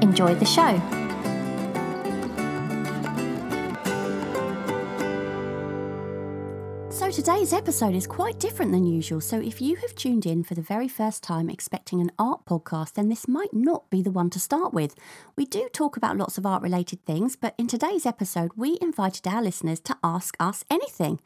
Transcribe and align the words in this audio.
Enjoy 0.00 0.34
the 0.34 0.44
show. 0.44 0.80
So, 6.90 7.10
today's 7.10 7.52
episode 7.52 7.94
is 7.94 8.06
quite 8.06 8.38
different 8.38 8.70
than 8.70 8.84
usual. 8.84 9.20
So, 9.20 9.40
if 9.40 9.60
you 9.60 9.76
have 9.76 9.94
tuned 9.94 10.26
in 10.26 10.44
for 10.44 10.54
the 10.54 10.62
very 10.62 10.88
first 10.88 11.22
time 11.22 11.48
expecting 11.48 12.00
an 12.00 12.12
art 12.18 12.44
podcast, 12.44 12.92
then 12.94 13.08
this 13.08 13.26
might 13.26 13.52
not 13.54 13.88
be 13.88 14.02
the 14.02 14.10
one 14.10 14.30
to 14.30 14.38
start 14.38 14.74
with. 14.74 14.94
We 15.34 15.46
do 15.46 15.68
talk 15.72 15.96
about 15.96 16.16
lots 16.16 16.38
of 16.38 16.44
art 16.44 16.62
related 16.62 17.04
things, 17.04 17.34
but 17.34 17.54
in 17.56 17.66
today's 17.66 18.04
episode, 18.04 18.52
we 18.56 18.78
invited 18.80 19.26
our 19.26 19.42
listeners 19.42 19.80
to 19.80 19.96
ask 20.04 20.36
us 20.38 20.64
anything. 20.70 21.20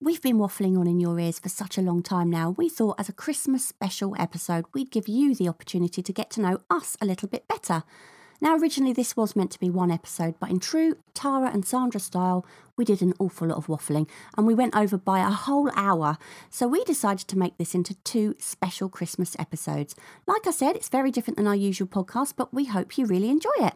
We've 0.00 0.22
been 0.22 0.38
waffling 0.38 0.78
on 0.78 0.86
in 0.86 1.00
your 1.00 1.18
ears 1.18 1.40
for 1.40 1.48
such 1.48 1.76
a 1.76 1.82
long 1.82 2.04
time 2.04 2.30
now. 2.30 2.50
We 2.50 2.68
thought 2.68 3.00
as 3.00 3.08
a 3.08 3.12
Christmas 3.12 3.66
special 3.66 4.14
episode, 4.16 4.64
we'd 4.72 4.92
give 4.92 5.08
you 5.08 5.34
the 5.34 5.48
opportunity 5.48 6.04
to 6.04 6.12
get 6.12 6.30
to 6.30 6.40
know 6.40 6.60
us 6.70 6.96
a 7.00 7.04
little 7.04 7.28
bit 7.28 7.48
better. 7.48 7.82
Now, 8.40 8.56
originally, 8.56 8.92
this 8.92 9.16
was 9.16 9.34
meant 9.34 9.50
to 9.50 9.58
be 9.58 9.70
one 9.70 9.90
episode, 9.90 10.36
but 10.38 10.50
in 10.50 10.60
true 10.60 10.94
Tara 11.14 11.50
and 11.52 11.66
Sandra 11.66 11.98
style, 11.98 12.46
we 12.76 12.84
did 12.84 13.02
an 13.02 13.12
awful 13.18 13.48
lot 13.48 13.58
of 13.58 13.66
waffling 13.66 14.08
and 14.36 14.46
we 14.46 14.54
went 14.54 14.76
over 14.76 14.96
by 14.96 15.18
a 15.18 15.30
whole 15.30 15.68
hour. 15.74 16.16
So, 16.48 16.68
we 16.68 16.84
decided 16.84 17.26
to 17.26 17.38
make 17.38 17.58
this 17.58 17.74
into 17.74 17.96
two 18.04 18.36
special 18.38 18.88
Christmas 18.88 19.34
episodes. 19.36 19.96
Like 20.28 20.46
I 20.46 20.52
said, 20.52 20.76
it's 20.76 20.88
very 20.88 21.10
different 21.10 21.38
than 21.38 21.48
our 21.48 21.56
usual 21.56 21.88
podcast, 21.88 22.34
but 22.36 22.54
we 22.54 22.66
hope 22.66 22.98
you 22.98 23.04
really 23.04 23.30
enjoy 23.30 23.50
it. 23.58 23.74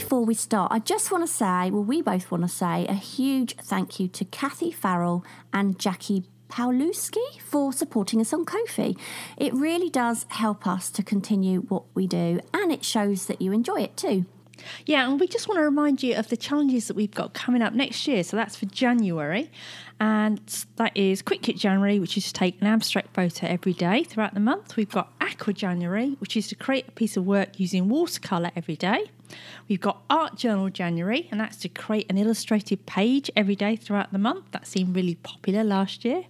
Before 0.00 0.24
we 0.24 0.32
start, 0.32 0.72
I 0.72 0.78
just 0.78 1.12
want 1.12 1.26
to 1.26 1.32
say, 1.32 1.70
well, 1.70 1.84
we 1.84 2.00
both 2.00 2.30
want 2.30 2.42
to 2.42 2.48
say 2.48 2.86
a 2.86 2.94
huge 2.94 3.54
thank 3.56 4.00
you 4.00 4.08
to 4.08 4.24
Kathy 4.24 4.72
Farrell 4.72 5.22
and 5.52 5.78
Jackie 5.78 6.24
Paulowski 6.48 7.38
for 7.38 7.70
supporting 7.70 8.18
us 8.18 8.32
on 8.32 8.46
Ko-fi. 8.46 8.94
It 9.36 9.52
really 9.52 9.90
does 9.90 10.24
help 10.30 10.66
us 10.66 10.90
to 10.92 11.02
continue 11.02 11.60
what 11.60 11.84
we 11.94 12.06
do 12.06 12.40
and 12.54 12.72
it 12.72 12.82
shows 12.82 13.26
that 13.26 13.42
you 13.42 13.52
enjoy 13.52 13.82
it 13.82 13.98
too. 13.98 14.24
Yeah, 14.86 15.06
and 15.06 15.20
we 15.20 15.28
just 15.28 15.48
want 15.48 15.58
to 15.58 15.64
remind 15.64 16.02
you 16.02 16.16
of 16.16 16.28
the 16.28 16.36
challenges 16.36 16.88
that 16.88 16.96
we've 16.96 17.10
got 17.10 17.34
coming 17.34 17.60
up 17.60 17.74
next 17.74 18.08
year. 18.08 18.24
So 18.24 18.38
that's 18.38 18.56
for 18.56 18.66
January. 18.66 19.50
And 20.00 20.40
that 20.76 20.96
is 20.96 21.20
Quick 21.20 21.42
Kit 21.42 21.56
January, 21.58 22.00
which 22.00 22.16
is 22.16 22.24
to 22.28 22.32
take 22.32 22.58
an 22.62 22.66
abstract 22.66 23.14
photo 23.14 23.46
every 23.46 23.74
day 23.74 24.04
throughout 24.04 24.32
the 24.32 24.40
month. 24.40 24.76
We've 24.76 24.90
got 24.90 25.12
Aqua 25.20 25.52
January, 25.52 26.16
which 26.20 26.38
is 26.38 26.48
to 26.48 26.54
create 26.54 26.88
a 26.88 26.92
piece 26.92 27.18
of 27.18 27.26
work 27.26 27.60
using 27.60 27.90
watercolour 27.90 28.50
every 28.56 28.76
day. 28.76 29.10
We've 29.68 29.80
got 29.80 30.02
Art 30.10 30.36
Journal 30.36 30.68
January, 30.70 31.28
and 31.30 31.40
that's 31.40 31.56
to 31.58 31.68
create 31.68 32.06
an 32.10 32.18
illustrated 32.18 32.86
page 32.86 33.30
every 33.36 33.56
day 33.56 33.76
throughout 33.76 34.12
the 34.12 34.18
month. 34.18 34.50
That 34.52 34.66
seemed 34.66 34.96
really 34.96 35.14
popular 35.16 35.64
last 35.64 36.04
year. 36.04 36.24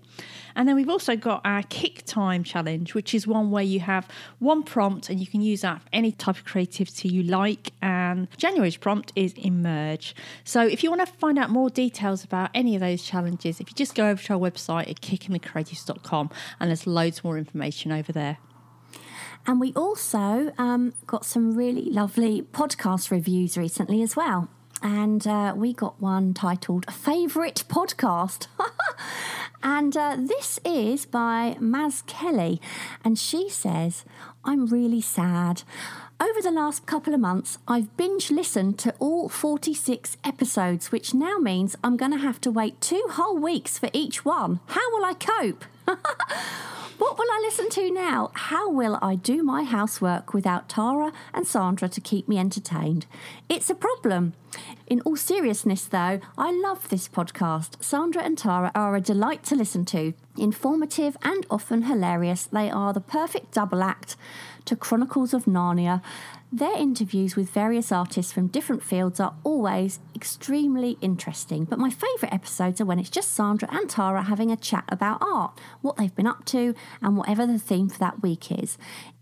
And 0.54 0.68
then 0.68 0.76
we've 0.76 0.88
also 0.88 1.16
got 1.16 1.40
our 1.44 1.62
Kick 1.64 2.04
Time 2.04 2.44
Challenge, 2.44 2.94
which 2.94 3.14
is 3.14 3.26
one 3.26 3.50
where 3.50 3.62
you 3.62 3.80
have 3.80 4.08
one 4.38 4.62
prompt 4.62 5.08
and 5.08 5.20
you 5.20 5.26
can 5.26 5.40
use 5.40 5.62
that 5.62 5.82
for 5.82 5.88
any 5.92 6.12
type 6.12 6.36
of 6.36 6.44
creativity 6.44 7.08
you 7.08 7.22
like. 7.22 7.72
And 7.80 8.28
January's 8.36 8.76
prompt 8.76 9.12
is 9.16 9.32
Emerge. 9.34 10.14
So 10.44 10.66
if 10.66 10.82
you 10.82 10.90
want 10.90 11.06
to 11.06 11.12
find 11.14 11.38
out 11.38 11.50
more 11.50 11.70
details 11.70 12.24
about 12.24 12.50
any 12.54 12.74
of 12.74 12.80
those 12.80 13.02
challenges, 13.02 13.60
if 13.60 13.70
you 13.70 13.74
just 13.74 13.94
go 13.94 14.08
over 14.08 14.22
to 14.22 14.34
our 14.34 14.38
website 14.38 14.90
at 14.90 15.00
kickinthecreatives.com 15.00 16.30
and 16.58 16.68
there's 16.68 16.86
loads 16.86 17.24
more 17.24 17.38
information 17.38 17.92
over 17.92 18.12
there. 18.12 18.38
And 19.46 19.60
we 19.60 19.72
also 19.74 20.52
um, 20.58 20.94
got 21.06 21.24
some 21.24 21.54
really 21.56 21.90
lovely 21.90 22.42
podcast 22.42 23.10
reviews 23.10 23.56
recently 23.56 24.02
as 24.02 24.16
well. 24.16 24.48
And 24.82 25.26
uh, 25.26 25.52
we 25.56 25.72
got 25.72 26.00
one 26.00 26.32
titled 26.32 26.90
Favourite 26.92 27.64
Podcast. 27.68 28.46
and 29.62 29.96
uh, 29.96 30.16
this 30.18 30.58
is 30.64 31.04
by 31.04 31.56
Maz 31.60 32.06
Kelly. 32.06 32.60
And 33.04 33.18
she 33.18 33.50
says, 33.50 34.04
I'm 34.44 34.66
really 34.66 35.02
sad. 35.02 35.62
Over 36.18 36.42
the 36.42 36.50
last 36.50 36.86
couple 36.86 37.14
of 37.14 37.20
months, 37.20 37.58
I've 37.66 37.96
binge 37.96 38.30
listened 38.30 38.78
to 38.80 38.94
all 38.98 39.28
46 39.28 40.16
episodes, 40.24 40.92
which 40.92 41.14
now 41.14 41.38
means 41.38 41.76
I'm 41.82 41.96
going 41.96 42.12
to 42.12 42.18
have 42.18 42.40
to 42.42 42.50
wait 42.50 42.80
two 42.80 43.04
whole 43.10 43.38
weeks 43.38 43.78
for 43.78 43.90
each 43.92 44.24
one. 44.24 44.60
How 44.66 44.90
will 44.92 45.04
I 45.04 45.14
cope? 45.14 45.64
What 47.00 47.16
will 47.18 47.30
I 47.30 47.40
listen 47.40 47.70
to 47.70 47.90
now? 47.90 48.30
How 48.34 48.68
will 48.68 48.98
I 49.00 49.14
do 49.14 49.42
my 49.42 49.62
housework 49.62 50.34
without 50.34 50.68
Tara 50.68 51.14
and 51.32 51.46
Sandra 51.46 51.88
to 51.88 51.98
keep 51.98 52.28
me 52.28 52.36
entertained? 52.36 53.06
It's 53.48 53.70
a 53.70 53.74
problem. 53.74 54.34
In 54.86 55.00
all 55.00 55.16
seriousness, 55.16 55.86
though, 55.86 56.20
I 56.36 56.52
love 56.52 56.90
this 56.90 57.08
podcast. 57.08 57.82
Sandra 57.82 58.22
and 58.22 58.36
Tara 58.36 58.70
are 58.74 58.94
a 58.94 59.00
delight 59.00 59.44
to 59.44 59.54
listen 59.54 59.86
to. 59.86 60.12
Informative 60.36 61.16
and 61.22 61.46
often 61.50 61.84
hilarious, 61.84 62.44
they 62.44 62.68
are 62.68 62.92
the 62.92 63.00
perfect 63.00 63.52
double 63.52 63.82
act 63.82 64.14
to 64.66 64.76
Chronicles 64.76 65.32
of 65.32 65.46
Narnia. 65.46 66.02
Their 66.52 66.76
interviews 66.76 67.36
with 67.36 67.50
various 67.50 67.92
artists 67.92 68.32
from 68.32 68.48
different 68.48 68.82
fields 68.82 69.20
are 69.20 69.34
always 69.44 70.00
extremely 70.16 70.98
interesting, 71.00 71.64
but 71.64 71.78
my 71.78 71.90
favourite 71.90 72.34
episodes 72.34 72.80
are 72.80 72.84
when 72.84 72.98
it's 72.98 73.08
just 73.08 73.30
Sandra 73.32 73.68
and 73.70 73.88
Tara 73.88 74.22
having 74.24 74.50
a 74.50 74.56
chat 74.56 74.82
about 74.88 75.22
art, 75.22 75.56
what 75.80 75.96
they've 75.96 76.14
been 76.14 76.26
up 76.26 76.44
to, 76.46 76.74
and 77.00 77.16
whatever 77.16 77.46
the 77.46 77.60
theme 77.60 77.88
for 77.88 78.00
that 78.00 78.20
week 78.20 78.50
is. 78.50 78.78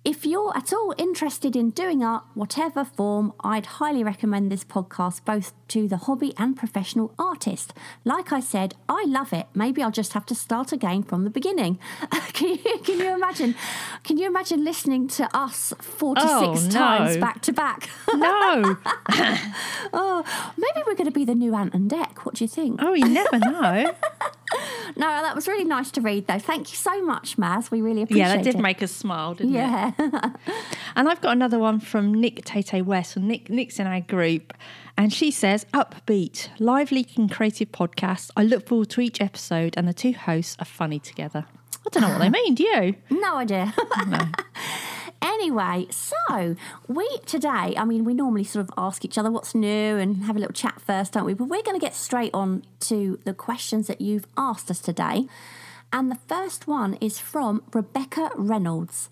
If 0.08 0.24
you're 0.24 0.56
at 0.56 0.72
all 0.72 0.94
interested 0.96 1.54
in 1.54 1.68
doing 1.68 2.02
art, 2.02 2.24
whatever 2.32 2.82
form, 2.82 3.34
I'd 3.40 3.66
highly 3.66 4.02
recommend 4.02 4.50
this 4.50 4.64
podcast 4.64 5.22
both 5.26 5.52
to 5.68 5.86
the 5.86 5.98
hobby 5.98 6.32
and 6.38 6.56
professional 6.56 7.12
artist. 7.18 7.74
Like 8.06 8.32
I 8.32 8.40
said, 8.40 8.74
I 8.88 9.04
love 9.06 9.34
it. 9.34 9.48
Maybe 9.54 9.82
I'll 9.82 9.90
just 9.90 10.14
have 10.14 10.24
to 10.26 10.34
start 10.34 10.72
again 10.72 11.02
from 11.02 11.24
the 11.24 11.30
beginning. 11.30 11.78
can, 12.32 12.48
you, 12.48 12.78
can 12.82 12.98
you 13.00 13.14
imagine? 13.14 13.54
Can 14.02 14.16
you 14.16 14.26
imagine 14.26 14.64
listening 14.64 15.08
to 15.08 15.28
us 15.36 15.74
46 15.78 16.26
Oh, 16.26 16.54
no. 16.54 16.70
times 16.70 17.16
back 17.18 17.42
to 17.42 17.52
back? 17.52 17.90
No. 18.14 18.76
oh, 19.92 20.24
maybe 20.56 20.82
we're 20.86 20.94
going 20.94 21.04
to 21.04 21.10
be 21.12 21.26
the 21.26 21.34
new 21.34 21.54
Ant 21.54 21.74
and 21.74 21.90
Dec. 21.90 22.24
What 22.24 22.36
do 22.36 22.44
you 22.44 22.48
think? 22.48 22.80
oh, 22.82 22.94
you 22.94 23.06
never 23.08 23.38
know. 23.38 23.94
No, 24.96 25.06
that 25.06 25.34
was 25.34 25.46
really 25.46 25.64
nice 25.64 25.90
to 25.92 26.00
read, 26.00 26.26
though. 26.26 26.38
Thank 26.38 26.70
you 26.70 26.76
so 26.76 27.02
much, 27.02 27.36
Maz. 27.36 27.70
We 27.70 27.82
really 27.82 28.02
appreciate 28.02 28.24
it. 28.24 28.28
yeah, 28.28 28.34
it. 28.34 28.44
that 28.44 28.52
did 28.52 28.60
make 28.60 28.82
us 28.82 28.90
smile, 28.90 29.34
didn't 29.34 29.54
it? 29.54 29.58
Yeah. 29.58 29.92
And 30.96 31.08
I've 31.08 31.20
got 31.20 31.32
another 31.32 31.58
one 31.60 31.78
from 31.78 32.12
Nick 32.14 32.44
Tate 32.44 32.84
West. 32.84 33.14
And 33.14 33.28
Nick, 33.28 33.48
Nick's 33.50 33.78
in 33.78 33.86
our 33.86 34.00
group. 34.00 34.52
And 34.96 35.12
she 35.12 35.30
says, 35.30 35.64
upbeat, 35.74 36.48
lively 36.58 37.06
and 37.16 37.30
creative 37.30 37.70
podcast. 37.70 38.30
I 38.36 38.42
look 38.42 38.66
forward 38.66 38.88
to 38.90 39.00
each 39.00 39.20
episode 39.20 39.74
and 39.76 39.86
the 39.86 39.92
two 39.94 40.12
hosts 40.14 40.56
are 40.58 40.64
funny 40.64 40.98
together. 40.98 41.44
I 41.86 41.90
don't 41.90 42.02
know 42.02 42.08
what 42.08 42.18
they 42.18 42.30
mean, 42.40 42.54
do 42.54 42.64
you? 42.64 42.94
no 43.10 43.36
idea. 43.36 43.72
Anyway, 45.38 45.86
so 45.90 46.56
we 46.88 47.08
today, 47.24 47.74
I 47.76 47.84
mean, 47.84 48.04
we 48.04 48.12
normally 48.12 48.42
sort 48.42 48.68
of 48.68 48.74
ask 48.76 49.04
each 49.04 49.16
other 49.16 49.30
what's 49.30 49.54
new 49.54 49.96
and 49.96 50.24
have 50.24 50.34
a 50.34 50.38
little 50.40 50.52
chat 50.52 50.80
first, 50.80 51.12
don't 51.12 51.24
we? 51.24 51.34
But 51.34 51.44
we're 51.44 51.62
going 51.62 51.78
to 51.78 51.84
get 51.84 51.94
straight 51.94 52.34
on 52.34 52.64
to 52.80 53.20
the 53.24 53.34
questions 53.34 53.86
that 53.86 54.00
you've 54.00 54.26
asked 54.36 54.68
us 54.68 54.80
today. 54.80 55.28
And 55.92 56.10
the 56.10 56.18
first 56.26 56.66
one 56.66 56.94
is 56.94 57.20
from 57.20 57.62
Rebecca 57.72 58.30
Reynolds. 58.34 59.10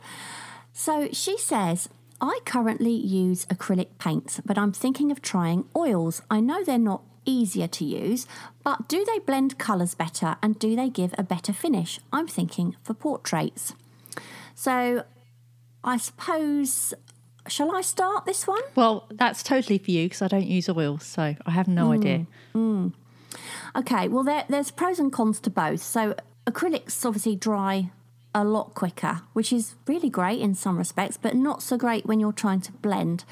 So 0.73 1.09
she 1.13 1.39
says, 1.39 1.89
I 2.21 2.41
currently 2.45 2.91
use 2.91 3.47
acrylic 3.47 3.89
paints, 3.99 4.41
but 4.45 4.59
I'm 4.59 4.73
thinking 4.73 5.13
of 5.13 5.23
trying 5.23 5.69
oils. 5.77 6.23
I 6.29 6.41
know 6.41 6.65
they're 6.65 6.77
not 6.77 7.03
easier 7.25 7.69
to 7.69 7.85
use, 7.85 8.27
but 8.65 8.89
do 8.89 9.05
they 9.05 9.21
blend 9.21 9.59
colours 9.59 9.95
better 9.95 10.37
and 10.43 10.59
do 10.59 10.75
they 10.75 10.89
give 10.89 11.15
a 11.17 11.23
better 11.23 11.53
finish? 11.53 12.01
I'm 12.13 12.27
thinking 12.27 12.75
for 12.83 12.95
portraits. 12.95 13.75
So 14.55 15.05
I 15.87 15.97
suppose, 15.99 16.93
shall 17.47 17.75
I 17.75 17.81
start 17.81 18.27
this 18.27 18.47
one? 18.47 18.61
Well, 18.75 19.07
that's 19.11 19.45
totally 19.45 19.79
for 19.79 19.93
you 19.93 20.07
because 20.07 20.21
I 20.21 20.29
don't 20.29 20.47
use 20.47 20.69
oils, 20.69 21.05
so 21.05 21.37
I 21.47 21.51
have 21.51 21.69
no 21.69 21.93
idea. 21.93 22.27
Okay, 23.77 24.09
well, 24.09 24.25
there, 24.25 24.45
there's 24.49 24.73
pros 24.73 24.99
and 24.99 25.13
cons 25.13 25.39
to 25.41 25.51
both. 25.51 25.81
So, 25.81 26.17
acrylics 26.47 27.07
obviously 27.07 27.37
dry 27.37 27.91
a 28.35 28.43
lot 28.43 28.75
quicker, 28.75 29.23
which 29.33 29.53
is 29.53 29.77
really 29.87 30.11
great 30.11 30.41
in 30.41 30.55
some 30.55 30.77
respects, 30.77 31.17
but 31.17 31.37
not 31.37 31.63
so 31.63 31.77
great 31.77 32.05
when 32.05 32.19
you're 32.19 32.33
trying 32.33 32.61
to 32.63 32.73
blend, 32.73 33.25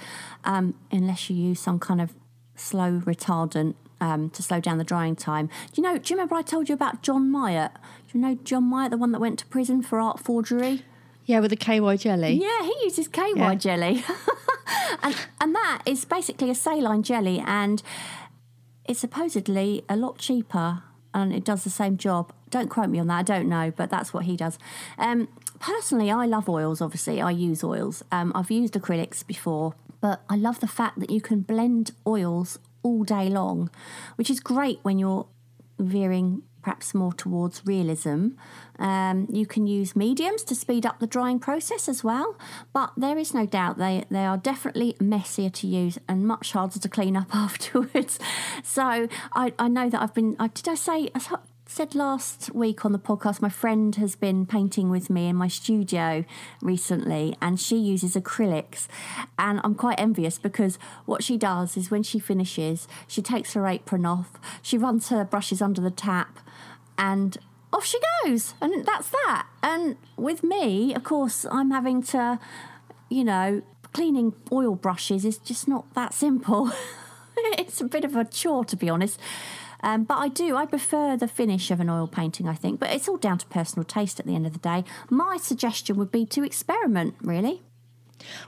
um, 0.44 0.74
unless 0.92 1.28
you 1.28 1.36
use 1.36 1.58
some 1.60 1.78
kind 1.78 2.00
of 2.00 2.14
slow 2.54 3.00
retardant 3.00 3.74
um, 4.00 4.30
to 4.30 4.42
slow 4.42 4.60
down 4.60 4.78
the 4.78 4.84
drying 4.84 5.16
time. 5.16 5.46
Do 5.72 5.80
you 5.80 5.82
know? 5.82 5.98
Do 5.98 6.12
you 6.12 6.16
remember 6.16 6.36
I 6.36 6.42
told 6.42 6.68
you 6.68 6.74
about 6.74 7.02
John 7.02 7.30
Myatt? 7.30 7.72
Do 8.06 8.18
you 8.18 8.20
know 8.20 8.36
John 8.44 8.64
Myatt, 8.64 8.90
the 8.90 8.96
one 8.96 9.12
that 9.12 9.20
went 9.20 9.38
to 9.40 9.46
prison 9.46 9.82
for 9.82 9.98
art 9.98 10.20
forgery? 10.20 10.84
Yeah, 11.26 11.40
with 11.40 11.50
the 11.50 11.56
KY 11.56 11.96
jelly. 11.96 12.34
Yeah, 12.34 12.62
he 12.62 12.74
uses 12.84 13.08
KY 13.08 13.32
Yeah. 13.36 13.54
jelly. 13.54 14.04
and, 15.02 15.16
and 15.40 15.54
that 15.54 15.82
is 15.86 16.04
basically 16.04 16.50
a 16.50 16.54
saline 16.54 17.02
jelly, 17.02 17.42
and 17.44 17.82
it's 18.84 19.00
supposedly 19.00 19.84
a 19.88 19.96
lot 19.96 20.18
cheaper 20.18 20.82
and 21.14 21.32
it 21.32 21.44
does 21.44 21.62
the 21.64 21.70
same 21.70 21.96
job. 21.96 22.32
Don't 22.50 22.68
quote 22.68 22.90
me 22.90 22.98
on 22.98 23.06
that, 23.06 23.18
I 23.18 23.22
don't 23.22 23.48
know, 23.48 23.72
but 23.74 23.88
that's 23.88 24.12
what 24.12 24.24
he 24.24 24.36
does. 24.36 24.58
Um, 24.98 25.28
personally, 25.60 26.10
I 26.10 26.26
love 26.26 26.48
oils, 26.48 26.80
obviously, 26.80 27.22
I 27.22 27.30
use 27.30 27.62
oils. 27.62 28.02
Um, 28.10 28.32
I've 28.34 28.50
used 28.50 28.74
acrylics 28.74 29.24
before, 29.24 29.74
but 30.00 30.22
I 30.28 30.34
love 30.36 30.58
the 30.60 30.66
fact 30.66 30.98
that 30.98 31.10
you 31.10 31.20
can 31.20 31.40
blend 31.40 31.92
oils 32.06 32.58
all 32.82 33.04
day 33.04 33.28
long, 33.28 33.70
which 34.16 34.28
is 34.28 34.40
great 34.40 34.80
when 34.82 34.98
you're 34.98 35.26
veering 35.78 36.42
perhaps 36.64 36.94
more 36.94 37.12
towards 37.12 37.64
realism. 37.66 38.28
Um, 38.78 39.28
you 39.30 39.46
can 39.46 39.66
use 39.66 39.94
mediums 39.94 40.42
to 40.44 40.54
speed 40.54 40.86
up 40.86 40.98
the 40.98 41.06
drying 41.06 41.38
process 41.38 41.88
as 41.88 42.02
well, 42.02 42.36
but 42.72 42.92
there 42.96 43.18
is 43.18 43.34
no 43.34 43.44
doubt 43.44 43.76
they, 43.76 44.04
they 44.10 44.24
are 44.24 44.38
definitely 44.38 44.96
messier 44.98 45.50
to 45.50 45.66
use 45.66 45.98
and 46.08 46.26
much 46.26 46.52
harder 46.52 46.78
to 46.78 46.88
clean 46.88 47.16
up 47.16 47.28
afterwards. 47.34 48.18
So 48.62 49.08
I, 49.34 49.52
I 49.58 49.68
know 49.68 49.90
that 49.90 50.00
I've 50.00 50.14
been, 50.14 50.36
I, 50.38 50.48
did 50.48 50.66
I 50.66 50.74
say, 50.74 51.10
I 51.14 51.20
said 51.66 51.94
last 51.94 52.54
week 52.54 52.84
on 52.84 52.92
the 52.92 52.98
podcast, 52.98 53.42
my 53.42 53.48
friend 53.48 53.96
has 53.96 54.14
been 54.14 54.46
painting 54.46 54.90
with 54.90 55.10
me 55.10 55.28
in 55.28 55.36
my 55.36 55.48
studio 55.48 56.24
recently, 56.60 57.36
and 57.40 57.58
she 57.58 57.76
uses 57.76 58.14
acrylics. 58.14 58.86
And 59.38 59.60
I'm 59.64 59.74
quite 59.74 59.98
envious 59.98 60.38
because 60.38 60.78
what 61.04 61.24
she 61.24 61.36
does 61.36 61.76
is 61.76 61.90
when 61.90 62.02
she 62.02 62.18
finishes, 62.18 62.86
she 63.08 63.22
takes 63.22 63.54
her 63.54 63.66
apron 63.66 64.06
off, 64.06 64.32
she 64.62 64.78
runs 64.78 65.08
her 65.08 65.24
brushes 65.24 65.60
under 65.60 65.80
the 65.80 65.90
tap, 65.90 66.38
and 66.98 67.36
off 67.72 67.84
she 67.84 67.98
goes. 68.24 68.54
And 68.60 68.84
that's 68.86 69.10
that. 69.10 69.46
And 69.62 69.96
with 70.16 70.42
me, 70.42 70.94
of 70.94 71.04
course, 71.04 71.44
I'm 71.50 71.70
having 71.70 72.02
to, 72.04 72.38
you 73.08 73.24
know, 73.24 73.62
cleaning 73.92 74.34
oil 74.52 74.74
brushes 74.74 75.24
is 75.24 75.38
just 75.38 75.68
not 75.68 75.92
that 75.94 76.14
simple. 76.14 76.70
it's 77.36 77.80
a 77.80 77.84
bit 77.84 78.04
of 78.04 78.16
a 78.16 78.24
chore, 78.24 78.64
to 78.66 78.76
be 78.76 78.88
honest. 78.88 79.18
Um, 79.80 80.04
but 80.04 80.16
I 80.16 80.28
do, 80.28 80.56
I 80.56 80.64
prefer 80.64 81.16
the 81.16 81.28
finish 81.28 81.70
of 81.70 81.78
an 81.78 81.90
oil 81.90 82.06
painting, 82.06 82.48
I 82.48 82.54
think. 82.54 82.80
But 82.80 82.90
it's 82.90 83.08
all 83.08 83.18
down 83.18 83.38
to 83.38 83.46
personal 83.46 83.84
taste 83.84 84.18
at 84.18 84.26
the 84.26 84.34
end 84.34 84.46
of 84.46 84.54
the 84.54 84.58
day. 84.58 84.84
My 85.10 85.36
suggestion 85.36 85.96
would 85.96 86.10
be 86.10 86.24
to 86.26 86.42
experiment, 86.42 87.16
really. 87.20 87.62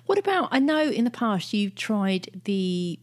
What 0.06 0.18
about? 0.18 0.48
I 0.50 0.60
know 0.60 0.88
in 0.88 1.04
the 1.04 1.10
past 1.10 1.52
you've 1.52 1.74
tried 1.74 2.40
the 2.44 2.98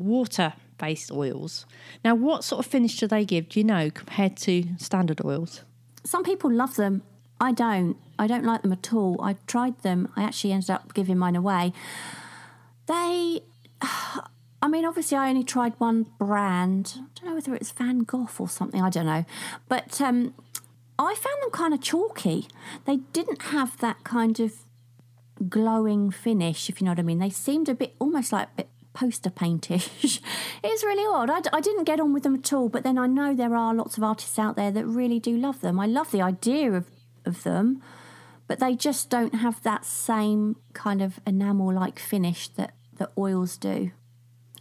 water-based 0.83 1.12
oils. 1.12 1.65
Now, 2.03 2.15
what 2.15 2.44
sort 2.44 2.65
of 2.65 2.71
finish 2.71 2.97
do 2.97 3.07
they 3.07 3.25
give? 3.25 3.50
Do 3.50 3.59
you 3.59 3.63
know 3.63 3.89
compared 3.89 4.38
to 4.38 4.65
standard 4.77 5.24
oils? 5.24 5.63
Some 6.03 6.24
people 6.24 6.51
love 6.51 6.75
them. 6.75 7.01
I 7.39 7.51
don't. 7.51 7.97
I 8.19 8.27
don't 8.27 8.45
like 8.45 8.62
them 8.62 8.71
at 8.71 8.94
all. 8.94 9.19
I 9.21 9.35
tried 9.47 9.80
them. 9.80 10.09
I 10.15 10.24
actually 10.24 10.53
ended 10.53 10.69
up 10.69 10.94
giving 10.94 11.18
mine 11.18 11.35
away. 11.35 11.74
They, 12.88 13.41
I 13.81 14.68
mean, 14.69 14.85
obviously, 14.85 15.18
I 15.18 15.30
only 15.30 15.44
tried 15.44 15.74
one 15.77 16.07
brand. 16.19 16.94
I 16.97 17.19
don't 17.19 17.30
know 17.30 17.35
whether 17.35 17.56
it's 17.56 17.71
Van 17.71 18.00
Gogh 18.00 18.30
or 18.39 18.50
something. 18.50 18.81
I 18.81 18.89
don't 18.89 19.06
know. 19.06 19.25
But 19.68 20.00
um, 20.00 20.33
I 21.00 21.15
found 21.15 21.41
them 21.41 21.51
kind 21.51 21.74
of 21.74 21.81
chalky. 21.81 22.47
They 22.85 22.97
didn't 23.13 23.41
have 23.44 23.77
that 23.80 24.03
kind 24.03 24.39
of 24.39 24.53
glowing 25.50 26.12
finish, 26.12 26.69
if 26.69 26.80
you 26.80 26.85
know 26.85 26.91
what 26.91 27.00
I 27.00 27.03
mean. 27.03 27.19
They 27.19 27.30
seemed 27.30 27.68
a 27.68 27.74
bit 27.74 27.95
almost 28.00 28.31
like 28.31 28.47
a 28.47 28.56
bit 28.57 28.69
poster 28.94 29.30
paintish. 29.30 29.90
it 30.63 30.69
was 30.69 30.84
really 30.84 31.06
odd. 31.06 31.30
I, 31.30 31.42
d- 31.42 31.50
I 31.51 31.62
didn't 31.62 31.84
get 31.84 32.00
on 32.00 32.13
with 32.13 32.24
them 32.24 32.36
at 32.36 32.54
all, 32.54 32.69
but 32.69 32.84
then 32.84 32.98
I 32.98 33.07
know 33.07 33.36
there 33.36 33.56
are 33.56 33.74
lots 33.74 33.98
of 33.98 34.04
artists 34.04 34.40
out 34.40 34.56
there 34.56 34.72
that 34.72 34.86
really 34.86 35.19
do 35.19 35.36
love 35.36 35.62
them. 35.62 35.80
I 35.80 35.86
love 35.86 36.12
the 36.12 36.22
idea 36.22 36.72
of, 36.72 36.86
of 37.25 37.44
them, 37.44 37.81
but 38.48 38.60
they 38.60 38.75
just 38.75 39.10
don't 39.10 39.36
have 39.36 39.62
that 39.63 39.86
same 39.86 40.57
kind 40.74 41.01
of 41.01 41.19
enamel 41.25 41.74
like 41.74 42.00
finish 42.00 42.48
that, 42.50 42.74
that 42.98 43.12
oils 43.18 43.57
do. 43.57 43.92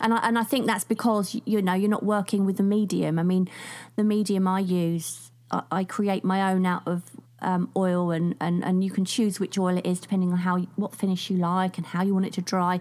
And 0.01 0.15
I, 0.15 0.19
and 0.27 0.39
I 0.39 0.43
think 0.43 0.67
that's 0.67 0.85
because 0.85 1.37
you 1.45 1.63
know 1.63 1.75
you're 1.75 1.89
not 1.89 2.03
working 2.03 2.45
with 2.45 2.57
the 2.57 2.65
medium. 2.65 3.19
I 3.19 3.23
mean, 3.23 3.49
the 3.95 4.03
medium 4.03 4.49
I 4.49 4.59
use, 4.59 5.31
I, 5.51 5.63
I 5.71 5.85
create 5.85 6.25
my 6.25 6.53
own 6.53 6.67
out 6.67 6.83
of 6.87 7.05
um, 7.41 7.71
oil, 7.77 8.11
and, 8.11 8.35
and 8.41 8.65
and 8.65 8.83
you 8.83 8.91
can 8.91 9.05
choose 9.05 9.39
which 9.39 9.59
oil 9.59 9.77
it 9.79 9.87
is 9.87 10.01
depending 10.01 10.33
on 10.33 10.39
how 10.39 10.59
what 10.75 10.95
finish 10.95 11.31
you 11.31 11.37
like 11.37 11.79
and 11.79 11.87
how 11.87 12.03
you 12.03 12.15
want 12.15 12.27
it 12.27 12.33
to 12.35 12.43
dry. 12.43 12.81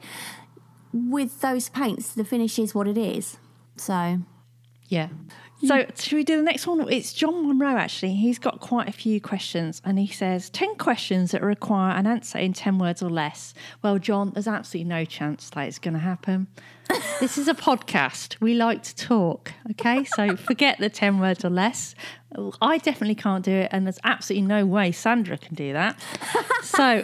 With 0.93 1.41
those 1.41 1.69
paints, 1.69 2.13
the 2.13 2.25
finish 2.25 2.59
is 2.59 2.75
what 2.75 2.88
it 2.88 2.97
is. 2.97 3.38
So 3.77 4.19
Yeah. 4.88 5.07
Mm. 5.07 5.67
So, 5.67 5.85
should 5.95 6.15
we 6.15 6.23
do 6.23 6.38
the 6.38 6.43
next 6.43 6.65
one? 6.65 6.91
It's 6.91 7.13
John 7.13 7.47
Monroe, 7.47 7.77
actually. 7.77 8.15
He's 8.15 8.39
got 8.39 8.59
quite 8.59 8.89
a 8.89 8.91
few 8.91 9.21
questions, 9.21 9.79
and 9.85 9.99
he 9.99 10.07
says 10.07 10.49
10 10.49 10.75
questions 10.75 11.31
that 11.31 11.43
require 11.43 11.95
an 11.95 12.07
answer 12.07 12.39
in 12.39 12.53
10 12.53 12.79
words 12.79 13.03
or 13.03 13.09
less. 13.11 13.53
Well, 13.83 13.99
John, 13.99 14.31
there's 14.31 14.47
absolutely 14.47 14.89
no 14.89 15.05
chance 15.05 15.51
that 15.51 15.67
it's 15.67 15.77
going 15.77 15.93
to 15.93 15.99
happen. 15.99 16.47
This 17.19 17.38
is 17.38 17.47
a 17.47 17.53
podcast. 17.53 18.39
We 18.39 18.53
like 18.53 18.83
to 18.83 18.95
talk, 18.95 19.53
okay? 19.71 20.03
So, 20.03 20.35
forget 20.49 20.79
the 20.79 20.89
10 20.89 21.19
words 21.19 21.45
or 21.45 21.49
less. 21.49 21.95
I 22.61 22.77
definitely 22.77 23.15
can't 23.15 23.43
do 23.43 23.51
it, 23.51 23.69
and 23.71 23.85
there's 23.85 23.99
absolutely 24.03 24.47
no 24.47 24.65
way 24.65 24.91
Sandra 24.91 25.38
can 25.38 25.55
do 25.55 25.73
that. 25.73 25.99
So, 26.63 27.03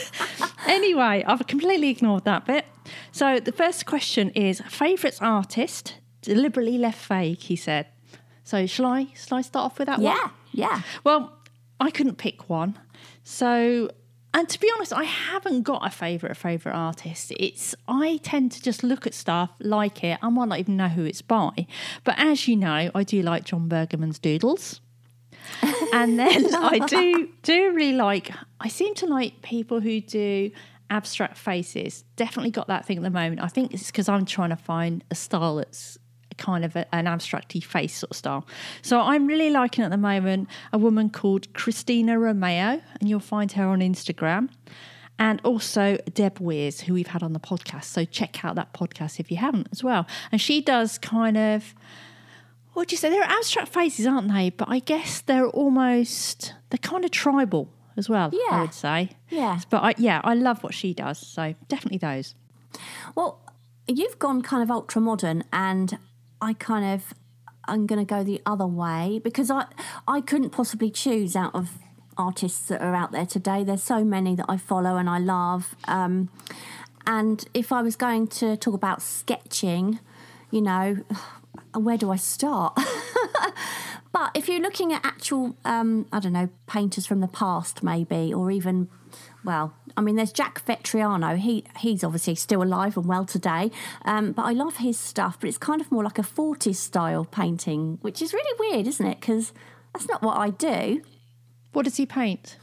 anyway, 0.68 1.24
I've 1.26 1.44
completely 1.48 1.90
ignored 1.90 2.24
that 2.24 2.46
bit. 2.46 2.64
So, 3.10 3.40
the 3.40 3.50
first 3.50 3.84
question 3.84 4.30
is 4.30 4.60
favourite 4.68 5.20
artist? 5.20 5.96
Deliberately 6.22 6.78
left 6.78 7.04
vague, 7.06 7.40
he 7.40 7.56
said. 7.56 7.88
So, 8.44 8.64
shall 8.66 8.86
I, 8.86 9.08
shall 9.16 9.38
I 9.38 9.42
start 9.42 9.66
off 9.66 9.78
with 9.80 9.86
that 9.86 9.98
one? 9.98 10.16
yeah, 10.16 10.28
yeah. 10.52 10.82
Well, 11.02 11.32
I 11.80 11.90
couldn't 11.90 12.16
pick 12.16 12.48
one. 12.48 12.78
So, 13.24 13.90
and 14.34 14.48
to 14.48 14.58
be 14.58 14.70
honest, 14.74 14.92
I 14.92 15.04
haven't 15.04 15.62
got 15.62 15.86
a 15.86 15.90
favourite 15.90 16.36
favourite 16.36 16.76
artist. 16.76 17.32
It's 17.38 17.74
I 17.86 18.18
tend 18.22 18.52
to 18.52 18.62
just 18.62 18.82
look 18.82 19.06
at 19.06 19.14
stuff, 19.14 19.50
like 19.60 20.02
it, 20.02 20.18
I 20.22 20.28
might 20.30 20.48
not 20.48 20.58
even 20.58 20.76
know 20.76 20.88
who 20.88 21.04
it's 21.04 21.22
by. 21.22 21.66
But 22.04 22.14
as 22.18 22.48
you 22.48 22.56
know, 22.56 22.90
I 22.94 23.02
do 23.04 23.22
like 23.22 23.44
Jon 23.44 23.68
Burgerman's 23.68 24.18
doodles. 24.18 24.80
and 25.92 26.18
then 26.18 26.54
I 26.54 26.78
do 26.78 27.28
do 27.42 27.72
really 27.72 27.96
like 27.96 28.30
I 28.60 28.68
seem 28.68 28.94
to 28.96 29.06
like 29.06 29.42
people 29.42 29.80
who 29.80 30.00
do 30.00 30.50
abstract 30.88 31.36
faces. 31.36 32.04
Definitely 32.16 32.52
got 32.52 32.68
that 32.68 32.86
thing 32.86 32.98
at 32.98 33.02
the 33.02 33.10
moment. 33.10 33.42
I 33.42 33.48
think 33.48 33.74
it's 33.74 33.86
because 33.86 34.08
I'm 34.08 34.24
trying 34.24 34.50
to 34.50 34.56
find 34.56 35.02
a 35.10 35.14
style 35.14 35.56
that's 35.56 35.98
kind 36.34 36.64
of 36.64 36.76
a, 36.76 36.94
an 36.94 37.06
abstracty 37.06 37.62
face 37.62 37.96
sort 37.96 38.10
of 38.10 38.16
style. 38.16 38.46
So 38.82 39.00
I'm 39.00 39.26
really 39.26 39.50
liking 39.50 39.84
at 39.84 39.90
the 39.90 39.96
moment 39.96 40.48
a 40.72 40.78
woman 40.78 41.10
called 41.10 41.52
Christina 41.54 42.18
Romeo, 42.18 42.80
and 43.00 43.08
you'll 43.08 43.20
find 43.20 43.52
her 43.52 43.66
on 43.66 43.80
Instagram. 43.80 44.48
And 45.18 45.40
also 45.44 45.98
Deb 46.14 46.40
Weirs, 46.40 46.80
who 46.80 46.94
we've 46.94 47.08
had 47.08 47.22
on 47.22 47.32
the 47.32 47.38
podcast. 47.38 47.84
So 47.84 48.04
check 48.04 48.44
out 48.44 48.56
that 48.56 48.72
podcast 48.72 49.20
if 49.20 49.30
you 49.30 49.36
haven't 49.36 49.68
as 49.70 49.84
well. 49.84 50.06
And 50.32 50.40
she 50.40 50.60
does 50.60 50.98
kind 50.98 51.36
of 51.36 51.74
what 52.72 52.88
do 52.88 52.94
you 52.94 52.96
say? 52.96 53.10
They're 53.10 53.22
abstract 53.22 53.68
faces, 53.68 54.06
aren't 54.06 54.32
they? 54.32 54.50
But 54.50 54.68
I 54.68 54.78
guess 54.78 55.20
they're 55.20 55.48
almost 55.48 56.54
they're 56.70 56.78
kind 56.78 57.04
of 57.04 57.10
tribal 57.10 57.68
as 57.96 58.08
well. 58.08 58.30
Yeah. 58.32 58.56
I 58.56 58.60
would 58.62 58.74
say. 58.74 59.10
Yeah. 59.28 59.60
But 59.70 59.82
I, 59.82 59.94
yeah, 59.98 60.20
I 60.24 60.34
love 60.34 60.62
what 60.62 60.74
she 60.74 60.94
does. 60.94 61.18
So 61.18 61.54
definitely 61.68 61.98
those. 61.98 62.34
Well, 63.14 63.40
you've 63.86 64.18
gone 64.18 64.42
kind 64.42 64.62
of 64.62 64.70
ultra 64.70 65.00
modern, 65.00 65.44
and 65.52 65.98
I 66.42 66.52
kind 66.52 66.84
of 66.84 67.14
I'm 67.66 67.86
going 67.86 68.04
to 68.04 68.04
go 68.04 68.24
the 68.24 68.42
other 68.44 68.66
way 68.66 69.20
because 69.22 69.50
I 69.50 69.66
I 70.06 70.20
couldn't 70.20 70.50
possibly 70.50 70.90
choose 70.90 71.34
out 71.36 71.54
of 71.54 71.78
artists 72.18 72.68
that 72.68 72.82
are 72.82 72.94
out 72.94 73.12
there 73.12 73.24
today. 73.24 73.64
There's 73.64 73.82
so 73.82 74.04
many 74.04 74.34
that 74.34 74.46
I 74.48 74.58
follow 74.58 74.96
and 74.96 75.08
I 75.08 75.18
love. 75.18 75.74
Um, 75.86 76.28
and 77.06 77.44
if 77.54 77.72
I 77.72 77.80
was 77.80 77.96
going 77.96 78.26
to 78.28 78.56
talk 78.56 78.74
about 78.74 79.00
sketching, 79.00 79.98
you 80.50 80.60
know, 80.60 80.98
where 81.74 81.96
do 81.96 82.10
I 82.10 82.16
start? 82.16 82.78
But 84.12 84.32
if 84.34 84.46
you're 84.46 84.60
looking 84.60 84.92
at 84.92 85.04
actual, 85.04 85.56
um, 85.64 86.06
I 86.12 86.20
don't 86.20 86.34
know, 86.34 86.50
painters 86.66 87.06
from 87.06 87.20
the 87.20 87.28
past, 87.28 87.82
maybe, 87.82 88.32
or 88.32 88.50
even, 88.50 88.88
well, 89.44 89.74
I 89.96 90.00
mean, 90.00 90.16
there's 90.16 90.32
Jack 90.32 90.64
Vettriano. 90.64 91.36
He 91.36 91.64
he's 91.78 92.04
obviously 92.04 92.34
still 92.34 92.62
alive 92.62 92.96
and 92.96 93.06
well 93.06 93.24
today. 93.24 93.70
Um, 94.04 94.32
but 94.32 94.42
I 94.42 94.52
love 94.52 94.78
his 94.78 94.98
stuff. 94.98 95.38
But 95.40 95.48
it's 95.48 95.58
kind 95.58 95.80
of 95.80 95.90
more 95.90 96.04
like 96.04 96.18
a 96.18 96.22
40s 96.22 96.76
style 96.76 97.24
painting, 97.24 97.98
which 98.02 98.22
is 98.22 98.32
really 98.32 98.56
weird, 98.58 98.86
isn't 98.86 99.06
it? 99.06 99.20
Because 99.20 99.52
that's 99.92 100.08
not 100.08 100.22
what 100.22 100.36
I 100.36 100.50
do. 100.50 101.02
What 101.72 101.84
does 101.84 101.96
he 101.96 102.06
paint? 102.06 102.56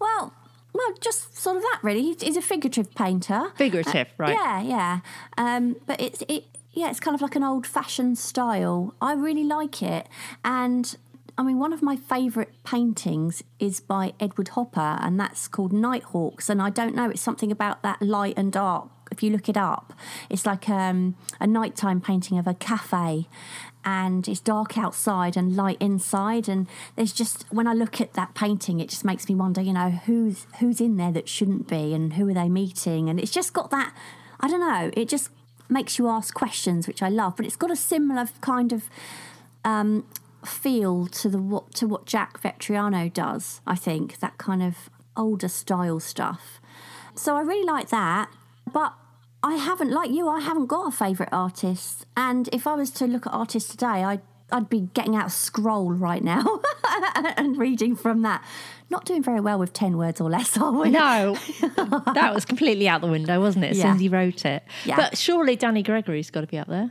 Well, 0.00 0.32
well, 0.72 0.94
just 1.00 1.36
sort 1.36 1.56
of 1.56 1.62
that 1.62 1.80
really. 1.82 2.14
He's, 2.18 2.36
a 2.36 2.42
figurative 2.42 2.94
painter. 2.94 3.52
Figurative, 3.56 4.08
right? 4.18 4.32
Yeah, 4.32 4.62
yeah. 4.62 5.00
Um, 5.36 5.76
but 5.86 6.00
it's 6.00 6.22
it 6.28 6.44
yeah, 6.72 6.90
it's 6.90 7.00
kind 7.00 7.14
of 7.14 7.20
like 7.20 7.36
an 7.36 7.42
old 7.42 7.66
fashioned 7.66 8.18
style. 8.18 8.94
I 9.00 9.12
really 9.12 9.44
like 9.44 9.82
it, 9.82 10.08
and 10.44 10.96
I 11.38 11.42
mean, 11.42 11.58
one 11.58 11.72
of 11.72 11.82
my 11.82 11.96
favourite 11.96 12.50
paintings 12.64 13.42
is 13.58 13.80
by 13.80 14.12
Edward 14.20 14.48
Hopper, 14.48 14.98
and 15.00 15.18
that's 15.18 15.48
called 15.48 15.72
Nighthawks. 15.72 16.48
And 16.50 16.60
I 16.60 16.70
don't 16.70 16.94
know, 16.94 17.10
it's 17.10 17.22
something 17.22 17.50
about 17.50 17.82
that 17.82 18.02
light 18.02 18.34
and 18.36 18.52
dark. 18.52 18.88
If 19.10 19.22
you 19.22 19.30
look 19.30 19.48
it 19.48 19.56
up, 19.56 19.92
it's 20.30 20.46
like 20.46 20.68
um, 20.68 21.16
a 21.38 21.46
nighttime 21.46 22.00
painting 22.00 22.38
of 22.38 22.46
a 22.46 22.54
cafe, 22.54 23.28
and 23.84 24.26
it's 24.26 24.40
dark 24.40 24.78
outside 24.78 25.36
and 25.36 25.56
light 25.56 25.76
inside. 25.80 26.48
And 26.48 26.66
there's 26.96 27.12
just 27.12 27.44
when 27.52 27.66
I 27.66 27.74
look 27.74 28.00
at 28.00 28.14
that 28.14 28.34
painting, 28.34 28.80
it 28.80 28.88
just 28.88 29.04
makes 29.04 29.28
me 29.28 29.34
wonder, 29.34 29.60
you 29.60 29.72
know, 29.72 29.90
who's 29.90 30.46
who's 30.60 30.80
in 30.80 30.96
there 30.96 31.12
that 31.12 31.28
shouldn't 31.28 31.68
be, 31.68 31.92
and 31.92 32.14
who 32.14 32.28
are 32.28 32.34
they 32.34 32.48
meeting? 32.48 33.10
And 33.10 33.20
it's 33.20 33.30
just 33.30 33.52
got 33.52 33.70
that. 33.70 33.94
I 34.40 34.48
don't 34.48 34.60
know. 34.60 34.90
It 34.94 35.08
just 35.08 35.30
makes 35.68 35.98
you 35.98 36.08
ask 36.08 36.32
questions, 36.34 36.86
which 36.86 37.02
I 37.02 37.08
love. 37.08 37.36
But 37.36 37.46
it's 37.46 37.56
got 37.56 37.70
a 37.70 37.76
similar 37.76 38.28
kind 38.40 38.72
of 38.72 38.88
um, 39.64 40.06
feel 40.46 41.06
to 41.06 41.28
the 41.28 41.38
what 41.38 41.74
to 41.74 41.86
what 41.86 42.06
Jack 42.06 42.40
Vettriano 42.42 43.12
does. 43.12 43.60
I 43.66 43.76
think 43.76 44.18
that 44.20 44.38
kind 44.38 44.62
of 44.62 44.90
older 45.16 45.48
style 45.48 46.00
stuff. 46.00 46.60
So 47.14 47.36
I 47.36 47.40
really 47.42 47.66
like 47.66 47.88
that, 47.90 48.30
but 48.72 48.94
I 49.42 49.56
haven't 49.56 49.90
like 49.90 50.10
you. 50.10 50.28
I 50.28 50.40
haven't 50.40 50.66
got 50.66 50.86
a 50.88 50.90
favourite 50.90 51.32
artist, 51.32 52.06
and 52.16 52.48
if 52.52 52.66
I 52.66 52.74
was 52.74 52.90
to 52.92 53.06
look 53.06 53.26
at 53.26 53.32
artists 53.32 53.70
today, 53.70 53.86
I'd 54.04 54.22
I'd 54.50 54.68
be 54.68 54.88
getting 54.92 55.16
out 55.16 55.26
a 55.26 55.30
scroll 55.30 55.90
right 55.92 56.22
now 56.22 56.60
and 57.36 57.56
reading 57.56 57.96
from 57.96 58.22
that. 58.22 58.44
Not 58.90 59.06
doing 59.06 59.22
very 59.22 59.40
well 59.40 59.58
with 59.58 59.72
10 59.72 59.96
words 59.96 60.20
or 60.20 60.28
less, 60.28 60.58
are 60.58 60.70
we? 60.70 60.90
No, 60.90 61.34
that 62.12 62.32
was 62.34 62.44
completely 62.44 62.86
out 62.86 63.00
the 63.00 63.06
window, 63.06 63.40
wasn't 63.40 63.64
it? 63.64 63.70
As 63.70 63.78
Yeah. 63.78 63.84
soon 63.84 63.92
as 63.94 64.00
he 64.02 64.08
wrote 64.10 64.44
it. 64.44 64.62
Yeah. 64.84 64.96
But 64.96 65.16
surely 65.16 65.56
Danny 65.56 65.82
Gregory's 65.82 66.30
got 66.30 66.42
to 66.42 66.46
be 66.46 66.58
up 66.58 66.68
there. 66.68 66.90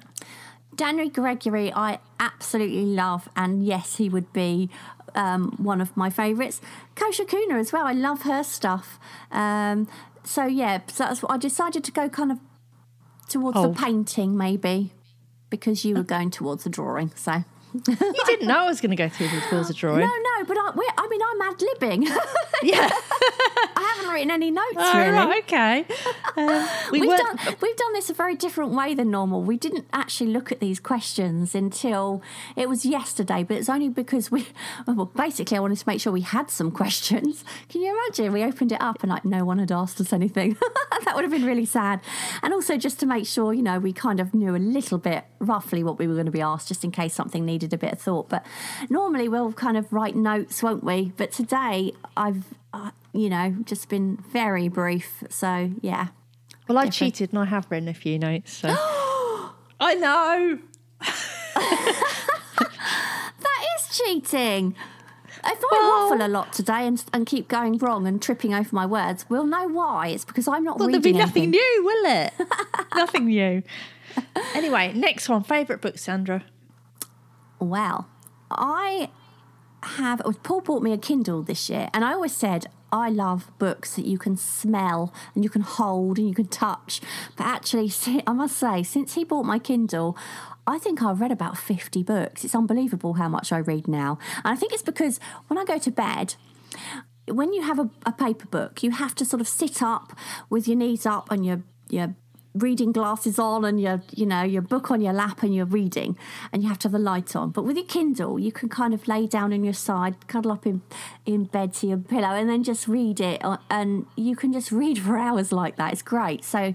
Danny 0.75 1.09
Gregory, 1.09 1.71
I 1.73 1.99
absolutely 2.19 2.85
love, 2.85 3.27
and 3.35 3.63
yes, 3.65 3.97
he 3.97 4.09
would 4.09 4.31
be 4.33 4.69
um, 5.15 5.51
one 5.57 5.81
of 5.81 5.95
my 5.97 6.09
favourites. 6.09 6.61
Koosje 6.95 7.27
Koene 7.27 7.51
as 7.59 7.73
well. 7.73 7.85
I 7.85 7.91
love 7.93 8.21
her 8.23 8.43
stuff. 8.43 8.99
Um, 9.31 9.87
so 10.23 10.45
yeah, 10.45 10.79
so 10.87 11.03
that's 11.05 11.21
what 11.21 11.31
I 11.31 11.37
decided 11.37 11.83
to 11.83 11.91
go 11.91 12.07
kind 12.09 12.31
of 12.31 12.39
towards 13.27 13.57
Oh. 13.57 13.69
the 13.69 13.73
painting, 13.79 14.37
maybe, 14.37 14.91
because 15.49 15.83
you 15.83 15.95
were 15.95 16.03
going 16.03 16.31
towards 16.31 16.63
the 16.63 16.69
drawing. 16.69 17.11
So 17.15 17.43
You 17.73 18.13
didn't 18.25 18.47
know 18.47 18.59
I 18.59 18.65
was 18.67 18.81
going 18.81 18.91
to 18.91 18.95
go 18.97 19.07
through 19.09 19.27
the 19.29 19.41
tours 19.49 19.69
of 19.69 19.75
drawing. 19.83 19.99
no, 20.01 20.05
no, 20.07 20.30
but 20.47 20.57
I, 20.57 20.71
we're, 20.75 20.83
I 20.97 21.07
mean, 21.09 21.21
I'm 21.31 21.41
ad 21.41 21.59
libbing. 21.59 22.07
Yeah. 22.63 22.87
I 23.75 23.93
haven't 23.95 24.13
written 24.13 24.29
any 24.29 24.51
notes 24.51 24.67
Oh, 24.77 24.95
really. 24.97 25.09
right, 25.11 25.43
okay. 25.45 25.85
Um, 26.37 26.67
we 26.91 26.99
We've 27.01 27.09
weren't- 27.09 27.39
done 27.39 27.55
we've 27.59 27.75
done 27.75 27.93
this 27.93 28.09
a 28.11 28.13
very 28.13 28.35
different 28.35 28.71
way 28.73 28.93
than 28.93 29.09
normal. 29.09 29.41
We 29.41 29.57
didn't 29.57 29.87
actually 29.93 30.29
look 30.31 30.51
at 30.51 30.59
these 30.59 30.79
questions 30.79 31.55
until 31.55 32.21
it 32.55 32.69
was 32.69 32.85
yesterday, 32.85 33.41
but 33.43 33.57
it's 33.57 33.67
only 33.67 33.89
because 33.89 34.29
we 34.29 34.45
well 34.85 35.05
basically 35.05 35.57
I 35.57 35.59
wanted 35.59 35.79
to 35.79 35.87
make 35.87 35.99
sure 36.01 36.13
we 36.13 36.21
had 36.21 36.51
some 36.51 36.69
questions. 36.69 37.43
Can 37.69 37.81
you 37.81 37.91
imagine? 37.97 38.31
We 38.31 38.43
opened 38.43 38.71
it 38.71 38.81
up 38.81 39.01
and 39.01 39.09
like 39.11 39.25
no 39.25 39.43
one 39.43 39.57
had 39.57 39.71
asked 39.71 39.99
us 39.99 40.13
anything. 40.13 40.55
that 41.05 41.15
would 41.15 41.23
have 41.23 41.31
been 41.31 41.45
really 41.45 41.65
sad. 41.65 41.99
And 42.43 42.53
also 42.53 42.77
just 42.77 42.99
to 42.99 43.07
make 43.07 43.25
sure, 43.25 43.53
you 43.55 43.63
know, 43.63 43.79
we 43.79 43.91
kind 43.91 44.19
of 44.19 44.35
knew 44.35 44.55
a 44.55 44.57
little 44.59 44.99
bit 44.99 45.25
roughly 45.39 45.83
what 45.83 45.97
we 45.97 46.05
were 46.07 46.13
going 46.13 46.27
to 46.27 46.31
be 46.31 46.41
asked 46.41 46.67
just 46.67 46.83
in 46.83 46.91
case 46.91 47.15
something 47.15 47.43
needed 47.43 47.73
a 47.73 47.77
bit 47.77 47.93
of 47.93 47.99
thought. 47.99 48.29
But 48.29 48.45
normally 48.87 49.27
we'll 49.27 49.53
kind 49.53 49.77
of 49.77 49.91
write 49.91 50.15
notes, 50.15 50.30
won't 50.61 50.83
we? 50.83 51.11
But 51.17 51.31
today 51.31 51.93
I've 52.17 52.45
uh, 52.73 52.91
you 53.13 53.29
know, 53.29 53.55
just 53.65 53.89
been 53.89 54.17
very 54.31 54.67
brief. 54.69 55.23
So, 55.29 55.71
yeah. 55.81 56.07
Well, 56.67 56.77
I 56.77 56.87
cheated 56.87 57.31
and 57.31 57.39
I 57.39 57.45
have 57.45 57.67
written 57.69 57.89
a 57.89 57.93
few 57.93 58.17
notes. 58.17 58.53
So. 58.53 58.69
I 59.79 59.95
know. 59.95 60.59
That 63.39 63.65
is 63.79 63.97
cheating. 63.97 64.75
If 65.43 65.45
I 65.45 65.67
Well- 65.71 66.09
waffle 66.09 66.25
a 66.25 66.29
lot 66.29 66.53
today 66.53 66.85
and, 66.85 67.03
and 67.13 67.25
keep 67.25 67.47
going 67.47 67.77
wrong 67.79 68.05
and 68.07 68.21
tripping 68.21 68.53
over 68.53 68.69
my 68.75 68.85
words, 68.85 69.25
we'll 69.29 69.45
know 69.47 69.67
why. 69.67 70.09
It's 70.09 70.23
because 70.25 70.47
I'm 70.47 70.63
not 70.63 70.77
Well, 70.79 70.87
there'll 70.87 70.99
reading 71.01 71.13
be 71.13 71.19
nothing 71.19 71.43
anything. 71.43 71.51
new, 71.51 71.83
will 71.83 72.05
it? 72.17 72.33
nothing 72.95 73.25
new. 73.25 73.63
Anyway, 74.53 74.93
next 74.93 75.27
one. 75.29 75.43
Favourite 75.43 75.81
book, 75.81 75.97
Sandra? 75.97 76.43
Well, 77.59 78.07
I 78.51 79.09
have. 79.83 80.21
oh, 80.25 80.33
Paul 80.43 80.61
bought 80.61 80.83
me 80.83 80.93
a 80.93 80.97
Kindle 80.97 81.43
this 81.43 81.69
year, 81.69 81.89
and 81.93 82.03
I 82.03 82.13
always 82.13 82.35
said 82.35 82.67
I 82.91 83.09
love 83.09 83.49
books 83.57 83.95
that 83.95 84.05
you 84.05 84.17
can 84.17 84.35
smell 84.35 85.13
and 85.33 85.43
you 85.43 85.49
can 85.49 85.61
hold 85.61 86.17
and 86.17 86.27
you 86.27 86.35
can 86.35 86.47
touch. 86.47 87.01
But 87.37 87.45
actually, 87.45 87.91
I 88.27 88.33
must 88.33 88.57
say, 88.57 88.83
since 88.83 89.13
he 89.13 89.23
bought 89.23 89.45
my 89.45 89.59
Kindle, 89.59 90.17
I 90.67 90.77
think 90.77 91.01
I've 91.01 91.21
read 91.21 91.31
about 91.31 91.57
50 91.57 92.03
books. 92.03 92.43
It's 92.43 92.55
unbelievable 92.55 93.13
how 93.13 93.29
much 93.29 93.51
I 93.51 93.59
read 93.59 93.87
now. 93.87 94.19
And 94.43 94.53
I 94.53 94.55
think 94.55 94.73
it's 94.73 94.83
because 94.83 95.19
when 95.47 95.57
I 95.57 95.63
go 95.63 95.77
to 95.77 95.91
bed, 95.91 96.35
when 97.27 97.53
you 97.53 97.61
have 97.63 97.79
a, 97.79 97.89
a 98.05 98.11
paper 98.11 98.47
book, 98.47 98.83
you 98.83 98.91
have 98.91 99.15
to 99.15 99.25
sort 99.25 99.41
of 99.41 99.47
sit 99.47 99.81
up 99.81 100.17
with 100.49 100.67
your 100.67 100.77
knees 100.77 101.05
up 101.05 101.31
and 101.31 101.45
your 101.45 101.63
your 101.89 102.15
reading 102.53 102.91
glasses 102.91 103.39
on 103.39 103.63
and 103.63 103.79
your 103.79 104.01
you 104.13 104.25
know 104.25 104.43
your 104.43 104.61
book 104.61 104.91
on 104.91 105.01
your 105.01 105.13
lap 105.13 105.41
and 105.43 105.55
you're 105.55 105.65
reading 105.65 106.17
and 106.51 106.61
you 106.61 106.69
have 106.69 106.79
to 106.79 106.87
have 106.87 106.93
the 106.93 106.99
light 106.99 107.35
on. 107.35 107.49
But 107.51 107.63
with 107.63 107.77
your 107.77 107.85
kindle 107.85 108.39
you 108.39 108.51
can 108.51 108.69
kind 108.69 108.93
of 108.93 109.07
lay 109.07 109.27
down 109.27 109.53
on 109.53 109.63
your 109.63 109.73
side 109.73 110.27
cuddle 110.27 110.51
up 110.51 110.65
in 110.65 110.81
in 111.25 111.45
bed 111.45 111.73
to 111.75 111.87
your 111.87 111.97
pillow 111.97 112.29
and 112.29 112.49
then 112.49 112.63
just 112.63 112.87
read 112.87 113.19
it 113.19 113.43
uh, 113.43 113.57
and 113.69 114.05
you 114.15 114.35
can 114.35 114.51
just 114.53 114.71
read 114.71 114.99
for 114.99 115.17
hours 115.27 115.51
like 115.51 115.77
that. 115.77 115.93
It's 115.93 116.01
great. 116.01 116.43
So 116.43 116.73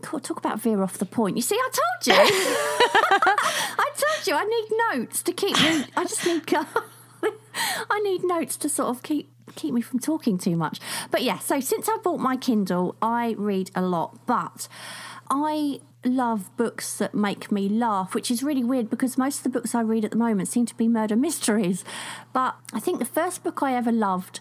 talk 0.00 0.38
about 0.38 0.58
veer 0.60 0.82
off 0.82 0.96
the 0.96 1.04
point. 1.04 1.36
You 1.36 1.42
see 1.42 1.54
i 1.54 1.70
told 1.70 2.06
you. 2.06 2.14
I 3.78 3.90
told 3.94 4.26
you 4.26 4.34
i 4.34 4.44
need 4.44 4.98
notes 4.98 5.22
to 5.22 5.32
keep 5.32 5.54
me 5.60 5.84
i 5.96 6.04
just 6.04 6.24
need 6.24 6.46
I 7.90 8.00
need 8.00 8.24
notes 8.24 8.56
to 8.58 8.68
sort 8.68 8.88
of 8.88 9.02
keep 9.02 9.30
keep 9.54 9.74
me 9.74 9.80
from 9.80 9.98
talking 9.98 10.38
too 10.38 10.56
much. 10.56 10.80
But 11.10 11.22
yeah, 11.22 11.38
so 11.38 11.60
since 11.60 11.88
I 11.88 11.96
bought 12.02 12.20
my 12.20 12.36
Kindle, 12.36 12.96
I 13.00 13.34
read 13.38 13.70
a 13.74 13.82
lot, 13.82 14.18
but 14.26 14.68
I 15.30 15.80
love 16.04 16.54
books 16.56 16.96
that 16.98 17.14
make 17.14 17.52
me 17.52 17.68
laugh, 17.68 18.14
which 18.14 18.30
is 18.30 18.42
really 18.42 18.64
weird 18.64 18.90
because 18.90 19.16
most 19.16 19.38
of 19.38 19.42
the 19.44 19.48
books 19.58 19.74
I 19.74 19.80
read 19.82 20.04
at 20.04 20.10
the 20.10 20.16
moment 20.16 20.48
seem 20.48 20.66
to 20.66 20.76
be 20.76 20.88
murder 20.88 21.16
mysteries. 21.16 21.84
But 22.32 22.56
I 22.72 22.80
think 22.80 22.98
the 22.98 23.04
first 23.04 23.44
book 23.44 23.62
I 23.62 23.74
ever 23.74 23.92
loved 23.92 24.40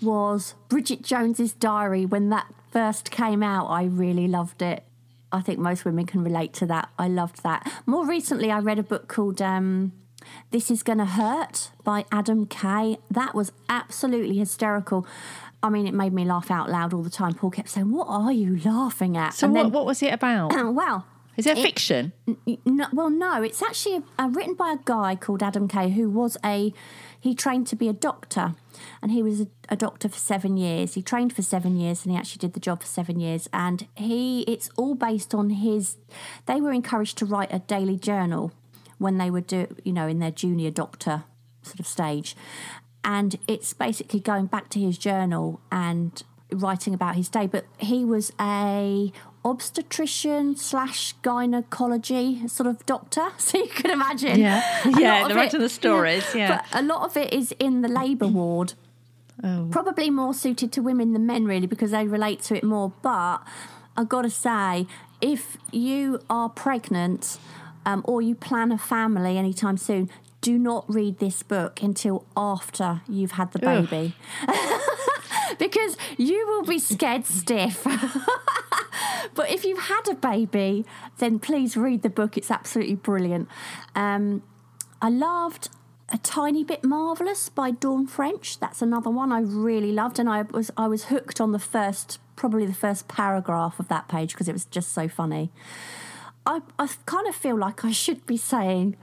was 0.00 0.54
Bridget 0.68 1.02
Jones's 1.02 1.52
Diary 1.52 2.06
when 2.06 2.30
that 2.30 2.46
first 2.72 3.10
came 3.10 3.42
out. 3.42 3.66
I 3.66 3.84
really 3.84 4.28
loved 4.28 4.62
it. 4.62 4.84
I 5.32 5.40
think 5.40 5.58
most 5.58 5.84
women 5.84 6.06
can 6.06 6.24
relate 6.24 6.52
to 6.54 6.66
that. 6.66 6.88
I 6.98 7.08
loved 7.08 7.42
that. 7.42 7.70
More 7.86 8.06
recently, 8.06 8.50
I 8.50 8.58
read 8.58 8.78
a 8.78 8.82
book 8.82 9.08
called 9.08 9.40
um, 9.40 9.92
This 10.50 10.70
Is 10.70 10.82
Gonna 10.82 11.06
Hurt 11.06 11.70
by 11.84 12.04
Adam 12.10 12.46
Kay. 12.46 12.98
That 13.10 13.34
was 13.34 13.52
absolutely 13.68 14.38
hysterical. 14.38 15.06
I 15.62 15.68
mean, 15.68 15.86
it 15.86 15.94
made 15.94 16.12
me 16.12 16.24
laugh 16.24 16.50
out 16.50 16.70
loud 16.70 16.94
all 16.94 17.02
the 17.02 17.10
time. 17.10 17.34
Paul 17.34 17.50
kept 17.50 17.68
saying, 17.68 17.90
What 17.90 18.06
are 18.08 18.32
you 18.32 18.58
laughing 18.64 19.16
at? 19.16 19.34
So, 19.34 19.48
what, 19.48 19.70
what 19.72 19.86
was 19.86 20.02
it 20.02 20.12
about? 20.12 20.52
well, 20.74 21.06
Is 21.36 21.46
it 21.46 21.58
a 21.58 21.62
fiction? 21.62 22.12
no, 22.64 22.86
well, 22.92 23.10
no, 23.10 23.42
it's 23.42 23.62
actually 23.62 24.02
uh, 24.18 24.28
written 24.32 24.54
by 24.54 24.72
a 24.72 24.78
guy 24.84 25.16
called 25.16 25.42
Adam 25.42 25.68
Kay 25.68 25.90
who 25.90 26.08
was 26.10 26.36
a 26.44 26.72
he 27.20 27.34
trained 27.34 27.66
to 27.66 27.76
be 27.76 27.86
a 27.86 27.92
doctor, 27.92 28.54
and 29.02 29.12
he 29.12 29.22
was 29.22 29.42
a, 29.42 29.46
a 29.68 29.76
doctor 29.76 30.08
for 30.08 30.18
seven 30.18 30.56
years. 30.56 30.94
He 30.94 31.02
trained 31.02 31.34
for 31.34 31.42
seven 31.42 31.76
years, 31.76 32.02
and 32.02 32.12
he 32.12 32.18
actually 32.18 32.38
did 32.38 32.54
the 32.54 32.60
job 32.60 32.80
for 32.80 32.86
seven 32.86 33.20
years. 33.20 33.46
And 33.52 33.86
he, 33.94 34.40
it's 34.42 34.70
all 34.76 34.94
based 34.94 35.34
on 35.34 35.50
his. 35.50 35.98
They 36.46 36.62
were 36.62 36.72
encouraged 36.72 37.18
to 37.18 37.26
write 37.26 37.52
a 37.52 37.58
daily 37.58 37.98
journal 37.98 38.52
when 39.00 39.18
they 39.18 39.30
were 39.30 39.40
do, 39.40 39.66
you 39.82 39.92
know, 39.92 40.06
in 40.06 40.18
their 40.18 40.30
junior 40.30 40.70
doctor 40.70 41.24
sort 41.62 41.80
of 41.80 41.86
stage, 41.86 42.36
and 43.02 43.36
it's 43.48 43.72
basically 43.72 44.20
going 44.20 44.46
back 44.46 44.68
to 44.70 44.78
his 44.78 44.98
journal 44.98 45.60
and 45.72 46.22
writing 46.52 46.92
about 46.92 47.16
his 47.16 47.28
day. 47.28 47.46
But 47.46 47.64
he 47.78 48.04
was 48.04 48.32
a 48.38 49.10
obstetrician 49.42 50.54
slash 50.54 51.14
gynecology 51.22 52.46
sort 52.46 52.66
of 52.66 52.84
doctor, 52.84 53.28
so 53.38 53.58
you 53.58 53.68
can 53.68 53.90
imagine. 53.90 54.38
Yeah. 54.38 54.62
yeah, 54.84 55.26
the 55.28 55.34
Yeah, 55.34 55.44
of 55.54 55.60
the 55.60 55.68
stories, 55.80 56.34
yeah. 56.34 56.62
But 56.70 56.80
a 56.80 56.82
lot 56.82 57.04
of 57.04 57.16
it 57.16 57.32
is 57.32 57.52
in 57.58 57.80
the 57.80 57.88
labour 57.88 58.28
ward. 58.28 58.74
Oh. 59.42 59.68
Probably 59.70 60.10
more 60.10 60.34
suited 60.34 60.70
to 60.72 60.82
women 60.82 61.14
than 61.14 61.24
men, 61.24 61.46
really, 61.46 61.66
because 61.66 61.92
they 61.92 62.06
relate 62.06 62.42
to 62.42 62.54
it 62.54 62.62
more. 62.62 62.92
But 63.00 63.38
I've 63.96 64.10
got 64.10 64.22
to 64.22 64.30
say, 64.30 64.86
if 65.22 65.56
you 65.72 66.20
are 66.28 66.50
pregnant 66.50 67.38
um, 67.86 68.02
or 68.04 68.22
you 68.22 68.34
plan 68.34 68.72
a 68.72 68.78
family 68.78 69.36
anytime 69.38 69.76
soon, 69.76 70.10
do 70.40 70.58
not 70.58 70.84
read 70.92 71.18
this 71.18 71.42
book 71.42 71.82
until 71.82 72.24
after 72.36 73.02
you've 73.08 73.32
had 73.32 73.52
the 73.52 73.58
baby. 73.58 74.14
because 75.58 75.96
you 76.16 76.46
will 76.46 76.64
be 76.64 76.78
scared 76.78 77.26
stiff. 77.26 77.84
but 79.34 79.50
if 79.50 79.64
you've 79.64 79.82
had 79.82 80.08
a 80.08 80.14
baby, 80.14 80.86
then 81.18 81.38
please 81.38 81.76
read 81.76 82.02
the 82.02 82.10
book. 82.10 82.36
It's 82.36 82.50
absolutely 82.50 82.94
brilliant. 82.94 83.48
Um, 83.94 84.42
I 85.02 85.10
loved 85.10 85.68
a 86.12 86.18
tiny 86.18 86.64
bit 86.64 86.84
marvelous 86.84 87.48
by 87.48 87.70
Dawn 87.70 88.06
French. 88.06 88.58
That's 88.58 88.82
another 88.82 89.10
one 89.10 89.32
I 89.32 89.40
really 89.40 89.92
loved, 89.92 90.18
and 90.18 90.28
I 90.28 90.42
was 90.42 90.70
I 90.76 90.88
was 90.88 91.04
hooked 91.04 91.40
on 91.40 91.52
the 91.52 91.58
first, 91.58 92.18
probably 92.36 92.66
the 92.66 92.74
first 92.74 93.08
paragraph 93.08 93.78
of 93.78 93.88
that 93.88 94.08
page 94.08 94.32
because 94.32 94.48
it 94.48 94.52
was 94.52 94.64
just 94.64 94.92
so 94.92 95.08
funny. 95.08 95.50
I 96.50 96.60
I 96.78 96.88
kind 97.06 97.26
of 97.26 97.34
feel 97.34 97.56
like 97.56 97.84
I 97.84 97.92
should 97.92 98.26
be 98.26 98.36
saying 98.36 98.96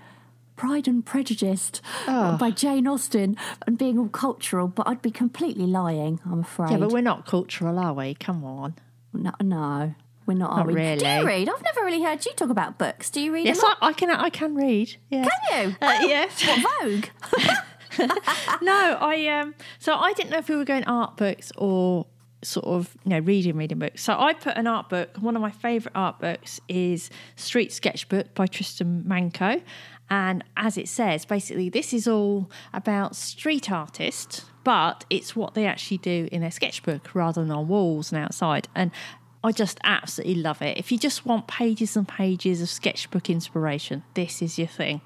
Pride 0.58 0.88
and 0.88 1.06
Prejudiced 1.06 1.82
by 2.06 2.52
Jane 2.52 2.88
Austen 2.88 3.38
and 3.66 3.78
being 3.78 3.98
all 3.98 4.10
cultural, 4.10 4.68
but 4.68 4.88
I'd 4.88 5.02
be 5.02 5.12
completely 5.12 5.66
lying, 5.66 6.20
I'm 6.26 6.40
afraid. 6.42 6.72
Yeah, 6.72 6.78
but 6.78 6.92
we're 6.92 7.02
not 7.02 7.26
cultural, 7.26 7.78
are 7.80 7.94
we? 7.94 8.16
Come 8.16 8.44
on. 8.44 8.76
no, 9.14 9.32
no, 9.42 9.96
we're 10.26 10.34
not, 10.34 10.52
are 10.52 10.58
Not 10.58 10.68
we? 10.68 10.74
Do 10.74 11.08
you 11.08 11.26
read? 11.26 11.48
I've 11.48 11.64
never 11.64 11.86
really 11.86 12.04
heard 12.04 12.26
you 12.26 12.34
talk 12.34 12.50
about 12.50 12.78
books. 12.78 13.10
Do 13.10 13.22
you 13.22 13.32
read 13.32 13.46
Yes? 13.46 13.62
I, 13.64 13.76
I 13.82 13.94
can. 13.94 14.12
I 14.12 14.30
can 14.30 14.56
read. 14.56 14.98
Yes. 15.10 15.30
Can 15.30 15.70
you? 15.70 15.76
Uh, 15.82 16.00
yes. 16.02 16.46
What, 16.46 16.82
Vogue? 16.82 17.06
no, 18.62 18.98
I 19.00 19.28
um. 19.28 19.56
So 19.80 19.96
I 19.96 20.12
didn't 20.14 20.32
know 20.32 20.40
if 20.40 20.50
we 20.50 20.58
were 20.58 20.66
going 20.66 20.84
art 20.84 21.16
books 21.16 21.54
or 21.58 22.08
sort 22.44 22.66
of 22.66 22.96
you 23.04 23.12
know 23.12 23.20
reading 23.20 23.58
reading 23.58 23.80
books. 23.80 24.04
So 24.04 24.18
I 24.18 24.34
put 24.34 24.58
an 24.58 24.68
art 24.68 24.90
book. 24.90 25.18
One 25.20 25.36
of 25.36 25.42
my 25.42 25.52
favourite 25.52 25.96
art 25.96 26.20
books 26.20 26.60
is 26.68 27.10
Street 27.36 27.72
Sketchbook 27.72 28.34
by 28.36 28.48
Tristan 28.48 29.04
Manco, 29.08 29.62
and 30.10 30.44
as 30.56 30.78
it 30.78 30.88
says, 30.88 31.26
basically 31.26 31.70
this 31.70 31.94
is 31.94 32.08
all 32.08 32.50
about 32.74 33.16
street 33.16 33.72
artists, 33.72 34.46
but 34.64 35.06
it's 35.10 35.36
what 35.36 35.54
they 35.54 35.66
actually 35.66 35.98
do 35.98 36.30
in 36.32 36.42
their 36.42 36.52
sketchbook 36.52 37.14
rather 37.14 37.42
than 37.42 37.52
on 37.52 37.68
walls 37.68 38.12
and 38.12 38.24
outside. 38.24 38.68
And 38.76 38.92
I 39.44 39.52
just 39.52 39.80
absolutely 39.84 40.36
love 40.36 40.62
it. 40.62 40.78
If 40.78 40.92
you 40.92 40.98
just 40.98 41.26
want 41.26 41.48
pages 41.48 41.96
and 41.96 42.08
pages 42.08 42.62
of 42.62 42.70
sketchbook 42.70 43.30
inspiration, 43.30 44.04
this 44.14 44.42
is 44.42 44.58
your 44.58 44.68
thing 44.68 45.02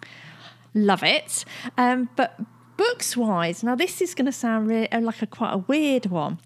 love 0.74 1.04
it. 1.04 1.46
Um, 1.78 2.10
but 2.16 2.40
books 2.78 3.16
wise, 3.16 3.64
now 3.64 3.76
this 3.76 4.02
is 4.02 4.16
going 4.16 4.26
to 4.26 4.32
sound 4.32 4.68
really, 4.68 4.88
like 4.92 5.22
a 5.22 5.28
quite 5.28 5.54
a 5.54 5.58
weird 5.58 6.08
one, 6.08 6.40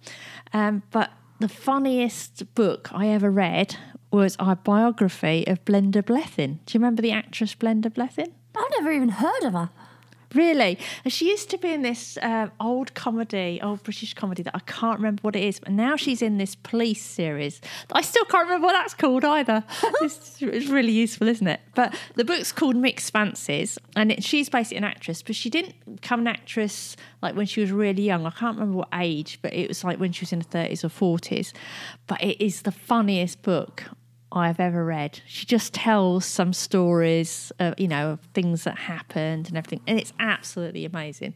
um, 0.53 0.83
but 0.91 1.11
the 1.39 1.49
funniest 1.49 2.53
book 2.55 2.89
I 2.93 3.07
ever 3.07 3.29
read 3.29 3.75
was 4.11 4.35
our 4.37 4.55
biography 4.55 5.45
of 5.47 5.63
Brenda 5.65 6.01
Blethyn. 6.01 6.59
Do 6.65 6.77
you 6.77 6.79
remember 6.79 7.01
the 7.01 7.11
actress 7.11 7.53
Brenda 7.53 7.89
Blethyn? 7.89 8.31
I've 8.55 8.71
never 8.79 8.91
even 8.91 9.09
heard 9.09 9.43
of 9.43 9.53
her. 9.53 9.69
Really? 10.35 10.77
And 11.05 11.13
She 11.13 11.29
used 11.29 11.49
to 11.51 11.57
be 11.57 11.71
in 11.71 11.81
this 11.81 12.17
um, 12.21 12.51
old 12.59 12.93
comedy, 12.93 13.59
old 13.63 13.83
British 13.83 14.13
comedy 14.13 14.43
that 14.43 14.53
I 14.53 14.59
can't 14.59 14.99
remember 14.99 15.21
what 15.21 15.35
it 15.35 15.43
is, 15.43 15.59
but 15.61 15.71
now 15.71 15.95
she's 15.95 16.21
in 16.21 16.37
this 16.37 16.55
police 16.55 17.01
series. 17.01 17.61
I 17.91 18.01
still 18.01 18.25
can't 18.25 18.45
remember 18.45 18.67
what 18.67 18.73
that's 18.73 18.93
called 18.93 19.23
either. 19.23 19.63
it's, 20.01 20.41
it's 20.41 20.67
really 20.67 20.91
useful, 20.91 21.29
isn't 21.29 21.47
it? 21.47 21.61
But 21.73 21.95
the 22.15 22.25
book's 22.25 22.51
called 22.51 22.75
Mixed 22.75 23.13
Fancies, 23.13 23.79
and 23.95 24.11
it, 24.11 24.23
she's 24.23 24.49
basically 24.49 24.77
an 24.77 24.83
actress, 24.83 25.23
but 25.23 25.35
she 25.35 25.49
didn't 25.49 25.75
become 25.95 26.19
an 26.19 26.27
actress 26.27 26.97
like 27.21 27.35
when 27.35 27.45
she 27.45 27.61
was 27.61 27.71
really 27.71 28.03
young. 28.03 28.25
I 28.25 28.31
can't 28.31 28.57
remember 28.57 28.79
what 28.79 28.89
age, 28.93 29.39
but 29.41 29.53
it 29.53 29.69
was 29.69 29.85
like 29.85 29.99
when 29.99 30.11
she 30.11 30.23
was 30.23 30.33
in 30.33 30.41
her 30.41 30.45
30s 30.45 30.83
or 30.83 30.89
40s. 30.89 31.53
But 32.07 32.21
it 32.21 32.43
is 32.43 32.63
the 32.63 32.71
funniest 32.71 33.41
book 33.41 33.83
I've 34.31 34.59
ever 34.59 34.83
read. 34.83 35.21
She 35.27 35.45
just 35.45 35.73
tells 35.73 36.25
some 36.25 36.51
stories, 36.51 37.51
of, 37.59 37.79
you 37.79 37.87
know, 37.87 38.11
of 38.11 38.19
things 38.33 38.63
that 38.65 38.77
happened 38.77 39.47
and 39.47 39.57
everything, 39.57 39.81
and 39.87 39.99
it's 39.99 40.13
absolutely 40.19 40.85
amazing. 40.85 41.35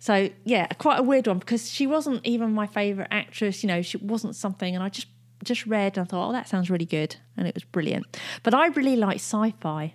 So 0.00 0.30
yeah, 0.44 0.66
quite 0.78 1.00
a 1.00 1.02
weird 1.02 1.26
one 1.26 1.38
because 1.38 1.70
she 1.70 1.86
wasn't 1.86 2.24
even 2.26 2.52
my 2.52 2.66
favourite 2.66 3.08
actress. 3.10 3.62
You 3.62 3.68
know, 3.68 3.82
she 3.82 3.98
wasn't 3.98 4.36
something, 4.36 4.74
and 4.74 4.82
I 4.82 4.88
just 4.88 5.08
just 5.44 5.66
read 5.66 5.96
and 5.96 6.06
I 6.06 6.08
thought, 6.08 6.30
oh, 6.30 6.32
that 6.32 6.48
sounds 6.48 6.70
really 6.70 6.86
good, 6.86 7.16
and 7.36 7.46
it 7.46 7.54
was 7.54 7.64
brilliant. 7.64 8.18
But 8.42 8.54
I 8.54 8.68
really 8.68 8.96
like 8.96 9.16
sci-fi. 9.16 9.94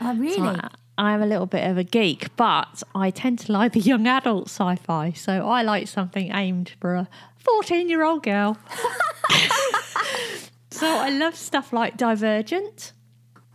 Oh, 0.00 0.14
really? 0.16 0.40
I, 0.40 0.68
I'm 0.98 1.22
a 1.22 1.26
little 1.26 1.46
bit 1.46 1.68
of 1.68 1.76
a 1.76 1.84
geek, 1.84 2.34
but 2.36 2.82
I 2.94 3.10
tend 3.10 3.38
to 3.40 3.52
like 3.52 3.72
the 3.72 3.80
young 3.80 4.06
adult 4.06 4.48
sci-fi. 4.48 5.12
So 5.12 5.46
I 5.46 5.62
like 5.62 5.88
something 5.88 6.32
aimed 6.34 6.72
for 6.80 6.94
a 6.94 7.08
14-year-old 7.46 8.22
girl. 8.22 8.56
so 10.78 10.86
I 10.98 11.10
love 11.10 11.34
stuff 11.36 11.72
like 11.72 11.96
Divergent. 11.96 12.92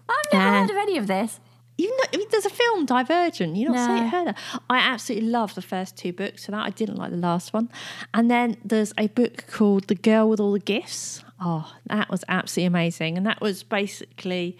I've 0.09 0.33
never 0.33 0.45
And- 0.45 0.69
heard 0.69 0.75
of 0.77 0.81
any 0.81 0.97
of 0.97 1.07
this. 1.07 1.39
Even 1.77 1.95
though, 1.97 2.09
I 2.13 2.17
mean, 2.17 2.27
there's 2.29 2.45
a 2.45 2.49
film 2.49 2.85
Divergent. 2.85 3.55
You 3.55 3.69
not 3.69 3.75
No. 3.75 3.87
see 3.97 4.03
it, 4.03 4.09
heard 4.09 4.27
that? 4.27 4.37
I 4.69 4.77
absolutely 4.77 5.29
love 5.29 5.55
the 5.55 5.61
first 5.63 5.97
two 5.97 6.13
books. 6.13 6.45
So 6.45 6.51
that 6.51 6.63
I 6.63 6.69
didn't 6.69 6.97
like 6.97 7.09
the 7.11 7.17
last 7.17 7.53
one. 7.53 7.69
And 8.13 8.29
then 8.29 8.57
there's 8.63 8.93
a 8.99 9.07
book 9.07 9.45
called 9.47 9.87
The 9.87 9.95
Girl 9.95 10.29
with 10.29 10.39
All 10.39 10.51
the 10.51 10.59
Gifts. 10.59 11.23
Oh, 11.39 11.73
that 11.87 12.09
was 12.11 12.23
absolutely 12.27 12.67
amazing. 12.67 13.17
And 13.17 13.25
that 13.25 13.41
was 13.41 13.63
basically 13.63 14.57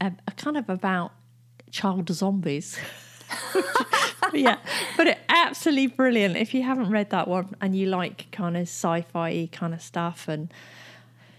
a, 0.00 0.12
a 0.28 0.32
kind 0.32 0.56
of 0.56 0.68
about 0.70 1.12
child 1.72 2.08
zombies. 2.10 2.78
yeah, 4.32 4.58
but 4.96 5.08
it 5.08 5.18
absolutely 5.28 5.88
brilliant. 5.88 6.36
If 6.36 6.54
you 6.54 6.62
haven't 6.62 6.90
read 6.90 7.10
that 7.10 7.26
one 7.26 7.56
and 7.60 7.74
you 7.76 7.86
like 7.86 8.26
kind 8.30 8.56
of 8.56 8.62
sci-fi 8.62 9.48
kind 9.50 9.74
of 9.74 9.82
stuff 9.82 10.28
and 10.28 10.52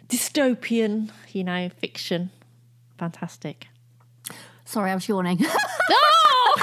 dystopian, 0.09 1.11
you 1.31 1.43
know, 1.43 1.69
fiction, 1.69 2.31
fantastic. 2.97 3.67
Sorry, 4.65 4.91
I 4.91 4.95
was 4.95 5.07
yawning. 5.07 5.45
Oh, 5.89 6.55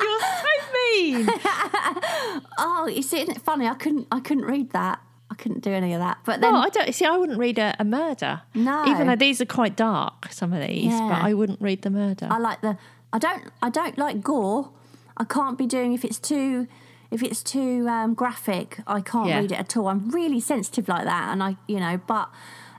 you're 0.00 0.20
so 0.20 0.72
mean. 0.72 1.28
oh, 2.58 2.86
you 2.92 3.02
see, 3.02 3.20
isn't 3.20 3.36
it 3.36 3.42
funny? 3.42 3.66
I 3.66 3.74
couldn't, 3.74 4.06
I 4.10 4.20
couldn't 4.20 4.44
read 4.44 4.70
that. 4.72 5.00
I 5.30 5.34
couldn't 5.34 5.60
do 5.60 5.70
any 5.70 5.92
of 5.94 6.00
that. 6.00 6.18
But 6.24 6.40
then, 6.40 6.52
No, 6.52 6.60
I 6.60 6.68
don't 6.68 6.94
see. 6.94 7.04
I 7.04 7.16
wouldn't 7.16 7.38
read 7.38 7.58
a, 7.58 7.74
a 7.78 7.84
murder. 7.84 8.42
No. 8.54 8.84
even 8.86 9.06
though 9.06 9.16
these 9.16 9.40
are 9.40 9.44
quite 9.46 9.76
dark, 9.76 10.28
some 10.30 10.52
of 10.52 10.60
these, 10.66 10.86
Yeah. 10.92 11.08
but 11.08 11.22
I 11.22 11.34
wouldn't 11.34 11.60
read 11.60 11.82
the 11.82 11.90
murder. 11.90 12.28
I 12.30 12.38
like 12.38 12.60
the. 12.60 12.76
I 13.12 13.18
don't. 13.18 13.44
I 13.62 13.70
don't 13.70 13.96
like 13.98 14.22
gore. 14.22 14.70
I 15.16 15.24
can't 15.24 15.56
be 15.58 15.66
doing 15.66 15.92
if 15.94 16.04
it's 16.04 16.18
too. 16.18 16.66
If 17.12 17.22
it's 17.22 17.42
too 17.42 17.86
um, 17.88 18.14
graphic, 18.14 18.80
I 18.86 19.00
can't 19.00 19.28
Yeah. 19.28 19.40
read 19.40 19.52
it 19.52 19.58
at 19.58 19.76
all. 19.76 19.86
I'm 19.88 20.08
really 20.10 20.40
sensitive 20.40 20.88
like 20.88 21.04
that, 21.04 21.30
and 21.30 21.42
I, 21.42 21.56
you 21.68 21.78
know, 21.78 22.00
but 22.06 22.28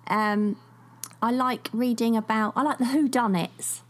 um, 0.08 0.58
I 1.22 1.32
like 1.32 1.70
reading 1.72 2.18
about. 2.18 2.54
I 2.56 2.64
like 2.64 2.80
the 2.80 2.86
who 2.86 3.08
done 3.08 3.36
it's. 3.36 3.82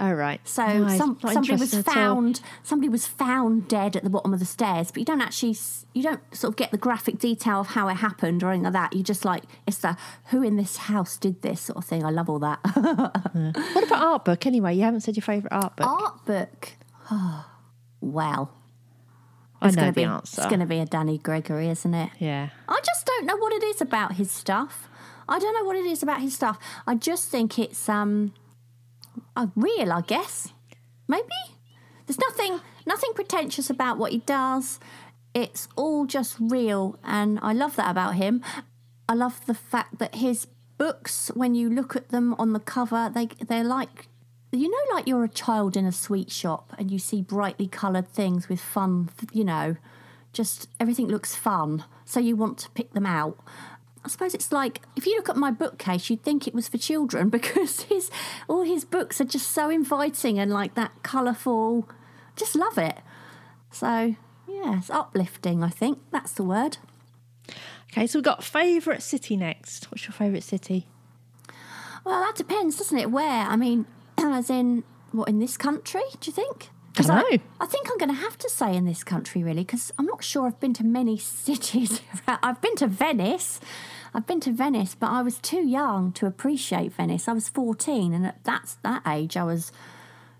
oh 0.00 0.12
right. 0.12 0.40
So 0.44 0.66
No, 0.66 0.88
some, 0.88 1.18
somebody 1.20 1.52
was 1.52 1.72
interested 1.72 1.78
at 1.78 1.86
all. 1.88 1.94
found. 1.94 2.40
Somebody 2.64 2.88
was 2.88 3.06
found 3.06 3.68
dead 3.68 3.94
at 3.96 4.02
the 4.02 4.10
bottom 4.10 4.34
of 4.34 4.40
the 4.40 4.44
stairs, 4.46 4.90
but 4.90 4.98
you 4.98 5.04
don't 5.04 5.20
actually. 5.20 5.56
You 5.94 6.02
don't 6.02 6.20
sort 6.34 6.52
of 6.52 6.56
get 6.56 6.72
the 6.72 6.78
graphic 6.78 7.18
detail 7.20 7.60
of 7.60 7.68
how 7.68 7.86
it 7.86 7.94
happened 7.94 8.42
or 8.42 8.48
anything 8.50 8.64
like 8.64 8.72
that. 8.72 8.92
You 8.96 9.04
just 9.04 9.24
like 9.24 9.44
it's 9.66 9.78
the 9.78 9.96
who 10.30 10.42
in 10.42 10.56
this 10.56 10.76
house 10.76 11.16
did 11.16 11.42
this 11.42 11.60
sort 11.60 11.76
of 11.78 11.84
thing. 11.84 12.04
I 12.04 12.10
love 12.10 12.28
all 12.28 12.40
that. 12.40 12.58
What 13.74 13.84
about 13.86 14.02
art 14.02 14.24
book? 14.24 14.44
Anyway, 14.44 14.74
you 14.74 14.82
haven't 14.82 15.02
said 15.02 15.14
your 15.16 15.22
favourite 15.22 15.54
art 15.54 15.76
book. 15.76 15.86
Art 15.86 16.24
book. 16.26 16.72
well, 18.00 18.50
I 19.64 19.70
know 19.70 19.74
gonna 19.76 19.92
the 19.92 20.00
be, 20.00 20.04
answer. 20.04 20.40
It's 20.40 20.48
going 20.48 20.60
to 20.60 20.66
be 20.66 20.78
a 20.78 20.86
Danny 20.86 21.18
Gregory, 21.18 21.68
isn't 21.68 21.94
it? 21.94 22.10
Yeah. 22.18 22.50
I 22.68 22.80
just 22.84 23.06
don't 23.06 23.26
know 23.26 23.36
what 23.36 23.52
it 23.52 23.62
is 23.62 23.80
about 23.80 24.14
his 24.14 24.30
stuff. 24.30 24.88
I 25.28 25.38
don't 25.38 25.54
know 25.54 25.64
what 25.64 25.76
it 25.76 25.86
is 25.86 26.02
about 26.02 26.20
his 26.20 26.34
stuff. 26.34 26.58
I 26.86 26.94
just 26.94 27.30
think 27.30 27.58
it's 27.58 27.88
um, 27.88 28.34
real. 29.56 29.92
I 29.92 30.02
guess 30.02 30.52
maybe 31.08 31.28
there's 32.06 32.18
nothing 32.18 32.60
nothing 32.86 33.12
pretentious 33.14 33.70
about 33.70 33.98
what 33.98 34.12
he 34.12 34.18
does. 34.18 34.78
It's 35.32 35.66
all 35.76 36.06
just 36.06 36.36
real, 36.38 36.98
and 37.02 37.38
I 37.42 37.52
love 37.52 37.76
that 37.76 37.90
about 37.90 38.14
him. 38.14 38.42
I 39.08 39.14
love 39.14 39.44
the 39.46 39.54
fact 39.54 39.98
that 39.98 40.16
his 40.16 40.46
books, 40.78 41.30
when 41.34 41.54
you 41.54 41.68
look 41.70 41.96
at 41.96 42.10
them 42.10 42.34
on 42.38 42.52
the 42.52 42.60
cover, 42.60 43.10
they 43.12 43.26
they're 43.26 43.64
like 43.64 44.08
you 44.58 44.70
know, 44.70 44.94
like 44.94 45.06
you're 45.06 45.24
a 45.24 45.28
child 45.28 45.76
in 45.76 45.86
a 45.86 45.92
sweet 45.92 46.30
shop 46.30 46.74
and 46.78 46.90
you 46.90 46.98
see 46.98 47.22
brightly 47.22 47.66
coloured 47.66 48.08
things 48.08 48.48
with 48.48 48.60
fun, 48.60 49.10
you 49.32 49.44
know, 49.44 49.76
just 50.32 50.68
everything 50.78 51.08
looks 51.08 51.34
fun. 51.34 51.84
So 52.04 52.20
you 52.20 52.36
want 52.36 52.58
to 52.58 52.70
pick 52.70 52.92
them 52.92 53.06
out. 53.06 53.38
I 54.04 54.08
suppose 54.08 54.34
it's 54.34 54.52
like 54.52 54.82
if 54.96 55.06
you 55.06 55.16
look 55.16 55.30
at 55.30 55.36
my 55.36 55.50
bookcase, 55.50 56.10
you'd 56.10 56.22
think 56.22 56.46
it 56.46 56.54
was 56.54 56.68
for 56.68 56.76
children 56.76 57.28
because 57.30 57.82
his 57.82 58.10
all 58.48 58.62
his 58.62 58.84
books 58.84 59.20
are 59.20 59.24
just 59.24 59.50
so 59.50 59.70
inviting 59.70 60.38
and 60.38 60.52
like 60.52 60.74
that 60.74 61.02
colourful. 61.02 61.88
Just 62.36 62.54
love 62.54 62.76
it. 62.76 62.98
So 63.70 64.16
yeah, 64.46 64.78
it's 64.78 64.90
uplifting. 64.90 65.62
I 65.62 65.70
think 65.70 65.98
that's 66.10 66.32
the 66.32 66.44
word. 66.44 66.78
Okay, 67.90 68.06
so 68.06 68.18
we've 68.18 68.24
got 68.24 68.42
favourite 68.42 69.02
city 69.02 69.36
next. 69.36 69.90
What's 69.90 70.04
your 70.04 70.12
favourite 70.12 70.42
city? 70.42 70.88
Well, 72.04 72.20
that 72.20 72.34
depends, 72.36 72.76
doesn't 72.76 72.98
it? 72.98 73.10
Where? 73.10 73.46
I 73.46 73.56
mean, 73.56 73.86
as 74.18 74.50
in 74.50 74.84
what 75.12 75.28
in 75.28 75.38
this 75.38 75.56
country? 75.56 76.02
Do 76.20 76.30
you 76.30 76.32
think? 76.32 76.70
Dunno. 76.94 77.14
I, 77.14 77.40
I 77.60 77.66
think 77.66 77.88
I'm 77.90 77.98
going 77.98 78.10
to 78.14 78.20
have 78.22 78.38
to 78.38 78.48
say 78.48 78.74
in 78.76 78.84
this 78.84 79.02
country, 79.02 79.42
really, 79.42 79.62
because 79.64 79.92
I'm 79.98 80.06
not 80.06 80.22
sure 80.22 80.46
I've 80.46 80.60
been 80.60 80.74
to 80.74 80.84
many 80.84 81.18
cities. 81.46 82.00
I've 82.28 82.60
been 82.60 82.76
to 82.76 82.86
Venice. 82.86 83.58
I've 84.14 84.28
been 84.28 84.38
to 84.40 84.52
Venice, 84.52 84.94
but 84.94 85.10
I 85.10 85.20
was 85.22 85.38
too 85.38 85.66
young 85.66 86.12
to 86.12 86.26
appreciate 86.26 86.92
Venice. 86.92 87.26
I 87.26 87.32
was 87.32 87.48
14, 87.48 88.12
and 88.12 88.24
at 88.26 88.44
that's 88.44 88.74
that 88.84 89.02
age, 89.08 89.36
I 89.36 89.42
was, 89.42 89.72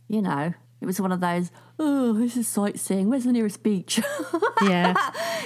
you 0.06 0.22
know, 0.22 0.54
it 0.80 0.86
was 0.86 1.00
one 1.00 1.10
of 1.10 1.18
those. 1.18 1.50
Oh, 1.76 2.12
this 2.12 2.36
is 2.36 2.46
sightseeing. 2.46 3.08
Where's 3.10 3.24
the 3.24 3.32
nearest 3.32 3.62
beach? 3.64 4.00
Yeah. 4.62 4.94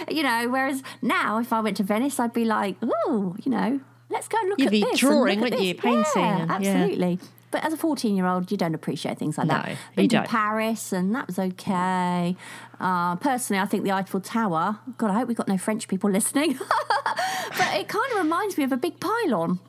you 0.08 0.22
know, 0.22 0.48
whereas 0.48 0.82
now, 1.02 1.38
if 1.38 1.52
I 1.52 1.60
went 1.60 1.78
to 1.78 1.82
Venice, 1.82 2.20
I'd 2.20 2.32
be 2.34 2.44
like, 2.44 2.76
oh, 2.82 3.34
you 3.42 3.50
know, 3.50 3.80
let's 4.10 4.28
go 4.28 4.36
and 4.38 4.48
look 4.50 4.58
You'd 4.60 4.66
at 4.66 4.70
be 4.72 4.80
this. 4.82 4.90
and 4.90 4.98
drawing, 5.00 5.40
look 5.40 5.52
at 5.52 5.58
wouldn't 5.58 5.62
you? 5.62 5.74
Painting 5.74 6.04
Yeah, 6.14 6.54
and- 6.54 6.64
yeah. 6.64 7.16
But 7.50 7.64
as 7.64 7.72
a 7.72 7.76
14 7.76 8.14
year 8.16 8.26
old, 8.26 8.50
you 8.50 8.56
don't 8.56 8.74
appreciate 8.74 9.18
things 9.18 9.38
like 9.38 9.46
No, 9.46 9.54
that. 9.54 9.76
you 9.96 10.02
to 10.02 10.16
don't. 10.16 10.28
Paris, 10.28 10.92
and 10.92 11.14
that 11.14 11.26
was 11.26 11.38
okay. 11.38 12.36
Uh, 12.78 13.16
personally, 13.16 13.60
I 13.62 13.66
think 13.66 13.84
the 13.84 13.92
Eiffel 13.92 14.20
Tower, 14.20 14.78
God, 14.98 15.10
I 15.10 15.14
hope 15.14 15.28
we've 15.28 15.36
got 15.36 15.48
no 15.48 15.56
French 15.58 15.88
people 15.88 16.10
listening, 16.18 16.58
but 16.58 17.74
it 17.74 17.88
kind 17.88 18.12
of 18.12 18.18
reminds 18.18 18.58
me 18.58 18.64
of 18.64 18.72
a 18.72 18.76
big 18.76 19.00
pylon. 19.00 19.60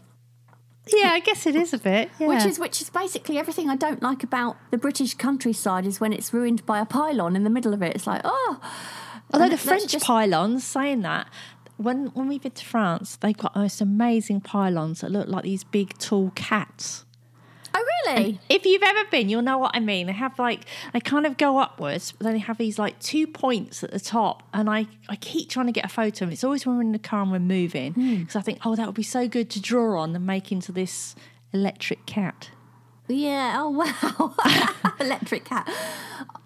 Yeah, 0.91 1.11
I 1.11 1.19
guess 1.19 1.45
it 1.45 1.55
is 1.55 1.73
a 1.73 1.77
bit. 1.77 2.09
Yeah. 2.19 2.27
Which 2.27 2.45
is 2.45 2.57
which 2.59 2.81
is 2.81 2.89
basically 2.89 3.37
everything 3.37 3.69
I 3.69 3.75
don't 3.75 4.01
like 4.01 4.23
about 4.23 4.57
the 4.71 4.77
British 4.77 5.13
countryside 5.13 5.85
is 5.85 5.99
when 6.01 6.11
it's 6.13 6.33
ruined 6.33 6.65
by 6.65 6.79
a 6.79 6.85
pylon 6.85 7.35
in 7.35 7.43
the 7.43 7.49
middle 7.51 7.73
of 7.73 7.81
it. 7.83 7.95
It's 7.95 8.07
like, 8.07 8.21
oh. 8.23 8.59
Although 9.31 9.49
the 9.49 9.57
French 9.57 9.91
just- 9.91 10.05
pylons, 10.05 10.63
saying 10.63 11.01
that, 11.01 11.27
when 11.77 12.07
when 12.07 12.27
we've 12.27 12.41
been 12.41 12.53
to 12.53 12.65
France, 12.65 13.17
they've 13.17 13.37
got 13.37 13.53
the 13.53 13.59
most 13.59 13.81
amazing 13.81 14.41
pylons 14.41 15.01
that 15.01 15.11
look 15.11 15.27
like 15.27 15.43
these 15.43 15.63
big 15.63 15.95
tall 15.99 16.31
cats. 16.35 17.05
Oh, 17.73 17.85
really? 18.05 18.39
If 18.49 18.65
you've 18.65 18.83
ever 18.83 19.05
been, 19.09 19.29
you'll 19.29 19.41
know 19.41 19.57
what 19.57 19.71
I 19.75 19.79
mean. 19.79 20.07
They 20.07 20.13
have 20.13 20.37
like 20.39 20.65
they 20.93 20.99
kind 20.99 21.25
of 21.25 21.37
go 21.37 21.57
upwards, 21.57 22.11
but 22.11 22.25
then 22.25 22.33
they 22.33 22.39
have 22.39 22.57
these 22.57 22.79
like 22.79 22.99
two 22.99 23.27
points 23.27 23.83
at 23.83 23.91
the 23.91 23.99
top. 23.99 24.43
And 24.53 24.69
I, 24.69 24.87
I 25.07 25.15
keep 25.15 25.49
trying 25.49 25.67
to 25.67 25.71
get 25.71 25.85
a 25.85 25.89
photo 25.89 26.25
of 26.25 26.31
it. 26.31 26.33
It's 26.33 26.43
always 26.43 26.65
when 26.65 26.75
we're 26.75 26.81
in 26.81 26.91
the 26.91 26.99
car 26.99 27.21
and 27.21 27.31
we're 27.31 27.39
moving 27.39 27.93
because 28.19 28.35
I 28.35 28.41
think, 28.41 28.59
oh, 28.65 28.75
that 28.75 28.85
would 28.85 28.95
be 28.95 29.03
so 29.03 29.27
good 29.27 29.49
to 29.51 29.61
draw 29.61 30.01
on 30.01 30.15
and 30.15 30.25
make 30.25 30.51
into 30.51 30.71
this 30.71 31.15
electric 31.53 32.05
cat. 32.05 32.49
Yeah. 33.07 33.55
Oh 33.57 33.69
wow. 33.69 34.35
Electric 34.99 35.45
cat. 35.45 35.67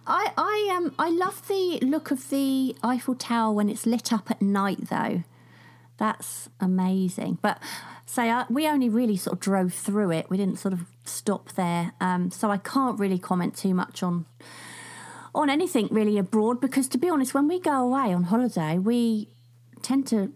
I 0.07 0.31
I 0.37 0.73
um 0.75 0.93
I 0.97 1.09
love 1.09 1.47
the 1.47 1.79
look 1.81 2.11
of 2.11 2.29
the 2.29 2.75
Eiffel 2.83 3.15
Tower 3.15 3.53
when 3.53 3.69
it's 3.69 3.85
lit 3.85 4.11
up 4.13 4.31
at 4.31 4.41
night 4.41 4.89
though. 4.89 5.23
That's 5.97 6.49
amazing. 6.59 7.39
But 7.41 7.59
say 8.05 8.29
uh, 8.29 8.45
we 8.49 8.67
only 8.67 8.89
really 8.89 9.17
sort 9.17 9.35
of 9.35 9.39
drove 9.39 9.73
through 9.73 10.11
it. 10.11 10.29
We 10.29 10.37
didn't 10.37 10.57
sort 10.57 10.73
of 10.73 10.85
stop 11.03 11.51
there. 11.53 11.93
Um, 11.99 12.31
so 12.31 12.51
I 12.51 12.57
can't 12.57 12.99
really 12.99 13.19
comment 13.19 13.55
too 13.55 13.73
much 13.73 14.03
on 14.03 14.25
on 15.35 15.49
anything 15.49 15.87
really 15.89 16.19
abroad 16.19 16.61
because 16.61 16.87
to 16.87 16.97
be 16.97 17.09
honest, 17.09 17.33
when 17.33 17.47
we 17.47 17.59
go 17.59 17.81
away 17.81 18.13
on 18.13 18.23
holiday, 18.23 18.77
we 18.77 19.29
tend 19.81 20.05
to 20.07 20.31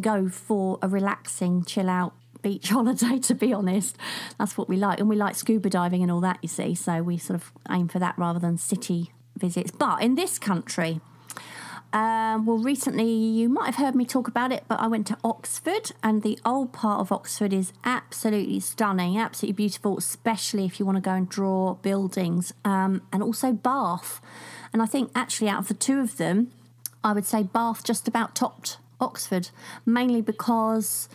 go 0.00 0.28
for 0.28 0.78
a 0.82 0.88
relaxing, 0.88 1.64
chill 1.64 1.88
out 1.88 2.14
beach 2.42 2.68
holiday. 2.70 3.18
To 3.18 3.34
be 3.34 3.52
honest, 3.52 3.96
that's 4.38 4.56
what 4.56 4.68
we 4.68 4.76
like, 4.76 5.00
and 5.00 5.08
we 5.08 5.16
like 5.16 5.34
scuba 5.34 5.70
diving 5.70 6.02
and 6.02 6.10
all 6.10 6.20
that. 6.20 6.38
You 6.42 6.48
see, 6.48 6.74
so 6.74 7.02
we 7.02 7.18
sort 7.18 7.40
of 7.40 7.52
aim 7.70 7.88
for 7.88 7.98
that 7.98 8.16
rather 8.18 8.38
than 8.38 8.58
city 8.58 9.12
visits. 9.36 9.70
But 9.70 10.02
in 10.02 10.14
this 10.14 10.38
country. 10.38 11.00
Um, 11.92 12.46
well, 12.46 12.56
recently 12.56 13.12
you 13.12 13.50
might 13.50 13.66
have 13.66 13.74
heard 13.76 13.94
me 13.94 14.06
talk 14.06 14.26
about 14.26 14.50
it, 14.50 14.64
but 14.66 14.80
I 14.80 14.86
went 14.86 15.06
to 15.08 15.18
Oxford, 15.22 15.92
and 16.02 16.22
the 16.22 16.38
old 16.44 16.72
part 16.72 17.00
of 17.00 17.12
Oxford 17.12 17.52
is 17.52 17.72
absolutely 17.84 18.60
stunning, 18.60 19.18
absolutely 19.18 19.54
beautiful, 19.54 19.98
especially 19.98 20.64
if 20.64 20.80
you 20.80 20.86
want 20.86 20.96
to 20.96 21.02
go 21.02 21.12
and 21.12 21.28
draw 21.28 21.74
buildings, 21.74 22.54
um, 22.64 23.02
and 23.12 23.22
also 23.22 23.52
Bath. 23.52 24.22
And 24.72 24.80
I 24.80 24.86
think 24.86 25.10
actually, 25.14 25.50
out 25.50 25.60
of 25.60 25.68
the 25.68 25.74
two 25.74 26.00
of 26.00 26.16
them, 26.16 26.50
I 27.04 27.12
would 27.12 27.26
say 27.26 27.42
Bath 27.42 27.84
just 27.84 28.08
about 28.08 28.34
topped 28.34 28.78
Oxford, 28.98 29.50
mainly 29.84 30.22
because 30.22 31.10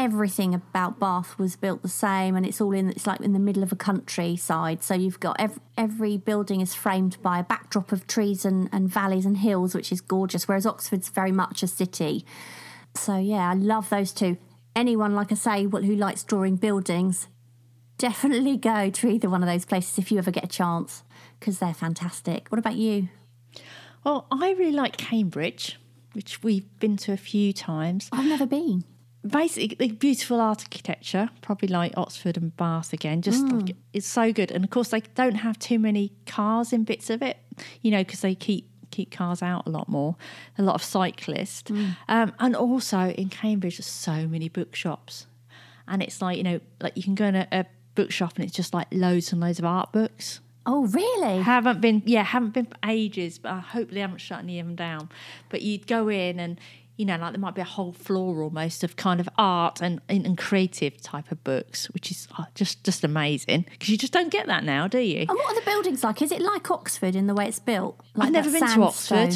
everything 0.00 0.54
about 0.54 0.98
Bath 0.98 1.38
was 1.38 1.56
built 1.56 1.82
the 1.82 1.88
same, 1.88 2.34
and 2.34 2.46
it's 2.46 2.60
all 2.60 2.72
in. 2.72 2.88
It's 2.88 3.06
like 3.06 3.20
in 3.20 3.34
the 3.34 3.38
middle 3.38 3.62
of 3.62 3.70
a 3.70 3.76
countryside, 3.76 4.82
so 4.82 4.94
you've 4.94 5.20
got 5.20 5.36
every, 5.38 5.60
every 5.76 6.16
building 6.16 6.62
is 6.62 6.74
framed 6.74 7.20
by 7.22 7.38
a 7.38 7.44
backdrop 7.44 7.92
of 7.92 8.06
trees 8.06 8.46
and, 8.46 8.70
and 8.72 8.88
valleys 8.88 9.26
and 9.26 9.38
hills, 9.38 9.74
which 9.74 9.92
is 9.92 10.00
gorgeous. 10.00 10.48
Whereas 10.48 10.64
Oxford's 10.64 11.10
very 11.10 11.32
much 11.32 11.62
a 11.62 11.66
city. 11.66 12.24
So 12.94 13.18
yeah, 13.18 13.50
I 13.50 13.54
love 13.54 13.90
those 13.90 14.12
two. 14.12 14.38
Anyone, 14.74 15.14
like 15.14 15.30
I 15.32 15.34
say, 15.34 15.64
who 15.64 15.96
likes 15.96 16.24
drawing 16.24 16.56
buildings, 16.56 17.28
definitely 17.98 18.56
go 18.56 18.88
to 18.88 19.08
either 19.08 19.28
one 19.28 19.42
of 19.42 19.48
those 19.48 19.66
places 19.66 19.98
if 19.98 20.10
you 20.10 20.16
ever 20.16 20.30
get 20.30 20.44
a 20.44 20.48
chance, 20.48 21.02
because 21.38 21.58
they're 21.58 21.74
fantastic. 21.74 22.48
What 22.48 22.58
about 22.58 22.76
you? 22.76 23.10
Well, 24.02 24.26
I 24.30 24.52
really 24.52 24.72
like 24.72 24.96
Cambridge, 24.96 25.78
which 26.14 26.42
we've 26.42 26.66
been 26.78 26.96
to 26.98 27.12
a 27.12 27.18
few 27.18 27.52
times. 27.52 28.08
I've 28.12 28.26
never 28.26 28.46
been. 28.46 28.84
Basically 29.26 29.92
beautiful 29.92 30.40
architecture, 30.40 31.30
probably 31.42 31.68
like 31.68 31.92
Oxford 31.96 32.36
and 32.36 32.56
Bath 32.56 32.92
again. 32.92 33.22
Just 33.22 33.44
like, 33.46 33.76
it's 33.92 34.06
so 34.06 34.32
good, 34.32 34.50
and 34.50 34.64
of 34.64 34.70
course 34.70 34.88
they 34.88 35.00
don't 35.14 35.36
have 35.36 35.58
too 35.58 35.78
many 35.78 36.12
cars 36.26 36.72
in 36.72 36.84
bits 36.84 37.10
of 37.10 37.22
it, 37.22 37.38
you 37.82 37.90
know, 37.90 38.02
because 38.04 38.20
they 38.20 38.34
keep 38.34 38.68
keep 38.90 39.10
cars 39.12 39.42
out 39.42 39.66
a 39.66 39.70
lot 39.70 39.88
more. 39.88 40.16
A 40.58 40.62
lot 40.62 40.74
of 40.74 40.82
cyclists, 40.82 41.70
um, 42.08 42.32
and 42.38 42.56
also 42.56 43.10
in 43.10 43.28
Cambridge, 43.28 43.76
there's 43.76 43.86
so 43.86 44.26
many 44.26 44.48
bookshops, 44.48 45.26
and 45.86 46.02
it's 46.02 46.20
like 46.22 46.36
you 46.38 46.44
know, 46.44 46.60
like 46.80 46.96
you 46.96 47.02
can 47.02 47.14
go 47.14 47.26
in 47.26 47.36
a, 47.36 47.46
a 47.52 47.66
bookshop 47.94 48.36
and 48.36 48.44
it's 48.44 48.54
just 48.54 48.72
like 48.72 48.86
loads 48.90 49.32
and 49.32 49.40
loads 49.40 49.58
of 49.58 49.64
art 49.64 49.92
books. 49.92 50.40
Oh, 50.66 50.86
really? 50.86 51.38
Haven't 51.38 51.80
been, 51.80 52.02
yeah, 52.04 52.22
haven't 52.22 52.52
been 52.52 52.66
for 52.66 52.76
ages, 52.86 53.38
but 53.38 53.50
I 53.50 53.60
hope 53.60 53.90
they 53.90 54.00
haven't 54.00 54.18
shut 54.18 54.40
any 54.40 54.60
of 54.60 54.66
them 54.66 54.76
down. 54.76 55.08
But 55.48 55.62
you'd 55.62 55.86
go 55.86 56.08
in 56.08 56.38
and, 56.38 56.60
you 57.00 57.06
know, 57.06 57.16
like 57.16 57.32
there 57.32 57.40
might 57.40 57.54
be 57.54 57.62
a 57.62 57.64
whole 57.64 57.92
floor 57.92 58.42
almost 58.42 58.84
of 58.84 58.94
kind 58.96 59.20
of 59.20 59.28
art 59.38 59.80
and, 59.80 60.02
and, 60.10 60.26
and 60.26 60.36
creative 60.36 61.00
type 61.00 61.32
of 61.32 61.42
books, 61.42 61.86
which 61.94 62.10
is 62.10 62.28
oh, 62.38 62.44
just 62.54 62.84
just 62.84 63.02
amazing 63.04 63.64
because 63.70 63.88
you 63.88 63.96
just 63.96 64.12
don't 64.12 64.30
get 64.30 64.46
that 64.48 64.64
now, 64.64 64.86
do 64.86 64.98
you? 64.98 65.20
And 65.20 65.30
what 65.30 65.52
are 65.52 65.58
the 65.58 65.64
buildings 65.64 66.04
like? 66.04 66.20
Is 66.20 66.30
it 66.30 66.42
like 66.42 66.70
Oxford 66.70 67.16
in 67.16 67.26
the 67.26 67.34
way 67.34 67.48
it's 67.48 67.58
built? 67.58 67.98
Like 68.14 68.26
I've 68.26 68.32
never 68.32 68.50
been 68.50 68.66
to? 68.66 68.82
Oxford. 68.82 69.34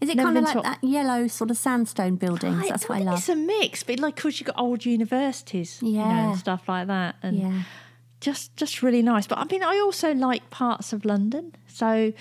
Is 0.00 0.10
it 0.10 0.16
Never 0.16 0.26
kind 0.26 0.38
of 0.38 0.44
like 0.44 0.54
to 0.54 0.62
that 0.62 0.82
yellow 0.82 1.28
sort 1.28 1.50
of 1.52 1.56
sandstone 1.56 2.16
buildings? 2.16 2.68
That's 2.68 2.88
what 2.88 2.98
I 2.98 3.02
love. 3.02 3.18
It's 3.18 3.28
a 3.28 3.36
mix, 3.36 3.84
but 3.84 4.00
like, 4.00 4.16
because 4.16 4.40
you've 4.40 4.48
got 4.48 4.58
old 4.58 4.84
universities, 4.84 5.78
you 5.80 5.92
know, 5.92 5.98
Yeah. 6.00 6.30
and 6.30 6.38
stuff 6.38 6.68
like 6.68 6.88
that. 6.88 7.14
And 7.22 7.38
Yeah. 7.38 7.62
just 8.20 8.56
just 8.56 8.82
really 8.82 9.02
nice. 9.02 9.28
But 9.28 9.38
I 9.38 9.44
mean, 9.44 9.62
I 9.62 9.78
also 9.78 10.12
like 10.12 10.50
parts 10.50 10.92
of 10.92 11.04
London. 11.04 11.54
So 11.68 12.12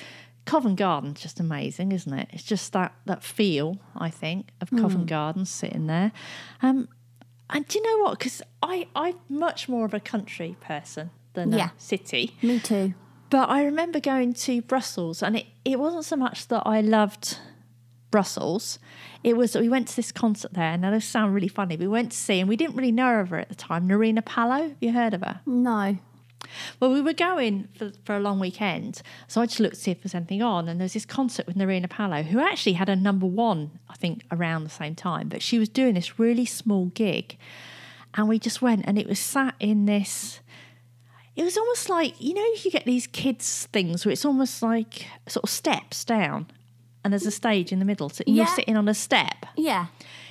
Covent 0.45 0.77
Garden's 0.77 1.21
just 1.21 1.39
amazing, 1.39 1.91
isn't 1.93 2.13
it? 2.13 2.27
It's 2.33 2.43
just 2.43 2.73
that 2.73 2.93
that 3.05 3.23
feel, 3.23 3.77
I 3.95 4.09
think, 4.09 4.49
of. 4.61 4.69
Covent 4.71 5.07
Garden 5.07 5.45
sitting 5.45 5.87
there. 5.87 6.11
Um, 6.61 6.87
and 7.49 7.67
do 7.67 7.77
you 7.79 7.83
know 7.83 8.03
what? 8.03 8.19
Because 8.19 8.41
I 8.61 8.87
I'm 8.95 9.15
much 9.29 9.69
more 9.69 9.85
of 9.85 9.93
a 9.93 9.99
country 9.99 10.57
person 10.59 11.11
than 11.33 11.51
Yeah. 11.51 11.69
a 11.77 11.79
city. 11.79 12.35
Me 12.41 12.59
too. 12.59 12.93
But 13.29 13.49
I 13.49 13.63
remember 13.63 13.99
going 13.99 14.33
to 14.33 14.61
Brussels, 14.61 15.23
and 15.23 15.35
it, 15.37 15.45
it 15.65 15.79
wasn't 15.79 16.05
so 16.05 16.15
much 16.15 16.47
that 16.49 16.63
I 16.67 16.81
loved 16.81 17.39
Brussels. 18.11 18.77
It 19.23 19.35
was 19.37 19.53
that 19.53 19.61
we 19.61 19.69
went 19.69 19.87
to 19.87 19.95
this 19.95 20.11
concert 20.11 20.53
there. 20.53 20.77
Now, 20.77 20.91
this 20.91 21.05
sounds 21.05 21.33
really 21.33 21.47
funny. 21.47 21.75
We 21.75 21.87
went 21.87 22.11
to 22.11 22.17
see, 22.17 22.39
and 22.39 22.47
we 22.47 22.55
didn't 22.55 22.75
really 22.75 22.91
know 22.91 23.19
of 23.21 23.29
her 23.29 23.39
at 23.39 23.49
the 23.49 23.55
time, 23.55 23.87
Nerina 23.87 24.23
Pallot. 24.23 24.69
Have 24.69 24.77
you 24.81 24.91
heard 24.91 25.13
of 25.15 25.21
her? 25.21 25.41
No. 25.47 25.97
Well, 26.79 26.91
we 26.91 27.01
were 27.01 27.13
going 27.13 27.67
for, 27.77 27.91
for 28.03 28.15
a 28.15 28.19
long 28.19 28.39
weekend, 28.39 29.01
so 29.27 29.41
I 29.41 29.45
just 29.45 29.59
looked 29.59 29.75
to 29.75 29.81
see 29.81 29.91
if 29.91 30.01
there's 30.01 30.15
anything 30.15 30.41
on, 30.41 30.67
and 30.67 30.79
there's 30.79 30.93
this 30.93 31.05
concert 31.05 31.47
with 31.47 31.55
Nerina 31.55 31.89
Pallot, 31.89 32.27
who 32.27 32.39
actually 32.39 32.73
had 32.73 32.89
a 32.89 32.95
number 32.95 33.25
one, 33.25 33.79
I 33.89 33.95
think, 33.95 34.23
around 34.31 34.63
the 34.63 34.69
same 34.69 34.95
time, 34.95 35.29
but 35.29 35.41
she 35.41 35.59
was 35.59 35.69
doing 35.69 35.95
this 35.95 36.19
really 36.19 36.45
small 36.45 36.85
gig, 36.87 37.37
and 38.15 38.27
we 38.27 38.39
just 38.39 38.61
went, 38.61 38.85
and 38.85 38.97
it 38.97 39.07
was 39.07 39.19
sat 39.19 39.55
in 39.59 39.85
this. 39.85 40.39
It 41.35 41.43
was 41.43 41.57
almost 41.57 41.89
like 41.89 42.21
you 42.21 42.35
know 42.35 42.45
you 42.63 42.69
get 42.69 42.85
these 42.85 43.07
kids 43.07 43.67
things 43.73 44.05
where 44.05 44.13
it's 44.13 44.23
almost 44.23 44.61
like 44.61 45.07
sort 45.27 45.43
of 45.43 45.49
steps 45.49 46.05
down, 46.05 46.47
and 47.03 47.11
there's 47.11 47.25
a 47.25 47.31
stage 47.31 47.71
in 47.71 47.79
the 47.79 47.85
middle, 47.85 48.09
so 48.09 48.23
you're 48.27 48.47
sitting 48.47 48.77
on 48.77 48.87
a 48.87 48.93
step. 48.93 49.45
Yeah. 49.57 49.87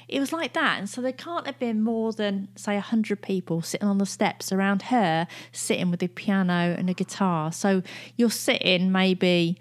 It 0.08 0.20
was 0.20 0.32
like 0.32 0.52
that. 0.54 0.78
And 0.78 0.88
so 0.88 1.00
there 1.00 1.12
can't 1.12 1.46
have 1.46 1.58
been 1.58 1.82
more 1.82 2.12
than, 2.12 2.48
say, 2.56 2.74
100 2.74 3.22
people 3.22 3.62
sitting 3.62 3.88
on 3.88 3.98
the 3.98 4.06
steps 4.06 4.52
around 4.52 4.82
her, 4.82 5.26
sitting 5.52 5.90
with 5.90 6.02
a 6.02 6.08
piano 6.08 6.74
and 6.76 6.90
a 6.90 6.94
guitar. 6.94 7.52
So 7.52 7.82
you're 8.16 8.30
sitting 8.30 8.92
maybe, 8.92 9.58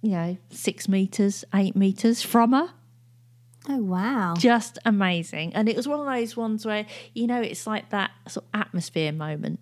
you 0.00 0.10
know, 0.10 0.36
six 0.50 0.88
meters, 0.88 1.44
eight 1.54 1.76
meters 1.76 2.22
from 2.22 2.52
her. 2.52 2.70
Oh 3.68 3.78
wow. 3.78 4.34
Just 4.36 4.78
amazing. 4.84 5.54
And 5.54 5.68
it 5.68 5.76
was 5.76 5.86
one 5.86 6.00
of 6.00 6.06
those 6.06 6.36
ones 6.36 6.66
where, 6.66 6.86
you 7.14 7.26
know, 7.26 7.40
it's 7.40 7.66
like 7.66 7.90
that 7.90 8.10
sort 8.28 8.44
of 8.46 8.60
atmosphere 8.60 9.12
moment. 9.12 9.60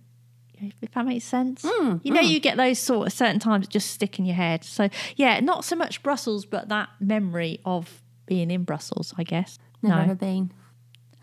If 0.82 0.90
that 0.92 1.06
makes 1.06 1.24
sense, 1.24 1.62
mm, 1.62 2.00
you 2.02 2.12
know, 2.12 2.20
mm. 2.20 2.28
you 2.28 2.38
get 2.38 2.58
those 2.58 2.78
sort 2.78 3.06
of 3.06 3.14
certain 3.14 3.38
times 3.38 3.66
that 3.66 3.72
just 3.72 3.92
stick 3.92 4.18
in 4.18 4.26
your 4.26 4.34
head. 4.34 4.62
So, 4.62 4.90
yeah, 5.16 5.40
not 5.40 5.64
so 5.64 5.74
much 5.74 6.02
Brussels, 6.02 6.44
but 6.44 6.68
that 6.68 6.90
memory 7.00 7.60
of 7.64 8.02
being 8.26 8.50
in 8.50 8.64
Brussels, 8.64 9.14
I 9.16 9.22
guess. 9.22 9.58
Never 9.82 9.96
no. 9.96 10.02
ever 10.02 10.14
been. 10.14 10.52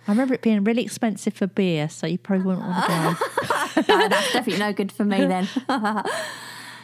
I 0.07 0.11
remember 0.11 0.33
it 0.33 0.41
being 0.41 0.63
really 0.63 0.83
expensive 0.83 1.33
for 1.33 1.47
beer, 1.47 1.89
so 1.89 2.07
you 2.07 2.17
probably 2.17 2.45
wouldn't 2.45 2.65
want 2.65 2.85
to 2.85 3.83
go. 3.85 3.95
no, 3.97 4.07
that's 4.07 4.31
definitely 4.31 4.59
no 4.59 4.71
good 4.71 4.91
for 4.91 5.03
me 5.03 5.25
then. 5.25 5.49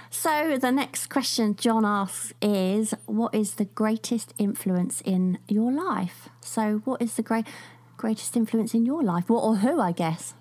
so 0.09 0.57
the 0.57 0.71
next 0.71 1.07
question 1.07 1.55
John 1.55 1.85
asks 1.85 2.33
is, 2.41 2.93
"What 3.05 3.33
is 3.33 3.55
the 3.55 3.65
greatest 3.65 4.33
influence 4.37 4.99
in 5.05 5.39
your 5.47 5.71
life?" 5.71 6.27
So, 6.41 6.81
what 6.83 7.01
is 7.01 7.15
the 7.15 7.23
great 7.23 7.47
greatest 7.95 8.35
influence 8.35 8.73
in 8.73 8.85
your 8.85 9.01
life? 9.01 9.29
What 9.29 9.41
or 9.41 9.55
who? 9.55 9.79
I 9.79 9.93
guess. 9.93 10.33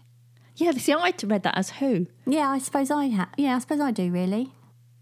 yeah, 0.56 0.72
see, 0.72 0.92
I 0.92 1.14
read 1.22 1.44
that 1.44 1.56
as 1.56 1.70
who. 1.70 2.08
Yeah, 2.26 2.50
I 2.50 2.58
suppose 2.58 2.90
I 2.90 3.06
have. 3.06 3.28
Yeah, 3.36 3.54
I 3.54 3.58
suppose 3.60 3.78
I 3.80 3.92
do. 3.92 4.10
Really. 4.10 4.52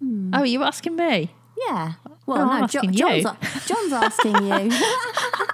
Hmm. 0.00 0.34
Oh, 0.34 0.42
you 0.42 0.62
asking 0.62 0.96
me? 0.96 1.30
Yeah. 1.66 1.94
Well, 2.26 2.46
no, 2.46 2.66
Jo- 2.66 2.78
asking 2.78 2.92
John's, 2.92 3.24
you. 3.24 3.60
John's 3.66 3.92
asking 3.92 4.36
you. 4.46 4.70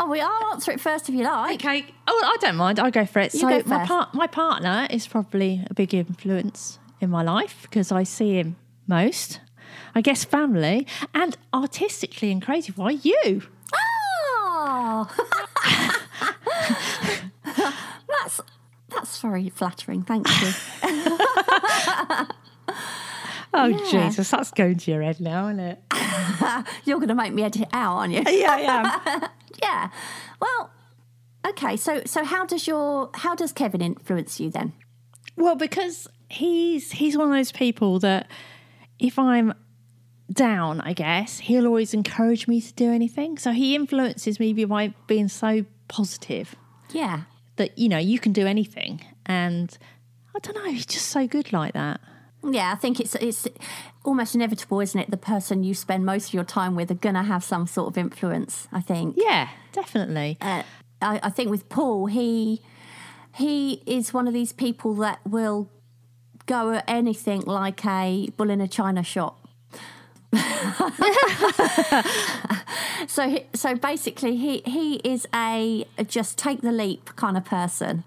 oh, 0.00 0.08
we 0.10 0.20
I'll 0.20 0.52
answer 0.52 0.70
it 0.72 0.80
first 0.80 1.08
if 1.08 1.14
you 1.14 1.24
like. 1.24 1.64
Okay. 1.64 1.86
Oh, 2.06 2.20
I 2.24 2.36
don't 2.40 2.56
mind. 2.56 2.78
I'll 2.78 2.90
go 2.90 3.04
for 3.06 3.20
it. 3.20 3.34
You 3.34 3.40
so 3.40 3.48
go 3.48 3.62
my 3.66 3.86
first. 3.86 4.14
my 4.14 4.26
partner 4.26 4.86
is 4.90 5.06
probably 5.06 5.64
a 5.70 5.74
big 5.74 5.94
influence 5.94 6.78
in 7.00 7.10
my 7.10 7.22
life 7.22 7.62
because 7.62 7.92
I 7.92 8.02
see 8.02 8.34
him 8.38 8.56
most. 8.86 9.40
I 9.94 10.00
guess 10.00 10.24
family 10.24 10.86
and 11.14 11.36
artistically 11.52 12.30
and 12.30 12.42
creative. 12.42 12.78
Why 12.78 12.90
you? 12.90 13.42
Oh, 14.50 15.08
that's 18.08 18.40
That's 18.90 19.20
very 19.20 19.48
flattering. 19.50 20.02
Thank 20.02 20.26
you. 20.40 20.52
Oh, 23.54 23.64
Yeah. 23.66 24.08
Jesus, 24.08 24.30
that's 24.30 24.50
going 24.50 24.76
to 24.76 24.90
your 24.90 25.00
head 25.02 25.20
now, 25.20 25.48
isn't 25.48 25.58
it? 25.58 25.82
You're 26.84 26.98
going 26.98 27.08
to 27.08 27.14
make 27.14 27.32
me 27.32 27.42
edit 27.44 27.62
it 27.62 27.68
out, 27.72 27.96
aren't 27.96 28.12
you? 28.12 28.22
yeah, 28.28 28.52
I 28.52 28.60
am. 28.60 29.28
Yeah. 29.62 29.90
Well, 30.40 30.70
okay. 31.46 31.76
So, 31.76 32.02
so 32.06 32.24
how 32.24 32.44
does 32.46 32.66
your 32.66 33.10
how 33.14 33.34
does 33.34 33.52
Kevin 33.52 33.80
influence 33.82 34.40
you 34.40 34.50
then? 34.50 34.72
Well, 35.36 35.56
because 35.56 36.08
he's 36.28 36.92
he's 36.92 37.16
one 37.16 37.28
of 37.28 37.34
those 37.34 37.52
people 37.52 37.98
that 38.00 38.28
if 38.98 39.18
I'm 39.18 39.54
down, 40.32 40.80
I 40.82 40.92
guess, 40.92 41.38
he'll 41.38 41.66
always 41.66 41.94
encourage 41.94 42.46
me 42.48 42.60
to 42.60 42.72
do 42.74 42.90
anything. 42.92 43.38
So 43.38 43.52
he 43.52 43.74
influences 43.74 44.38
me 44.38 44.52
by 44.64 44.92
being 45.06 45.28
so 45.28 45.64
positive 45.88 46.54
Yeah. 46.92 47.22
that, 47.56 47.78
you 47.78 47.88
know, 47.88 47.96
you 47.98 48.18
can 48.18 48.32
do 48.32 48.46
anything. 48.46 49.00
And 49.24 49.76
I 50.34 50.38
don't 50.40 50.54
know, 50.54 50.70
he's 50.70 50.84
just 50.84 51.06
so 51.06 51.26
good 51.26 51.52
like 51.52 51.72
that. 51.74 52.00
Yeah, 52.44 52.72
I 52.72 52.76
think 52.76 53.00
it's 53.00 53.14
it's 53.16 53.46
almost 54.08 54.34
inevitable, 54.34 54.80
isn't 54.80 54.98
it? 54.98 55.10
The 55.10 55.18
person 55.18 55.62
you 55.62 55.74
spend 55.74 56.04
most 56.04 56.28
of 56.28 56.34
your 56.34 56.44
time 56.44 56.74
with 56.74 56.90
are 56.90 56.94
going 56.94 57.14
to 57.14 57.22
have 57.22 57.44
some 57.44 57.66
sort 57.66 57.88
of 57.88 57.98
influence. 57.98 58.66
I 58.72 58.80
think. 58.80 59.16
Yeah, 59.18 59.50
definitely. 59.72 60.38
Uh, 60.40 60.62
I, 61.00 61.20
I 61.22 61.30
think 61.30 61.50
with 61.50 61.68
Paul, 61.68 62.06
he 62.06 62.62
he 63.36 63.82
is 63.86 64.12
one 64.12 64.26
of 64.26 64.34
these 64.34 64.52
people 64.52 64.94
that 64.94 65.20
will 65.26 65.70
go 66.46 66.72
at 66.72 66.84
anything 66.88 67.42
like 67.42 67.84
a 67.84 68.30
bull 68.36 68.50
in 68.50 68.60
a 68.60 68.68
china 68.68 69.04
shop. 69.04 69.46
so 73.06 73.38
so 73.54 73.74
basically 73.76 74.36
he 74.36 74.62
he 74.66 74.96
is 74.96 75.26
a, 75.34 75.86
a 75.96 76.04
just 76.04 76.36
take 76.36 76.60
the 76.60 76.72
leap 76.72 77.16
kind 77.16 77.36
of 77.36 77.44
person 77.46 78.04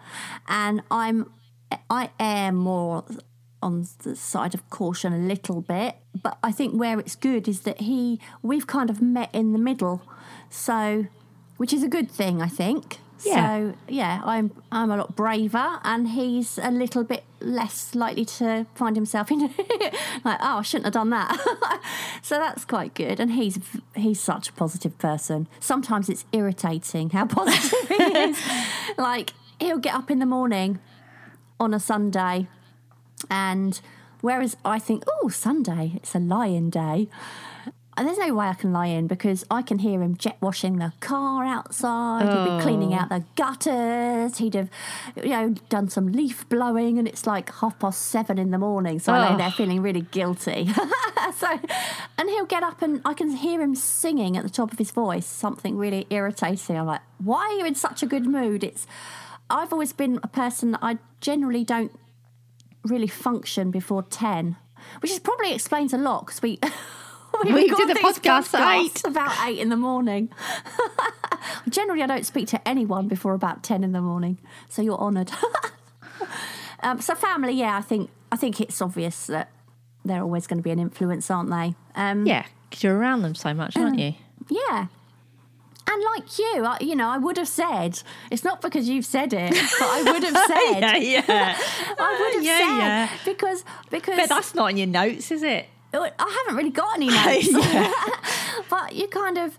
and 0.48 0.84
I'm 0.92 1.32
I 1.90 2.12
am 2.20 2.56
more 2.58 3.04
on 3.62 3.88
the 4.04 4.16
side 4.16 4.54
of 4.54 4.68
caution 4.70 5.14
a 5.14 5.18
little 5.18 5.62
bit 5.62 5.96
but 6.22 6.38
I 6.44 6.52
think 6.52 6.74
where 6.80 7.00
it's 7.00 7.16
good 7.16 7.48
is 7.48 7.62
that 7.62 7.82
he 7.82 8.20
we've 8.42 8.68
kind 8.68 8.90
of 8.90 9.02
met 9.02 9.34
in 9.34 9.54
the 9.54 9.60
middle. 9.60 10.02
So 10.50 11.08
which 11.58 11.74
is 11.74 11.84
a 11.84 11.88
good 11.88 12.10
thing 12.10 12.42
I 12.42 12.48
think. 12.48 12.98
Yeah. 13.24 13.36
so 13.36 13.76
yeah 13.88 14.22
I'm 14.24 14.52
I'm 14.72 14.90
a 14.90 14.98
lot 14.98 15.16
braver 15.16 15.80
and 15.84 16.10
he's 16.10 16.58
a 16.58 16.72
little 16.72 17.04
bit 17.04 17.24
less 17.40 17.94
likely 17.94 18.26
to 18.26 18.66
find 18.74 18.96
himself 18.96 19.30
in 19.30 19.42
like 20.26 20.40
oh 20.42 20.58
I 20.58 20.62
shouldn't 20.64 20.86
have 20.86 20.94
done 20.94 21.12
that. 21.12 21.40
So 22.24 22.36
that's 22.36 22.66
quite 22.66 22.94
good 22.94 23.20
and 23.20 23.32
he's 23.32 23.60
he's 23.96 24.20
such 24.20 24.50
a 24.50 24.54
positive 24.54 24.98
person. 24.98 25.48
Sometimes 25.60 26.10
it's 26.10 26.26
irritating 26.32 27.10
how 27.12 27.26
positive 27.40 27.88
he 27.90 27.96
is. 28.04 28.42
Like 28.98 29.34
he'll 29.60 29.80
get 29.80 29.94
up 29.96 30.10
in 30.12 30.20
the 30.20 30.26
morning 30.26 30.80
on 31.60 31.74
a 31.74 31.80
Sunday 31.80 32.48
and 33.30 33.80
whereas 34.22 34.58
I 34.64 34.80
think 34.80 35.04
oh 35.08 35.30
Sunday 35.30 35.94
it's 35.96 36.16
a 36.16 36.20
lion 36.20 36.70
day 36.70 37.08
and 37.98 38.08
there's 38.08 38.18
no 38.18 38.34
way 38.34 38.48
I 38.48 38.54
can 38.54 38.72
lie 38.72 38.88
in 38.88 39.08
because 39.08 39.46
I 39.52 39.62
can 39.62 39.80
hear 39.80 40.02
him 40.02 40.16
jet 40.16 40.38
washing 40.40 40.78
the 40.78 40.94
car 41.02 41.44
outside. 41.44 42.24
He'd 42.24 42.58
be 42.58 42.64
cleaning 42.64 42.94
oh. 42.94 42.98
out 42.98 43.10
the 43.10 43.24
gutters. 43.36 44.38
He'd 44.38 44.54
have, 44.54 44.70
you 45.18 45.30
know, 45.30 45.50
done 45.68 45.90
some 45.90 46.12
leaf 46.12 46.48
blowing, 46.48 46.98
and 46.98 47.08
it's 47.08 47.28
like 47.28 47.54
half 47.56 47.78
past 47.80 48.02
seven 48.04 48.38
in 48.38 48.52
the 48.52 48.58
morning. 48.58 49.00
So 49.00 49.14
I 49.14 49.28
lay 49.28 49.34
Oh. 49.36 49.38
there 49.38 49.52
feeling 49.52 49.82
really 49.82 50.02
guilty. 50.02 50.70
so, 51.36 51.60
and 52.18 52.30
he'll 52.30 52.46
get 52.46 52.64
up 52.64 52.82
and 52.82 53.02
I 53.04 53.14
can 53.14 53.30
hear 53.32 53.62
him 53.62 53.76
singing 53.76 54.38
at 54.38 54.44
the 54.44 54.50
top 54.50 54.72
of 54.72 54.78
his 54.78 54.92
voice 54.92 55.26
something 55.26 55.78
really 55.78 56.08
irritating. 56.10 56.78
I'm 56.78 56.86
like, 56.86 57.02
why 57.18 57.40
are 57.40 57.54
you 57.60 57.66
in 57.66 57.76
such 57.76 58.02
a 58.02 58.06
good 58.06 58.26
mood? 58.26 58.64
It's, 58.64 58.88
I've 59.50 59.74
always 59.74 59.92
been 59.92 60.18
a 60.24 60.28
person 60.28 60.72
that 60.72 60.80
I 60.82 60.98
generally 61.20 61.66
don't 61.66 61.92
really 62.84 63.08
function 63.08 63.72
before 63.72 64.04
10, 64.04 64.56
which 65.02 65.12
is 65.12 65.20
probably 65.20 65.54
explains 65.54 65.94
a 65.94 65.98
lot 65.98 66.26
because 66.26 66.42
we. 66.42 66.60
We 67.46 67.68
did 67.70 67.88
the 67.88 67.94
podcast 67.94 68.54
at 68.60 68.82
eight. 68.82 69.02
about 69.06 69.32
eight 69.48 69.60
in 69.60 69.70
the 69.70 69.78
morning. 69.78 70.30
Generally, 71.70 72.04
I 72.04 72.08
don't 72.08 72.26
speak 72.26 72.48
to 72.50 72.68
anyone 72.68 73.08
before 73.08 73.34
about 73.34 73.64
ten 73.64 73.86
in 73.86 73.94
the 73.94 74.02
morning, 74.02 74.38
so 74.68 74.82
you're 74.82 75.00
honoured. 75.00 75.32
um, 76.84 77.00
so, 77.00 77.16
family, 77.16 77.54
yeah, 77.54 77.78
I 77.78 77.82
think 77.82 78.10
I 78.34 78.36
think 78.36 78.60
it's 78.60 78.82
obvious 78.82 79.28
that 79.28 79.50
they're 80.04 80.22
always 80.22 80.46
going 80.46 80.58
to 80.60 80.64
be 80.64 80.72
an 80.72 80.80
influence, 80.80 81.32
aren't 81.32 81.50
they? 81.50 81.74
Um, 81.96 82.26
Yeah, 82.26 82.46
because 82.70 82.84
you're 82.84 82.98
around 82.98 83.22
them 83.22 83.34
so 83.34 83.54
much, 83.54 83.78
aren't 83.78 83.98
you? 84.00 84.14
yeah. 84.50 84.88
And 85.92 86.04
like 86.16 86.40
you, 86.40 86.64
I, 86.66 86.78
you 86.80 86.96
know, 86.96 87.10
I 87.10 87.18
would 87.18 87.38
have 87.38 87.48
said 87.48 88.02
it's 88.32 88.44
not 88.44 88.62
because 88.62 88.88
you've 88.88 89.06
said 89.06 89.34
it, 89.34 89.52
but 89.80 89.88
I 89.90 90.04
would 90.12 90.24
have 90.24 90.38
said, 90.48 90.80
yeah. 90.82 90.96
yeah. 90.98 91.58
I 92.00 92.18
would 92.20 92.34
have 92.36 92.44
Yeah, 92.46 92.58
said 92.58 92.78
yeah. 92.78 93.10
because 93.26 93.64
because 93.90 94.16
But 94.18 94.30
that's 94.30 94.56
not 94.56 94.72
in 94.72 94.78
your 94.78 94.88
notes, 94.88 95.32
is 95.32 95.44
it? 95.44 95.68
Uh, 95.94 96.10
I 96.18 96.38
haven't 96.46 96.56
really 96.56 96.70
got 96.70 96.96
any 96.96 97.08
notes. 97.10 97.50
but 98.70 98.96
you 98.96 99.08
kind 99.10 99.38
of 99.38 99.58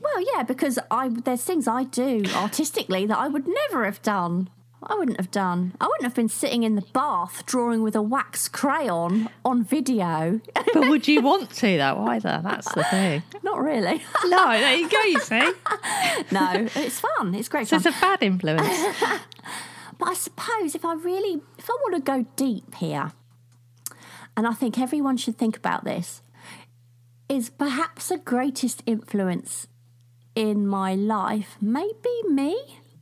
well 0.00 0.20
yeah 0.34 0.42
because 0.44 0.78
i 0.90 1.08
there's 1.08 1.42
things 1.42 1.66
i 1.66 1.82
do 1.84 2.22
artistically 2.36 3.06
that 3.06 3.18
i 3.18 3.26
would 3.26 3.46
never 3.48 3.84
have 3.86 4.00
done 4.02 4.48
i 4.88 4.94
wouldn't 4.94 5.18
have 5.18 5.30
done 5.30 5.74
i 5.80 5.84
wouldn't 5.86 6.04
have 6.04 6.14
been 6.14 6.28
sitting 6.28 6.62
in 6.62 6.74
the 6.76 6.82
bath 6.92 7.44
drawing 7.46 7.82
with 7.82 7.94
a 7.96 8.02
wax 8.02 8.48
crayon 8.48 9.28
on 9.44 9.62
video 9.64 10.40
But 10.72 10.88
would 10.88 11.08
you 11.08 11.22
want 11.22 11.50
to, 11.50 11.76
though, 11.78 12.04
either? 12.08 12.40
That's 12.42 12.72
the 12.74 12.84
thing. 12.84 13.22
not 13.42 13.60
really 13.62 14.02
No, 14.26 14.48
there 14.50 14.76
you 14.76 14.88
go, 14.88 15.00
you 15.02 15.20
see. 15.20 15.52
no 16.30 16.68
it's 16.74 17.00
fun 17.00 17.34
it's 17.34 17.48
great 17.48 17.68
So 17.68 17.78
fun 17.78 17.86
it's 17.86 17.96
a 17.96 18.00
bad 18.00 18.22
influence. 18.22 18.68
but 19.98 20.08
i 20.08 20.14
suppose 20.14 20.74
if 20.74 20.84
i 20.84 20.92
really 20.94 21.40
if 21.58 21.70
i 21.70 21.74
want 21.84 21.94
to 21.96 22.00
go 22.12 22.26
deep 22.36 22.74
here 22.76 23.12
and 24.36 24.46
i 24.46 24.52
think 24.52 24.78
everyone 24.78 25.16
should 25.16 25.38
think 25.38 25.56
about 25.56 25.84
this 25.84 26.20
is 27.28 27.48
perhaps 27.50 28.08
the 28.08 28.18
greatest 28.18 28.82
influence 28.86 29.66
in 30.34 30.66
my 30.66 30.94
life 30.94 31.56
maybe 31.60 32.22
me 32.28 32.56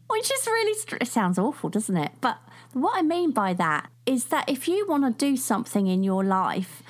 which 0.08 0.30
is 0.30 0.46
really 0.46 0.74
str- 0.74 0.96
it 1.00 1.08
sounds 1.08 1.38
awful 1.38 1.70
doesn't 1.70 1.96
it? 1.96 2.12
But 2.20 2.38
what 2.72 2.98
i 2.98 3.02
mean 3.02 3.30
by 3.30 3.52
that 3.54 3.88
is 4.04 4.26
that 4.26 4.48
if 4.48 4.66
you 4.66 4.84
want 4.88 5.04
to 5.04 5.26
do 5.26 5.36
something 5.36 5.86
in 5.86 6.02
your 6.02 6.24
life 6.24 6.82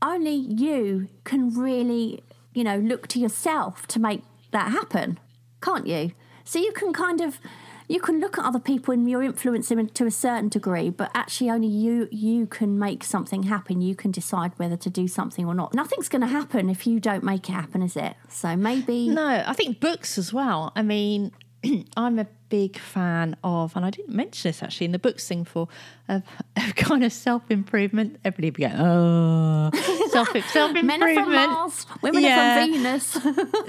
only 0.00 0.34
you 0.34 1.08
can 1.24 1.52
really 1.52 2.22
you 2.54 2.62
know 2.62 2.76
look 2.78 3.08
to 3.08 3.18
yourself 3.18 3.86
to 3.88 3.98
make 3.98 4.22
that 4.52 4.70
happen 4.70 5.18
can't 5.60 5.86
you? 5.86 6.12
So 6.44 6.58
you 6.60 6.72
can 6.72 6.92
kind 6.92 7.20
of 7.20 7.40
you 7.88 8.00
can 8.00 8.20
look 8.20 8.38
at 8.38 8.44
other 8.44 8.58
people 8.58 8.92
and 8.92 9.08
you're 9.08 9.22
influencing 9.22 9.76
them 9.76 9.88
to 9.88 10.06
a 10.06 10.10
certain 10.10 10.48
degree 10.48 10.90
but 10.90 11.10
actually 11.14 11.50
only 11.50 11.68
you 11.68 12.08
you 12.12 12.46
can 12.46 12.78
make 12.78 13.02
something 13.02 13.44
happen. 13.44 13.80
You 13.80 13.96
can 13.96 14.10
decide 14.10 14.52
whether 14.56 14.76
to 14.76 14.90
do 14.90 15.08
something 15.08 15.46
or 15.46 15.54
not. 15.54 15.74
Nothing's 15.74 16.08
going 16.08 16.22
to 16.22 16.28
happen 16.28 16.70
if 16.70 16.86
you 16.86 17.00
don't 17.00 17.24
make 17.24 17.48
it 17.48 17.52
happen 17.52 17.82
is 17.82 17.96
it? 17.96 18.14
So 18.28 18.54
maybe 18.56 19.08
No, 19.08 19.42
I 19.46 19.54
think 19.54 19.80
books 19.80 20.18
as 20.18 20.32
well. 20.32 20.72
I 20.76 20.82
mean, 20.82 21.32
I'm 21.96 22.18
a 22.18 22.26
big 22.48 22.78
fan 22.78 23.36
of, 23.42 23.74
and 23.76 23.84
I 23.84 23.90
didn't 23.90 24.14
mention 24.14 24.48
this 24.48 24.62
actually 24.62 24.86
in 24.86 24.92
the 24.92 24.98
books 24.98 25.26
thing 25.26 25.44
for, 25.44 25.68
of, 26.08 26.22
of 26.56 26.74
kind 26.76 27.04
of 27.04 27.12
self 27.12 27.50
improvement. 27.50 28.18
Everybody 28.24 28.50
be 28.50 28.62
going, 28.62 28.74
oh, 28.80 29.70
self 30.10 30.34
improvement. 30.34 30.86
men 30.86 31.02
are 31.02 31.14
from 31.14 31.32
mars 31.32 31.86
women 32.02 32.22
Yeah. 32.22 32.58
are 32.58 32.62
from 32.66 32.72
venus 32.72 33.18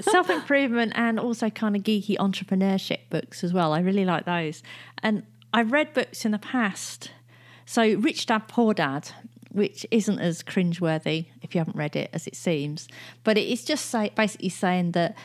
self 0.00 0.30
improvement, 0.30 0.92
and 0.94 1.18
also 1.18 1.50
kind 1.50 1.76
of 1.76 1.82
geeky 1.82 2.16
entrepreneurship 2.16 2.98
books 3.10 3.42
as 3.44 3.52
well. 3.52 3.72
I 3.72 3.80
really 3.80 4.04
like 4.04 4.24
those, 4.24 4.62
and 5.02 5.24
I've 5.52 5.72
read 5.72 5.92
books 5.94 6.24
in 6.24 6.32
the 6.32 6.38
past. 6.38 7.10
So, 7.66 7.94
Rich 7.96 8.26
Dad 8.26 8.48
Poor 8.48 8.74
Dad. 8.74 9.10
Which 9.50 9.86
isn't 9.90 10.18
as 10.20 10.42
cringeworthy 10.42 11.28
if 11.40 11.54
you 11.54 11.60
haven't 11.60 11.74
read 11.74 11.96
it 11.96 12.10
as 12.12 12.26
it 12.26 12.36
seems, 12.36 12.86
but 13.24 13.38
it 13.38 13.48
is 13.48 13.64
just 13.64 13.86
say, 13.86 14.12
basically 14.14 14.50
saying 14.50 14.92
that 14.92 15.16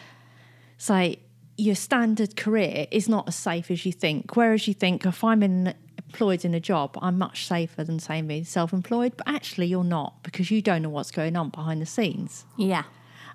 say 0.77 1.19
your 1.57 1.75
standard 1.75 2.35
career 2.35 2.87
is 2.91 3.07
not 3.07 3.27
as 3.27 3.35
safe 3.35 3.69
as 3.69 3.85
you 3.85 3.91
think. 3.91 4.35
Whereas 4.35 4.67
you 4.67 4.73
think 4.73 5.05
if 5.05 5.23
I'm 5.23 5.43
in, 5.43 5.73
employed 5.97 6.45
in 6.45 6.53
a 6.53 6.59
job, 6.59 6.97
I'm 7.01 7.17
much 7.17 7.47
safer 7.47 7.83
than 7.83 7.99
saying 7.99 8.27
being 8.27 8.43
self-employed, 8.43 9.17
but 9.17 9.27
actually 9.27 9.67
you're 9.67 9.83
not 9.83 10.23
because 10.23 10.51
you 10.51 10.61
don't 10.61 10.81
know 10.81 10.89
what's 10.89 11.11
going 11.11 11.35
on 11.35 11.49
behind 11.49 11.81
the 11.81 11.85
scenes 11.85 12.45
yeah 12.57 12.83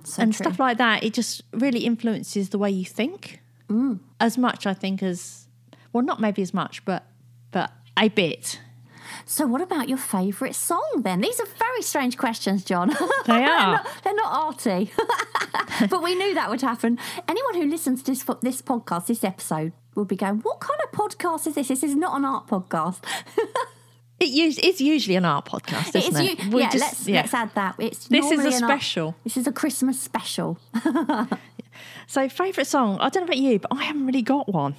so 0.04 0.22
and 0.22 0.32
true. 0.32 0.44
stuff 0.44 0.58
like 0.58 0.78
that. 0.78 1.04
It 1.04 1.14
just 1.14 1.42
really 1.52 1.80
influences 1.80 2.50
the 2.50 2.58
way 2.58 2.70
you 2.70 2.84
think 2.84 3.40
mm. 3.68 3.98
as 4.20 4.38
much, 4.38 4.66
I 4.66 4.74
think, 4.74 5.02
as 5.02 5.46
well, 5.92 6.04
not 6.04 6.20
maybe 6.20 6.42
as 6.42 6.54
much, 6.54 6.84
but 6.84 7.04
but 7.50 7.72
a 7.96 8.08
bit. 8.08 8.60
So, 9.26 9.46
what 9.46 9.60
about 9.60 9.88
your 9.88 9.98
favourite 9.98 10.54
song 10.54 11.02
then? 11.04 11.20
These 11.20 11.38
are 11.40 11.46
very 11.58 11.82
strange 11.82 12.16
questions, 12.16 12.64
John. 12.64 12.88
They 13.26 13.34
they're, 13.34 13.46
not, 13.46 13.86
they're 14.04 14.14
not 14.14 14.32
arty, 14.32 14.90
but 15.90 16.02
we 16.02 16.14
knew 16.14 16.34
that 16.34 16.48
would 16.50 16.62
happen. 16.62 16.98
Anyone 17.28 17.54
who 17.54 17.66
listens 17.70 18.02
to 18.04 18.12
this 18.12 18.24
this 18.42 18.62
podcast, 18.62 19.06
this 19.06 19.22
episode, 19.24 19.72
will 19.94 20.04
be 20.06 20.16
going, 20.16 20.38
"What 20.40 20.60
kind 20.60 20.80
of 20.84 20.90
podcast 20.92 21.46
is 21.46 21.54
this? 21.56 21.68
This 21.68 21.82
is 21.82 21.94
not 21.94 22.16
an 22.16 22.24
art 22.24 22.46
podcast." 22.46 23.00
It 24.20 24.30
is, 24.30 24.58
is 24.58 24.80
usually 24.80 25.14
an 25.14 25.24
art 25.24 25.44
podcast, 25.44 25.94
isn't 25.94 26.16
it? 26.16 26.42
you- 26.42 26.58
yeah, 26.58 26.70
just- 26.70 26.82
let's 26.84 27.06
yeah. 27.06 27.20
let's 27.20 27.32
add 27.34 27.54
that. 27.54 27.76
It's 27.78 28.08
This 28.08 28.28
is 28.32 28.40
a 28.44 28.48
an 28.48 28.64
art- 28.64 28.72
special. 28.72 29.14
this 29.22 29.36
is 29.36 29.46
a 29.46 29.52
Christmas 29.52 30.00
special. 30.00 30.58
So, 32.08 32.28
favourite 32.28 32.66
song? 32.66 32.96
I 33.00 33.10
don't 33.10 33.22
know 33.22 33.26
about 33.26 33.36
you, 33.36 33.58
but 33.60 33.72
I 33.72 33.84
haven't 33.84 34.06
really 34.06 34.22
got 34.22 34.48
one. 34.52 34.74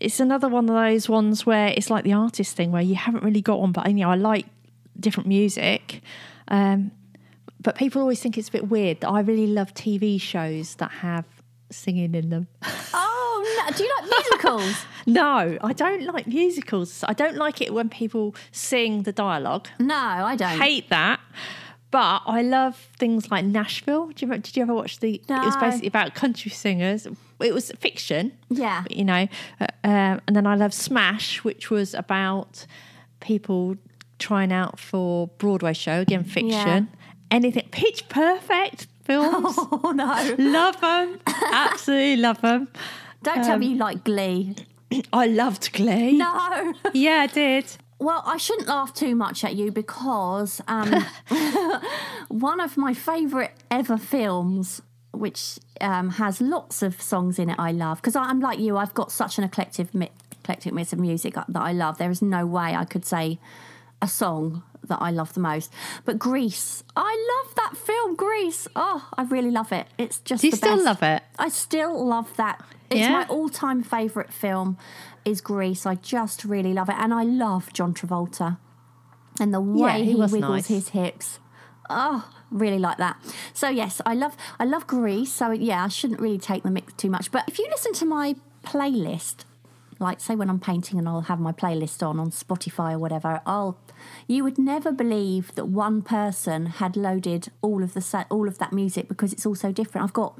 It's 0.00 0.20
another 0.20 0.48
one 0.48 0.68
of 0.68 0.74
those 0.74 1.08
ones 1.08 1.46
where 1.46 1.68
it's 1.68 1.90
like 1.90 2.04
the 2.04 2.12
artist 2.12 2.56
thing 2.56 2.72
where 2.72 2.82
you 2.82 2.94
haven't 2.94 3.24
really 3.24 3.40
got 3.42 3.60
one, 3.60 3.72
but 3.72 3.86
you 3.88 3.94
know, 3.94 4.10
I 4.10 4.16
like 4.16 4.46
different 4.98 5.28
music. 5.28 6.02
Um, 6.48 6.90
but 7.60 7.76
people 7.76 8.02
always 8.02 8.20
think 8.20 8.36
it's 8.36 8.48
a 8.48 8.52
bit 8.52 8.68
weird 8.68 9.00
that 9.00 9.08
I 9.08 9.20
really 9.20 9.46
love 9.46 9.72
TV 9.72 10.20
shows 10.20 10.74
that 10.76 10.90
have 10.90 11.24
singing 11.70 12.14
in 12.14 12.30
them. 12.30 12.48
Oh, 13.36 13.66
no. 13.68 13.76
do 13.76 13.82
you 13.84 13.92
like 14.00 14.10
musicals? 14.10 14.86
no, 15.06 15.58
I 15.60 15.72
don't 15.74 16.04
like 16.04 16.26
musicals. 16.26 17.04
I 17.06 17.12
don't 17.12 17.36
like 17.36 17.60
it 17.60 17.74
when 17.74 17.88
people 17.88 18.34
sing 18.52 19.02
the 19.02 19.12
dialogue. 19.12 19.68
no, 19.78 19.94
I 19.94 20.36
don't. 20.36 20.58
Hate 20.58 20.88
that. 20.90 21.20
But 21.94 22.22
I 22.26 22.42
love 22.42 22.74
things 22.98 23.30
like 23.30 23.44
Nashville. 23.44 24.08
Did 24.08 24.22
you, 24.22 24.26
ever- 24.28 24.38
did 24.38 24.56
you 24.56 24.62
ever 24.64 24.74
watch 24.74 24.98
the? 24.98 25.14
It 25.14 25.28
was 25.28 25.56
basically 25.58 25.86
about 25.86 26.16
country 26.16 26.50
singers. 26.50 27.06
It 27.38 27.54
was 27.54 27.70
fiction, 27.78 28.32
Yeah. 28.50 28.82
you 28.90 29.04
know. 29.04 29.28
Uh, 29.60 29.66
um, 29.84 30.20
and 30.26 30.34
then 30.34 30.44
I 30.44 30.56
love 30.56 30.74
Smash, 30.74 31.44
which 31.44 31.70
was 31.70 31.94
about 31.94 32.66
people 33.20 33.76
trying 34.18 34.52
out 34.52 34.80
for 34.80 35.28
Broadway 35.38 35.72
show 35.72 36.00
again, 36.00 36.24
fiction. 36.24 36.88
Anything 37.30 37.68
Pitch 37.70 38.08
Perfect 38.08 38.88
films. 39.04 39.54
Oh 39.70 39.92
no! 39.94 40.34
love 40.38 40.80
them, 40.80 41.20
absolutely 41.52 42.16
love 42.16 42.40
them. 42.40 42.66
Don't 43.22 43.44
tell 43.44 43.56
me 43.58 43.66
you 43.68 43.76
like 43.76 44.02
Glee. 44.02 44.56
I 45.12 45.26
loved 45.28 45.72
Glee. 45.72 46.16
No. 46.16 46.74
Yeah, 46.92 47.20
I 47.20 47.26
did. 47.28 47.66
Well, 47.98 48.22
I 48.26 48.36
shouldn't 48.36 48.68
laugh 48.68 48.92
too 48.92 49.14
much 49.14 49.44
at 49.44 49.54
you 49.54 49.70
because 49.70 50.60
um, 50.68 50.92
one 52.28 52.60
of 52.60 52.76
my 52.76 52.94
favourite 52.94 53.52
ever 53.70 53.96
films, 53.96 54.82
which 55.12 55.58
um, 55.80 56.10
has 56.10 56.40
lots 56.40 56.82
of 56.82 57.00
songs 57.00 57.38
in 57.38 57.50
it, 57.50 57.56
I 57.58 57.72
love. 57.72 57.98
Because 58.00 58.16
I'm 58.16 58.40
like 58.40 58.58
you, 58.58 58.76
I've 58.76 58.94
got 58.94 59.12
such 59.12 59.38
an 59.38 59.44
eclectic, 59.44 59.94
mi- 59.94 60.10
eclectic 60.32 60.72
mix 60.72 60.92
of 60.92 60.98
music 60.98 61.34
that 61.34 61.46
I 61.62 61.72
love. 61.72 61.98
There 61.98 62.10
is 62.10 62.20
no 62.22 62.46
way 62.46 62.74
I 62.74 62.84
could 62.84 63.04
say 63.06 63.38
a 64.02 64.08
song 64.08 64.62
that 64.88 64.98
I 65.00 65.10
love 65.10 65.32
the 65.32 65.40
most. 65.40 65.72
But 66.04 66.18
Grease, 66.18 66.84
I 66.96 67.42
love 67.46 67.54
that 67.56 67.76
film, 67.76 68.16
Grease. 68.16 68.68
Oh, 68.76 69.08
I 69.16 69.22
really 69.22 69.50
love 69.50 69.72
it. 69.72 69.86
It's 69.96 70.18
just 70.18 70.42
Do 70.42 70.48
you 70.48 70.52
still 70.56 70.76
best. 70.76 70.84
love 70.84 71.02
it? 71.02 71.22
I 71.38 71.48
still 71.48 72.06
love 72.06 72.36
that. 72.36 72.62
It's 72.90 73.00
Yeah? 73.00 73.12
my 73.12 73.26
all-time 73.28 73.82
favourite 73.82 74.30
film 74.32 74.76
is 75.24 75.40
Grease. 75.40 75.86
I 75.86 75.94
just 75.96 76.44
really 76.44 76.72
love 76.72 76.88
it, 76.88 76.96
and 76.98 77.12
I 77.12 77.22
love 77.22 77.72
John 77.72 77.94
Travolta 77.94 78.58
and 79.40 79.52
the 79.52 79.60
way 79.60 80.04
he 80.04 80.12
he, 80.12 80.14
wiggles 80.14 80.40
nice. 80.40 80.66
his 80.66 80.88
hips. 80.90 81.38
Oh, 81.90 82.30
really 82.50 82.78
like 82.78 82.98
that. 82.98 83.16
So 83.52 83.68
yes, 83.68 84.00
I 84.06 84.14
love 84.14 84.36
I 84.58 84.64
love 84.64 84.86
Grease. 84.86 85.32
So 85.32 85.50
yeah, 85.50 85.84
I 85.84 85.88
shouldn't 85.88 86.20
really 86.20 86.38
take 86.38 86.62
the 86.62 86.70
mix 86.70 86.92
too 86.94 87.10
much. 87.10 87.30
But 87.30 87.44
if 87.48 87.58
you 87.58 87.66
listen 87.70 87.92
to 87.94 88.06
my 88.06 88.36
playlist, 88.64 89.44
like 89.98 90.20
say 90.20 90.34
when 90.34 90.48
I'm 90.48 90.60
painting 90.60 90.98
and 90.98 91.08
I'll 91.08 91.22
have 91.22 91.40
my 91.40 91.52
playlist 91.52 92.06
on 92.06 92.18
on 92.18 92.30
Spotify 92.30 92.94
or 92.94 92.98
whatever, 92.98 93.40
I'll 93.44 93.78
you 94.26 94.44
would 94.44 94.58
never 94.58 94.92
believe 94.92 95.54
that 95.56 95.66
one 95.66 96.02
person 96.02 96.66
had 96.66 96.96
loaded 96.96 97.48
all 97.60 97.82
of 97.82 97.94
the 97.94 98.26
all 98.30 98.48
of 98.48 98.58
that 98.58 98.72
music 98.72 99.08
because 99.08 99.32
it's 99.32 99.44
all 99.44 99.54
so 99.54 99.72
different. 99.72 100.04
I've 100.04 100.12
got. 100.12 100.38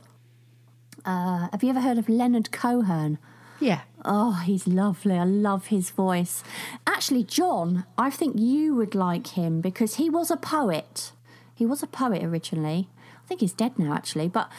Uh, 1.05 1.49
have 1.53 1.63
you 1.63 1.69
ever 1.69 1.83
heard 1.83 1.99
of 1.99 2.09
Leonard 2.09 2.51
Cohen? 2.51 3.19
Yeah. 3.61 3.83
Oh, 4.05 4.43
he's 4.45 4.67
lovely. 4.67 5.15
I 5.17 5.25
love 5.25 5.67
his 5.67 5.91
voice. 5.91 6.43
Actually, 6.87 7.25
John, 7.25 7.85
I 7.97 8.11
think 8.11 8.39
you 8.39 8.75
would 8.75 8.95
like 8.95 9.29
him 9.29 9.61
because 9.61 9.97
he 9.97 10.11
was 10.11 10.31
a 10.31 10.37
poet. 10.37 11.13
He 11.55 11.65
was 11.65 11.83
a 11.83 11.87
poet 11.87 12.23
originally. 12.23 12.89
I 13.25 13.27
think 13.27 13.41
he's 13.41 13.53
dead 13.53 13.79
now, 13.79 13.95
actually. 13.95 14.29
But 14.29 14.51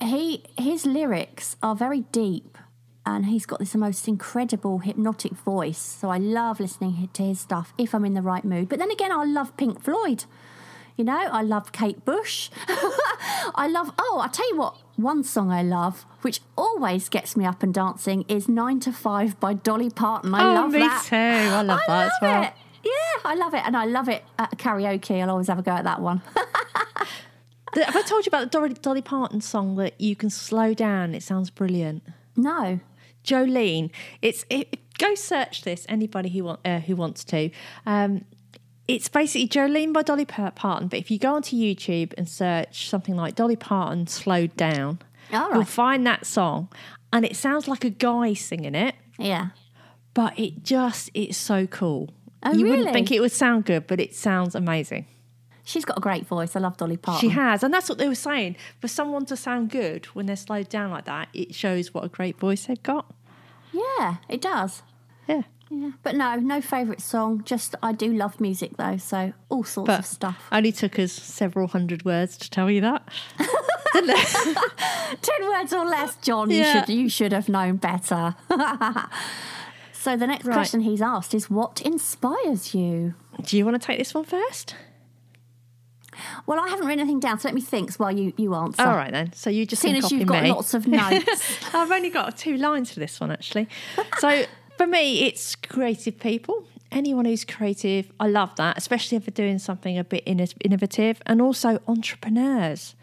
he 0.00 0.44
his 0.58 0.86
lyrics 0.86 1.56
are 1.62 1.74
very 1.74 2.00
deep, 2.12 2.56
and 3.04 3.26
he's 3.26 3.46
got 3.46 3.58
this 3.58 3.74
most 3.74 4.08
incredible 4.08 4.78
hypnotic 4.78 5.32
voice. 5.32 5.78
So 5.78 6.08
I 6.08 6.18
love 6.18 6.60
listening 6.60 7.08
to 7.12 7.22
his 7.22 7.40
stuff 7.40 7.74
if 7.76 7.94
I'm 7.94 8.04
in 8.04 8.14
the 8.14 8.22
right 8.22 8.44
mood. 8.44 8.68
But 8.68 8.78
then 8.78 8.90
again, 8.90 9.12
I 9.12 9.24
love 9.24 9.56
Pink 9.56 9.82
Floyd. 9.82 10.24
You 10.96 11.04
know, 11.04 11.28
I 11.32 11.42
love 11.42 11.72
Kate 11.72 12.04
Bush. 12.04 12.50
I 12.68 13.66
love, 13.68 13.92
oh, 13.98 14.20
I 14.22 14.28
tell 14.28 14.48
you 14.50 14.58
what, 14.58 14.76
one 14.96 15.24
song 15.24 15.50
I 15.50 15.62
love, 15.62 16.04
which 16.22 16.40
always 16.56 17.08
gets 17.08 17.36
me 17.36 17.44
up 17.44 17.62
and 17.62 17.72
dancing, 17.72 18.24
is 18.28 18.48
Nine 18.48 18.80
to 18.80 18.92
Five 18.92 19.38
by 19.40 19.54
Dolly 19.54 19.90
Parton. 19.90 20.34
I 20.34 20.42
oh, 20.50 20.54
love 20.54 20.72
me 20.72 20.80
that. 20.80 21.04
too. 21.06 21.16
I 21.16 21.62
love 21.62 21.80
I 21.88 21.92
that 21.92 22.06
as 22.06 22.12
love 22.20 22.22
well. 22.22 22.42
it. 22.44 22.52
Yeah, 22.84 23.30
I 23.30 23.34
love 23.34 23.54
it. 23.54 23.62
And 23.64 23.76
I 23.76 23.84
love 23.84 24.08
it 24.08 24.24
at 24.38 24.58
karaoke. 24.58 25.22
I'll 25.22 25.30
always 25.30 25.48
have 25.48 25.58
a 25.58 25.62
go 25.62 25.72
at 25.72 25.84
that 25.84 26.00
one. 26.00 26.22
Have 27.74 27.96
I 27.96 28.02
told 28.02 28.26
you 28.26 28.28
about 28.28 28.40
the 28.40 28.46
Dolly, 28.50 28.74
Dolly 28.74 29.00
Parton 29.00 29.40
song 29.40 29.76
that 29.76 29.98
you 29.98 30.14
can 30.14 30.28
slow 30.28 30.74
down? 30.74 31.14
It 31.14 31.22
sounds 31.22 31.48
brilliant. 31.50 32.02
no. 32.36 32.80
Jolene. 33.24 33.90
It's 34.20 34.44
it, 34.50 34.80
go 34.98 35.14
search 35.14 35.62
this. 35.62 35.86
Anybody 35.88 36.28
who 36.28 36.42
want 36.42 36.60
uh, 36.64 36.80
who 36.80 36.96
wants 36.96 37.22
to. 37.26 37.50
Um, 37.86 38.24
it's 38.88 39.08
basically 39.08 39.48
Jolene 39.48 39.92
by 39.92 40.02
Dolly 40.02 40.24
Parton. 40.24 40.88
But 40.88 40.98
if 40.98 41.10
you 41.10 41.18
go 41.18 41.34
onto 41.34 41.56
YouTube 41.56 42.12
and 42.18 42.28
search 42.28 42.88
something 42.88 43.16
like 43.16 43.34
Dolly 43.34 43.56
Parton 43.56 44.06
slowed 44.06 44.56
down, 44.56 44.98
you'll 45.30 45.64
find 45.64 46.06
that 46.06 46.26
song, 46.26 46.68
and 47.12 47.24
it 47.24 47.36
sounds 47.36 47.68
like 47.68 47.84
a 47.84 47.90
guy 47.90 48.34
singing 48.34 48.74
it. 48.74 48.94
Yeah. 49.18 49.48
But 50.14 50.38
it 50.38 50.62
just 50.62 51.10
it's 51.14 51.38
so 51.38 51.66
cool. 51.66 52.10
Oh, 52.42 52.52
you 52.52 52.64
really? 52.64 52.78
wouldn't 52.78 52.92
think 52.92 53.10
it 53.12 53.20
would 53.20 53.32
sound 53.32 53.64
good, 53.64 53.86
but 53.86 54.00
it 54.00 54.14
sounds 54.14 54.54
amazing. 54.54 55.06
She's 55.64 55.84
got 55.84 55.96
a 55.96 56.00
great 56.00 56.26
voice. 56.26 56.56
I 56.56 56.60
love 56.60 56.76
Dolly 56.76 56.96
Parton. 56.96 57.20
She 57.20 57.34
has, 57.34 57.62
and 57.62 57.72
that's 57.72 57.88
what 57.88 57.98
they 57.98 58.08
were 58.08 58.16
saying. 58.16 58.56
For 58.80 58.88
someone 58.88 59.24
to 59.26 59.36
sound 59.36 59.70
good 59.70 60.06
when 60.06 60.26
they're 60.26 60.34
slowed 60.34 60.68
down 60.68 60.90
like 60.90 61.04
that, 61.04 61.28
it 61.32 61.54
shows 61.54 61.94
what 61.94 62.04
a 62.04 62.08
great 62.08 62.38
voice 62.38 62.66
they've 62.66 62.82
got. 62.82 63.06
Yeah, 63.72 64.16
it 64.28 64.40
does. 64.40 64.82
Yeah. 65.28 65.42
Yeah. 65.74 65.92
But 66.02 66.16
no, 66.16 66.36
no 66.36 66.60
favourite 66.60 67.00
song. 67.00 67.42
Just 67.44 67.74
I 67.82 67.92
do 67.92 68.12
love 68.12 68.40
music 68.40 68.76
though, 68.76 68.98
so 68.98 69.32
all 69.48 69.64
sorts 69.64 69.86
But 69.86 69.98
of 70.00 70.06
stuff. 70.06 70.36
only 70.52 70.70
took 70.70 70.98
us 70.98 71.12
several 71.12 71.66
hundred 71.68 72.04
words 72.04 72.36
to 72.38 72.50
tell 72.50 72.70
you 72.70 72.82
that. 72.82 73.08
Ten 75.22 75.48
words 75.48 75.72
or 75.72 75.84
less, 75.86 76.16
John. 76.16 76.50
You 76.50 76.64
should 76.64 76.88
you 76.88 77.08
should 77.08 77.32
have 77.32 77.48
known 77.48 77.76
better. 77.76 78.34
so 79.92 80.16
the 80.16 80.26
next 80.26 80.44
Right. 80.44 80.54
question 80.54 80.80
he's 80.80 81.00
asked 81.02 81.34
is 81.34 81.48
what 81.50 81.80
inspires 81.80 82.74
you? 82.74 83.14
Do 83.42 83.56
you 83.56 83.64
want 83.64 83.80
to 83.80 83.86
take 83.86 83.98
this 83.98 84.12
one 84.14 84.24
first? 84.24 84.76
Well, 86.46 86.60
I 86.60 86.68
haven't 86.68 86.86
written 86.86 87.00
anything 87.00 87.20
down, 87.20 87.38
so 87.40 87.48
let 87.48 87.54
me 87.54 87.62
think 87.62 87.94
while 87.94 88.12
you, 88.12 88.32
you 88.36 88.54
answer. 88.54 88.82
All 88.82 88.94
right 88.96 89.10
then. 89.10 89.32
So 89.32 89.48
you 89.48 89.64
just 89.66 89.80
Seeing 89.82 89.96
as 89.96 90.12
you've 90.12 90.26
got 90.28 90.42
me. 90.42 90.50
lots 90.52 90.74
of 90.74 90.86
notes. 90.86 91.74
I've 91.74 91.90
only 91.90 92.10
got 92.10 92.36
two 92.36 92.56
lines 92.58 92.92
for 92.92 93.00
this 93.00 93.18
one 93.18 93.30
actually. 93.30 93.68
So 94.18 94.44
for 94.76 94.86
me, 94.86 95.24
it's 95.26 95.54
creative 95.54 96.18
people. 96.18 96.64
Anyone 96.90 97.24
who's 97.24 97.44
creative, 97.44 98.12
I 98.20 98.28
love 98.28 98.54
that, 98.56 98.76
especially 98.76 99.16
if 99.16 99.24
they're 99.24 99.46
doing 99.46 99.58
something 99.58 99.98
a 99.98 100.04
bit 100.04 100.22
innovative, 100.26 101.22
and 101.24 101.40
also 101.40 101.80
entrepreneurs. 101.88 102.94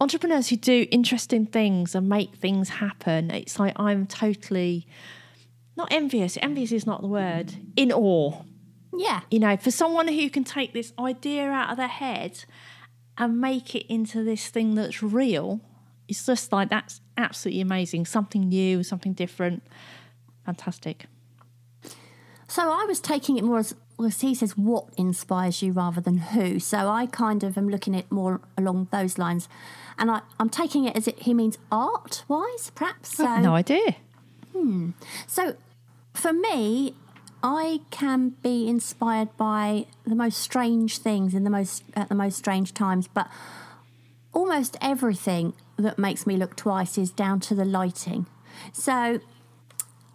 Entrepreneurs 0.00 0.48
who 0.48 0.56
do 0.56 0.86
interesting 0.90 1.46
things 1.46 1.94
and 1.94 2.08
make 2.08 2.34
things 2.34 2.68
happen. 2.68 3.30
It's 3.30 3.60
like 3.60 3.78
I'm 3.78 4.06
totally 4.06 4.86
not 5.76 5.92
envious. 5.92 6.36
Envious 6.42 6.72
is 6.72 6.86
not 6.86 7.00
the 7.02 7.06
word. 7.06 7.54
In 7.76 7.92
awe 7.92 8.42
yeah. 8.98 9.20
you 9.30 9.38
know, 9.38 9.56
for 9.56 9.70
someone 9.70 10.08
who 10.08 10.30
can 10.30 10.44
take 10.44 10.72
this 10.72 10.92
idea 10.98 11.50
out 11.50 11.70
of 11.70 11.76
their 11.76 11.88
head 11.88 12.44
and 13.18 13.40
make 13.40 13.74
it 13.74 13.86
into 13.92 14.24
this 14.24 14.48
thing 14.48 14.74
that's 14.74 15.02
real, 15.02 15.60
it's 16.08 16.26
just 16.26 16.52
like 16.52 16.68
that's 16.68 17.00
absolutely 17.16 17.60
amazing. 17.60 18.06
Something 18.06 18.48
new, 18.48 18.82
something 18.82 19.12
different. 19.12 19.62
Fantastic. 20.44 21.06
So 22.48 22.62
I 22.62 22.84
was 22.84 23.00
taking 23.00 23.36
it 23.36 23.44
more 23.44 23.58
as 23.58 23.74
well, 23.96 24.08
he 24.08 24.34
says 24.34 24.56
what 24.56 24.86
inspires 24.96 25.62
you 25.62 25.72
rather 25.72 26.00
than 26.00 26.18
who. 26.18 26.58
So 26.58 26.88
I 26.88 27.06
kind 27.06 27.42
of 27.42 27.56
am 27.56 27.68
looking 27.68 27.94
at 27.94 28.04
it 28.04 28.12
more 28.12 28.40
along 28.58 28.88
those 28.90 29.18
lines. 29.18 29.48
And 29.98 30.10
I, 30.10 30.22
I'm 30.38 30.50
taking 30.50 30.84
it 30.84 30.96
as 30.96 31.06
it, 31.08 31.20
he 31.20 31.34
means 31.34 31.58
art 31.70 32.24
wise, 32.28 32.70
perhaps. 32.74 33.16
So, 33.16 33.38
no 33.38 33.54
idea. 33.54 33.96
Hmm. 34.52 34.90
so 35.26 35.56
for 36.14 36.32
me, 36.32 36.94
I 37.42 37.80
can 37.90 38.30
be 38.42 38.68
inspired 38.68 39.36
by 39.36 39.86
the 40.06 40.14
most 40.14 40.38
strange 40.38 40.98
things 40.98 41.34
in 41.34 41.44
the 41.44 41.50
most 41.50 41.82
at 41.94 42.08
the 42.08 42.14
most 42.14 42.38
strange 42.38 42.72
times, 42.72 43.08
but 43.08 43.28
almost 44.32 44.76
everything 44.80 45.52
that 45.76 45.98
makes 45.98 46.26
me 46.26 46.36
look 46.36 46.56
twice 46.56 46.96
is 46.96 47.10
down 47.10 47.40
to 47.40 47.54
the 47.54 47.64
lighting. 47.64 48.26
So 48.72 49.20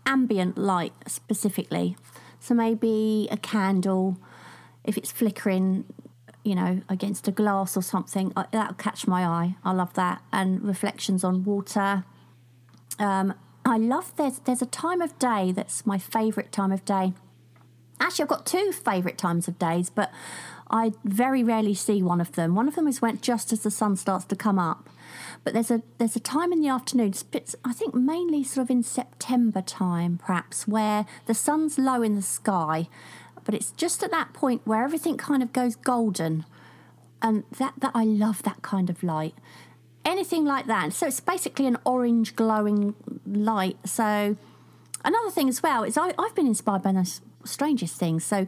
ambient 0.10 0.58
light 0.58 0.94
specifically. 1.08 1.96
So 2.40 2.54
maybe 2.54 3.28
a 3.32 3.38
candle, 3.38 4.18
if 4.84 4.98
it's 4.98 5.12
flickering, 5.12 5.86
you 6.44 6.56
know, 6.56 6.82
against 6.90 7.28
a 7.28 7.32
glass 7.32 7.78
or 7.78 7.84
something, 7.84 8.34
uh, 8.36 8.46
that'll 8.52 8.76
catch 8.76 9.08
my 9.08 9.26
eye. 9.26 9.56
I 9.64 9.72
love 9.72 9.94
that. 9.94 10.22
And 10.34 10.64
reflections 10.64 11.24
on 11.24 11.44
water. 11.44 12.04
Um, 12.98 13.34
I 13.66 13.78
love 13.78 14.16
there's 14.16 14.40
there's 14.40 14.62
a 14.62 14.66
time 14.66 15.02
of 15.02 15.18
day 15.20 15.52
that's 15.52 15.86
my 15.86 15.98
favourite 15.98 16.52
time 16.52 16.72
of 16.72 16.84
day, 16.86 17.14
Actually, 18.00 18.24
I've 18.24 18.30
got 18.30 18.46
two 18.46 18.72
favourite 18.72 19.18
times 19.18 19.48
of 19.48 19.60
days, 19.60 19.90
but 19.90 20.12
I 20.70 20.94
very 21.04 21.44
rarely 21.44 21.74
see 21.74 22.02
one 22.02 22.22
of 22.22 22.34
them. 22.34 22.56
One 22.56 22.68
of 22.68 22.76
them 22.76 22.88
is 22.88 23.02
when 23.02 23.20
just 23.20 23.52
as 23.52 23.64
the 23.64 23.72
sun 23.72 23.98
starts 23.98 24.26
to 24.26 24.36
come 24.36 24.58
up. 24.58 24.90
But 25.44 25.54
there's 25.54 25.72
a 25.72 25.82
there's 25.98 26.16
a 26.16 26.20
time 26.20 26.52
in 26.52 26.62
the 26.62 26.68
afternoon, 26.68 27.14
I 27.66 27.74
think 27.74 27.96
mainly 27.96 28.44
sort 28.44 28.66
of 28.66 28.70
in 28.70 28.84
September 28.84 29.62
time, 29.62 30.20
perhaps, 30.24 30.68
where 30.68 31.06
the 31.26 31.34
sun's 31.34 31.80
low 31.80 32.02
in 32.02 32.16
the 32.16 32.22
sky, 32.22 32.88
but 33.46 33.56
it's 33.56 33.72
just 33.72 34.04
at 34.04 34.12
that 34.12 34.34
point 34.34 34.62
where 34.66 34.84
everything 34.84 35.18
kind 35.18 35.42
of 35.42 35.54
goes 35.54 35.76
golden, 35.76 36.46
and 37.22 37.46
that 37.58 37.74
that 37.80 37.92
I 37.96 38.04
love 38.04 38.44
that 38.44 38.62
kind 38.62 38.90
of 38.90 39.02
light. 39.02 39.34
Anything 40.06 40.46
like 40.46 40.68
that. 40.68 40.94
So 40.94 41.08
it's 41.08 41.20
basically 41.20 41.68
an 41.68 41.78
orange 41.86 42.36
glowing 42.36 42.96
light. 43.26 43.78
So 43.86 44.38
another 45.06 45.30
thing 45.32 45.50
as 45.50 45.62
well 45.64 45.84
is 45.84 45.98
I, 45.98 46.14
I've 46.18 46.36
been 46.36 46.48
inspired 46.48 46.84
by 46.84 46.92
those 46.92 47.22
strangest 47.44 47.98
things. 47.98 48.24
So 48.24 48.46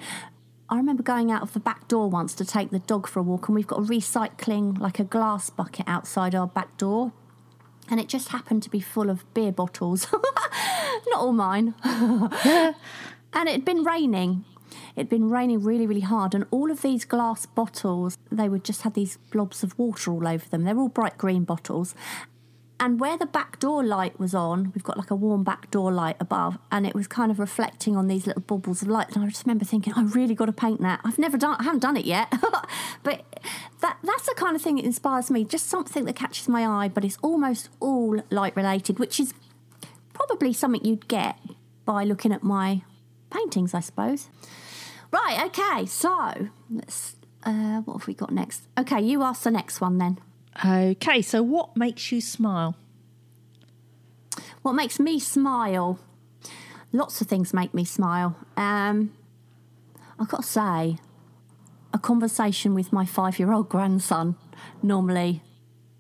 I 0.72 0.78
remember 0.78 1.03
going 1.03 1.30
out 1.32 1.41
of 1.41 1.51
the 1.51 1.59
back 1.59 1.89
door 1.89 2.09
once 2.09 2.34
to 2.36 2.45
take 2.45 2.72
the 2.72 2.80
dog 2.80 3.05
for 3.05 3.19
a 3.19 3.24
walk, 3.24 3.49
and 3.49 3.55
we've 3.55 3.67
got 3.67 3.80
a 3.80 3.82
recycling, 3.82 4.80
like 4.80 4.99
a 4.99 5.03
glass 5.03 5.49
bucket 5.49 5.86
outside 5.86 6.34
our 6.34 6.47
back 6.47 6.78
door. 6.78 7.11
And 7.89 7.99
it 7.99 8.07
just 8.07 8.30
happened 8.30 8.63
to 8.63 8.69
be 8.69 8.80
full 8.80 9.09
of 9.09 9.32
beer 9.34 9.51
bottles. 9.51 10.07
Not 10.13 11.19
all 11.19 11.34
mine. 11.34 11.76
and 11.84 13.49
it 13.49 13.51
had 13.51 13.65
been 13.65 13.84
raining. 13.84 14.45
It'd 14.95 15.09
been 15.09 15.30
raining 15.30 15.61
really, 15.61 15.86
really 15.86 16.01
hard, 16.01 16.34
and 16.34 16.45
all 16.51 16.72
of 16.72 16.82
these 16.82 17.03
glass 17.03 17.45
bottles, 17.45 18.17
they 18.32 18.47
would 18.47 18.63
just 18.63 18.84
have 18.84 18.93
these 18.93 19.17
blobs 19.30 19.63
of 19.63 19.78
water 19.78 20.09
all 20.13 20.26
over 20.26 20.47
them. 20.47 20.63
They're 20.63 20.78
all 20.78 20.88
bright 20.88 21.17
green 21.17 21.43
bottles. 21.43 21.93
And 22.82 22.99
where 22.99 23.15
the 23.15 23.27
back 23.27 23.59
door 23.59 23.84
light 23.84 24.19
was 24.19 24.34
on, 24.34 24.71
we've 24.73 24.84
got 24.84 24.97
like 24.97 25.11
a 25.11 25.15
warm 25.15 25.43
back 25.43 25.69
door 25.69 25.91
light 25.91 26.15
above, 26.19 26.57
and 26.71 26.88
it 26.88 26.95
was 26.95 27.05
kind 27.05 27.32
of 27.32 27.38
reflecting 27.38 27.95
on 27.95 28.07
these 28.07 28.25
little 28.25 28.41
bubbles 28.41 28.82
of 28.82 28.88
light. 28.88 29.15
And 29.15 29.23
I 29.23 29.27
just 29.27 29.45
remember 29.45 29.65
thinking, 29.65 29.93
I 29.95 30.01
really 30.01 30.34
got 30.34 30.47
to 30.47 30.51
paint 30.51 30.82
that. 30.82 30.99
I've 31.05 31.19
never 31.19 31.38
done, 31.38 31.57
I 31.59 31.63
haven't 31.63 31.82
done 31.82 31.95
it 31.95 32.05
yet, 32.05 32.34
but 33.03 33.21
that 33.82 33.99
that's 34.01 34.25
the 34.25 34.34
kind 34.36 34.55
of 34.55 34.63
thing 34.63 34.77
that 34.77 34.86
inspires 34.86 35.29
me. 35.29 35.43
Just 35.43 35.67
something 35.67 36.05
that 36.05 36.15
catches 36.15 36.49
my 36.49 36.65
eye, 36.65 36.88
but 36.88 37.05
it's 37.05 37.19
almost 37.21 37.69
all 37.79 38.19
light 38.32 38.55
related, 38.55 38.97
which 38.97 39.19
is 39.19 39.36
probably 40.13 40.51
something 40.51 40.84
you'd 40.84 41.07
get 41.07 41.38
by 41.86 42.03
looking 42.03 42.32
at 42.32 42.41
my 42.41 42.82
paintings, 43.29 43.75
I 43.75 43.82
suppose. 43.82 44.29
Right. 45.11 45.39
Okay. 45.45 45.86
So 45.86 46.49
let's. 46.71 47.15
Uh, 47.43 47.82
what 47.82 47.99
have 47.99 48.07
we 48.07 48.15
got 48.15 48.32
next? 48.32 48.63
Okay, 48.75 49.01
you 49.01 49.21
ask 49.21 49.43
the 49.43 49.51
next 49.51 49.82
one 49.82 49.99
then. 49.99 50.19
Okay, 50.66 51.22
so 51.22 51.41
what 51.41 51.76
makes 51.78 52.12
you 52.12 52.22
smile? 52.22 52.76
What 54.62 54.74
makes 54.74 54.99
me 54.99 55.20
smile? 55.20 55.99
Lots 56.91 57.22
of 57.22 57.28
things 57.28 57.54
make 57.54 57.74
me 57.74 57.86
smile. 57.86 58.36
Um, 58.58 59.14
I've 60.20 60.28
got 60.28 60.43
to 60.43 60.47
say, 60.47 60.97
a 61.93 61.99
conversation 61.99 62.74
with 62.74 62.93
my 62.93 63.06
five 63.06 63.39
year 63.39 63.52
old 63.52 63.70
grandson 63.70 64.36
normally 64.84 65.41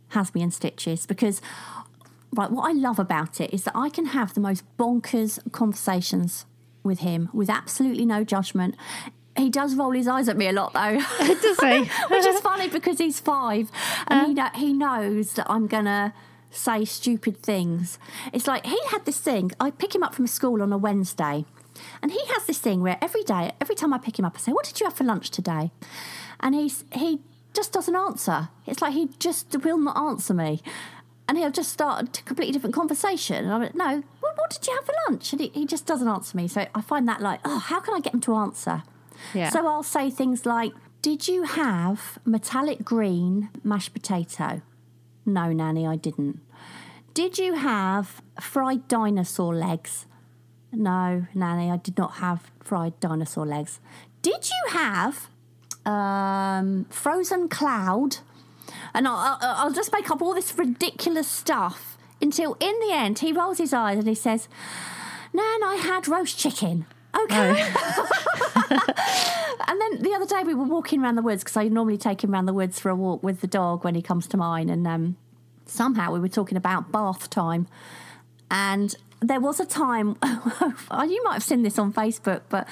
has 0.09 0.33
me 0.35 0.41
in 0.41 0.51
stitches 0.51 1.05
because, 1.05 1.41
right, 2.33 2.51
what 2.51 2.69
I 2.69 2.73
love 2.73 2.99
about 2.99 3.41
it 3.41 3.53
is 3.53 3.63
that 3.63 3.75
I 3.75 3.89
can 3.89 4.07
have 4.07 4.33
the 4.33 4.41
most 4.41 4.63
bonkers 4.77 5.39
conversations 5.51 6.45
with 6.83 6.99
him 6.99 7.29
with 7.33 7.49
absolutely 7.49 8.05
no 8.05 8.23
judgment. 8.23 8.75
He 9.37 9.49
does 9.49 9.75
roll 9.75 9.91
his 9.91 10.07
eyes 10.07 10.27
at 10.27 10.37
me 10.37 10.47
a 10.47 10.51
lot, 10.51 10.73
though. 10.73 10.99
Does 11.19 11.59
he? 11.59 11.79
Which 12.09 12.25
is 12.25 12.39
funny 12.41 12.67
because 12.67 12.97
he's 12.97 13.19
five, 13.19 13.71
and 14.07 14.37
uh, 14.37 14.49
he 14.53 14.73
know, 14.73 14.99
he 14.99 15.09
knows 15.13 15.33
that 15.33 15.49
I'm 15.49 15.67
gonna 15.67 16.13
say 16.49 16.83
stupid 16.83 17.41
things. 17.41 17.97
It's 18.33 18.45
like 18.45 18.65
he 18.65 18.77
had 18.89 19.05
this 19.05 19.19
thing. 19.19 19.51
I 19.59 19.71
pick 19.71 19.95
him 19.95 20.03
up 20.03 20.13
from 20.13 20.27
school 20.27 20.61
on 20.61 20.73
a 20.73 20.77
Wednesday, 20.77 21.45
and 22.01 22.11
he 22.11 22.19
has 22.27 22.45
this 22.45 22.59
thing 22.59 22.81
where 22.81 22.97
every 23.01 23.23
day, 23.23 23.53
every 23.61 23.75
time 23.75 23.93
I 23.93 23.99
pick 23.99 24.19
him 24.19 24.25
up, 24.25 24.33
I 24.35 24.39
say, 24.39 24.51
"What 24.51 24.65
did 24.65 24.79
you 24.79 24.85
have 24.85 24.95
for 24.95 25.05
lunch 25.05 25.31
today?" 25.31 25.71
And 26.41 26.53
he's 26.53 26.83
he 26.91 27.21
just 27.53 27.71
doesn't 27.71 27.95
answer. 27.95 28.49
It's 28.65 28.81
like 28.81 28.93
he 28.93 29.09
just 29.19 29.55
will 29.63 29.77
not 29.77 29.97
answer 29.97 30.33
me. 30.33 30.61
And 31.27 31.37
he'll 31.37 31.51
just 31.51 31.71
start 31.71 32.19
a 32.19 32.23
completely 32.23 32.51
different 32.51 32.75
conversation. 32.75 33.45
And 33.45 33.53
I'm 33.53 33.61
like, 33.61 33.75
no, 33.75 34.03
what, 34.19 34.37
what 34.37 34.49
did 34.49 34.67
you 34.67 34.75
have 34.75 34.85
for 34.85 34.93
lunch? 35.07 35.31
And 35.31 35.41
he, 35.41 35.47
he 35.49 35.65
just 35.65 35.85
doesn't 35.85 36.07
answer 36.07 36.35
me. 36.35 36.47
So 36.49 36.65
I 36.75 36.81
find 36.81 37.07
that 37.07 37.21
like, 37.21 37.39
oh, 37.45 37.59
how 37.59 37.79
can 37.79 37.93
I 37.93 38.01
get 38.01 38.13
him 38.13 38.19
to 38.21 38.35
answer? 38.35 38.83
Yeah. 39.33 39.49
So 39.49 39.67
I'll 39.67 39.83
say 39.83 40.09
things 40.09 40.45
like, 40.45 40.73
Did 41.01 41.27
you 41.27 41.43
have 41.43 42.19
metallic 42.25 42.83
green 42.83 43.49
mashed 43.63 43.93
potato? 43.93 44.61
No, 45.25 45.51
Nanny, 45.53 45.85
I 45.87 45.95
didn't. 45.95 46.39
Did 47.13 47.37
you 47.37 47.55
have 47.55 48.21
fried 48.39 48.87
dinosaur 48.87 49.53
legs? 49.53 50.05
No, 50.71 51.27
Nanny, 51.33 51.69
I 51.69 51.77
did 51.77 51.97
not 51.97 52.13
have 52.15 52.51
fried 52.63 52.99
dinosaur 52.99 53.45
legs. 53.45 53.79
Did 54.21 54.49
you 54.49 54.79
have 54.79 55.29
um, 55.85 56.85
frozen 56.89 57.49
cloud? 57.49 58.17
And 58.93 59.07
I'll, 59.07 59.37
I'll 59.41 59.73
just 59.73 59.91
make 59.91 60.09
up 60.09 60.21
all 60.21 60.33
this 60.33 60.57
ridiculous 60.57 61.27
stuff 61.27 61.97
until 62.21 62.55
in 62.59 62.79
the 62.79 62.93
end 62.93 63.19
he 63.19 63.33
rolls 63.33 63.57
his 63.57 63.73
eyes 63.73 63.97
and 63.97 64.07
he 64.07 64.15
says, 64.15 64.47
Nan, 65.33 65.63
I 65.63 65.75
had 65.75 66.07
roast 66.07 66.37
chicken. 66.37 66.85
Okay. 67.15 67.73
And 69.71 69.79
then 69.79 70.01
the 70.01 70.13
other 70.13 70.25
day 70.25 70.43
we 70.43 70.53
were 70.53 70.65
walking 70.65 71.01
around 71.01 71.15
the 71.15 71.21
woods 71.21 71.43
because 71.43 71.55
I 71.55 71.69
normally 71.69 71.97
take 71.97 72.25
him 72.25 72.33
around 72.33 72.45
the 72.45 72.53
woods 72.53 72.77
for 72.77 72.89
a 72.89 72.95
walk 72.95 73.23
with 73.23 73.39
the 73.39 73.47
dog 73.47 73.85
when 73.85 73.95
he 73.95 74.01
comes 74.01 74.27
to 74.27 74.37
mine. 74.37 74.69
And 74.69 74.85
um, 74.85 75.15
somehow 75.65 76.11
we 76.11 76.19
were 76.19 76.27
talking 76.27 76.57
about 76.57 76.91
bath 76.91 77.29
time. 77.29 77.67
And 78.49 78.93
there 79.21 79.39
was 79.39 79.61
a 79.61 79.65
time, 79.65 80.17
you 80.25 81.23
might 81.23 81.33
have 81.33 81.43
seen 81.43 81.63
this 81.63 81.79
on 81.79 81.93
Facebook, 81.93 82.41
but 82.49 82.67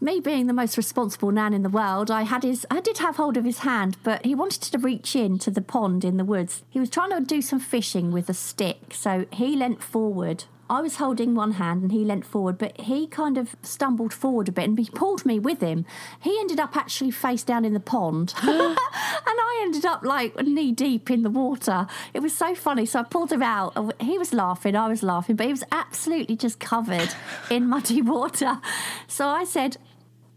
me 0.00 0.20
being 0.20 0.46
the 0.46 0.52
most 0.52 0.76
responsible 0.76 1.32
nan 1.32 1.52
in 1.52 1.64
the 1.64 1.68
world, 1.68 2.12
I 2.12 2.22
had 2.22 2.44
his 2.44 2.64
I 2.70 2.80
did 2.80 2.98
have 2.98 3.16
hold 3.16 3.36
of 3.36 3.44
his 3.44 3.58
hand, 3.60 3.96
but 4.04 4.24
he 4.24 4.36
wanted 4.36 4.62
to 4.62 4.78
reach 4.78 5.16
in 5.16 5.36
to 5.38 5.50
the 5.50 5.62
pond 5.62 6.04
in 6.04 6.16
the 6.16 6.24
woods. 6.24 6.62
He 6.70 6.78
was 6.78 6.90
trying 6.90 7.10
to 7.10 7.20
do 7.22 7.42
some 7.42 7.58
fishing 7.58 8.12
with 8.12 8.28
a 8.28 8.34
stick, 8.34 8.92
so 8.92 9.26
he 9.32 9.56
leant 9.56 9.82
forward 9.82 10.44
I 10.68 10.80
was 10.80 10.96
holding 10.96 11.34
one 11.34 11.52
hand 11.52 11.82
and 11.82 11.92
he 11.92 12.04
leant 12.04 12.24
forward, 12.24 12.56
but 12.56 12.80
he 12.80 13.06
kind 13.06 13.36
of 13.36 13.54
stumbled 13.62 14.14
forward 14.14 14.48
a 14.48 14.52
bit 14.52 14.64
and 14.64 14.78
he 14.78 14.86
pulled 14.86 15.26
me 15.26 15.38
with 15.38 15.60
him. 15.60 15.84
He 16.20 16.38
ended 16.40 16.58
up 16.58 16.76
actually 16.76 17.10
face 17.10 17.42
down 17.42 17.64
in 17.64 17.74
the 17.74 17.80
pond. 17.80 18.34
and 18.42 18.48
I 18.48 19.60
ended 19.62 19.84
up 19.84 20.04
like 20.04 20.34
knee 20.42 20.72
deep 20.72 21.10
in 21.10 21.22
the 21.22 21.30
water. 21.30 21.86
It 22.14 22.20
was 22.20 22.34
so 22.34 22.54
funny. 22.54 22.86
So 22.86 23.00
I 23.00 23.02
pulled 23.02 23.30
him 23.30 23.42
out. 23.42 23.94
He 24.00 24.16
was 24.16 24.32
laughing, 24.32 24.74
I 24.74 24.88
was 24.88 25.02
laughing, 25.02 25.36
but 25.36 25.46
he 25.46 25.52
was 25.52 25.64
absolutely 25.70 26.36
just 26.36 26.60
covered 26.60 27.14
in 27.50 27.68
muddy 27.68 28.00
water. 28.00 28.60
So 29.06 29.28
I 29.28 29.44
said, 29.44 29.76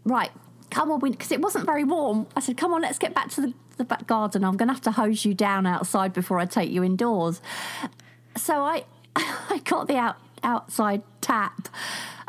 Right, 0.04 0.30
come 0.70 0.90
on, 0.90 1.00
because 1.00 1.32
it 1.32 1.40
wasn't 1.40 1.66
very 1.66 1.84
warm. 1.84 2.26
I 2.36 2.40
said, 2.40 2.56
Come 2.58 2.74
on, 2.74 2.82
let's 2.82 2.98
get 2.98 3.14
back 3.14 3.30
to 3.30 3.40
the, 3.40 3.54
the 3.78 3.84
back 3.84 4.06
garden. 4.06 4.44
I'm 4.44 4.56
going 4.56 4.68
to 4.68 4.74
have 4.74 4.82
to 4.82 4.90
hose 4.90 5.24
you 5.24 5.32
down 5.32 5.66
outside 5.66 6.12
before 6.12 6.38
I 6.38 6.44
take 6.44 6.70
you 6.70 6.84
indoors. 6.84 7.40
So 8.36 8.62
I 8.62 8.84
I 9.16 9.60
got 9.64 9.88
the 9.88 9.96
out, 9.96 10.16
outside 10.42 11.02
tap 11.20 11.68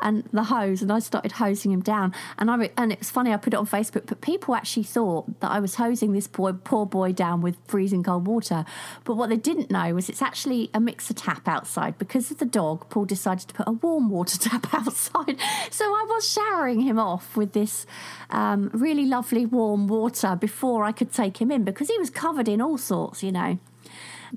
and 0.02 0.24
the 0.32 0.44
hose 0.44 0.82
and 0.82 0.92
I 0.92 1.00
started 1.00 1.34
hosing 1.34 1.72
him 1.72 1.82
down. 1.82 2.14
And 2.38 2.50
I 2.50 2.70
and 2.78 2.92
it 2.92 3.00
was 3.00 3.10
funny 3.10 3.34
I 3.34 3.38
put 3.38 3.54
it 3.54 3.58
on 3.58 3.68
Facebook 3.68 4.06
but 4.06 4.22
people 4.22 4.56
actually 4.56 4.84
thought 4.84 5.40
that 5.42 5.52
I 5.52 5.60
was 5.60 5.76
hosing 5.76 6.14
this 6.14 6.28
poor 6.28 6.54
poor 6.54 6.86
boy 6.86 7.12
down 7.12 7.42
with 7.42 7.58
freezing 7.66 8.04
cold 8.04 8.28
water. 8.28 8.66
But 9.04 9.16
what 9.16 9.30
they 9.30 9.38
didn't 9.38 9.72
know 9.72 9.94
was 9.94 10.10
it's 10.10 10.22
actually 10.22 10.70
a 10.74 10.80
mixer 10.80 11.14
tap 11.14 11.48
outside. 11.48 11.98
Because 11.98 12.32
of 12.32 12.38
the 12.38 12.46
dog 12.46 12.90
Paul 12.90 13.06
decided 13.06 13.48
to 13.50 13.54
put 13.54 13.68
a 13.68 13.72
warm 13.72 14.10
water 14.10 14.38
tap 14.50 14.74
outside. 14.74 15.38
So 15.72 15.86
I 15.86 16.06
was 16.08 16.30
showering 16.30 16.82
him 16.82 17.00
off 17.00 17.36
with 17.36 17.54
this 17.54 17.86
um, 18.30 18.70
really 18.74 19.06
lovely 19.06 19.46
warm 19.46 19.88
water 19.88 20.36
before 20.36 20.84
I 20.84 20.92
could 20.92 21.12
take 21.12 21.42
him 21.42 21.52
in 21.52 21.64
because 21.64 21.88
he 21.88 21.98
was 21.98 22.10
covered 22.10 22.48
in 22.48 22.62
all 22.62 22.78
sorts 22.78 23.24
you 23.24 23.32
know 23.32 23.58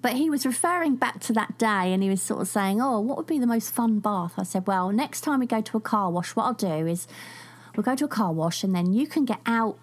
but 0.01 0.14
he 0.14 0.30
was 0.30 0.47
referring 0.47 0.97
back 0.97 1.20
to 1.20 1.32
that 1.34 1.59
day 1.59 1.93
and 1.93 2.03
he 2.03 2.09
was 2.09 2.22
sort 2.22 2.40
of 2.40 2.49
saying, 2.49 2.80
Oh, 2.80 3.01
what 3.01 3.16
would 3.16 3.26
be 3.26 3.38
the 3.38 3.47
most 3.47 3.72
fun 3.72 3.99
bath? 3.99 4.34
I 4.38 4.43
said, 4.43 4.66
Well, 4.66 4.90
next 4.90 5.22
time 5.22 5.40
we 5.40 5.47
go 5.47 5.61
to 5.61 5.76
a 5.76 5.80
car 5.80 6.11
wash, 6.11 6.34
what 6.34 6.45
I'll 6.45 6.55
do 6.55 6.86
is 6.86 7.07
we'll 7.76 7.84
go 7.84 7.95
to 7.97 8.05
a 8.05 8.09
car 8.09 8.32
wash 8.32 8.64
and 8.64 8.74
then 8.74 8.93
you 8.93 9.07
can 9.07 9.24
get 9.24 9.40
out 9.47 9.78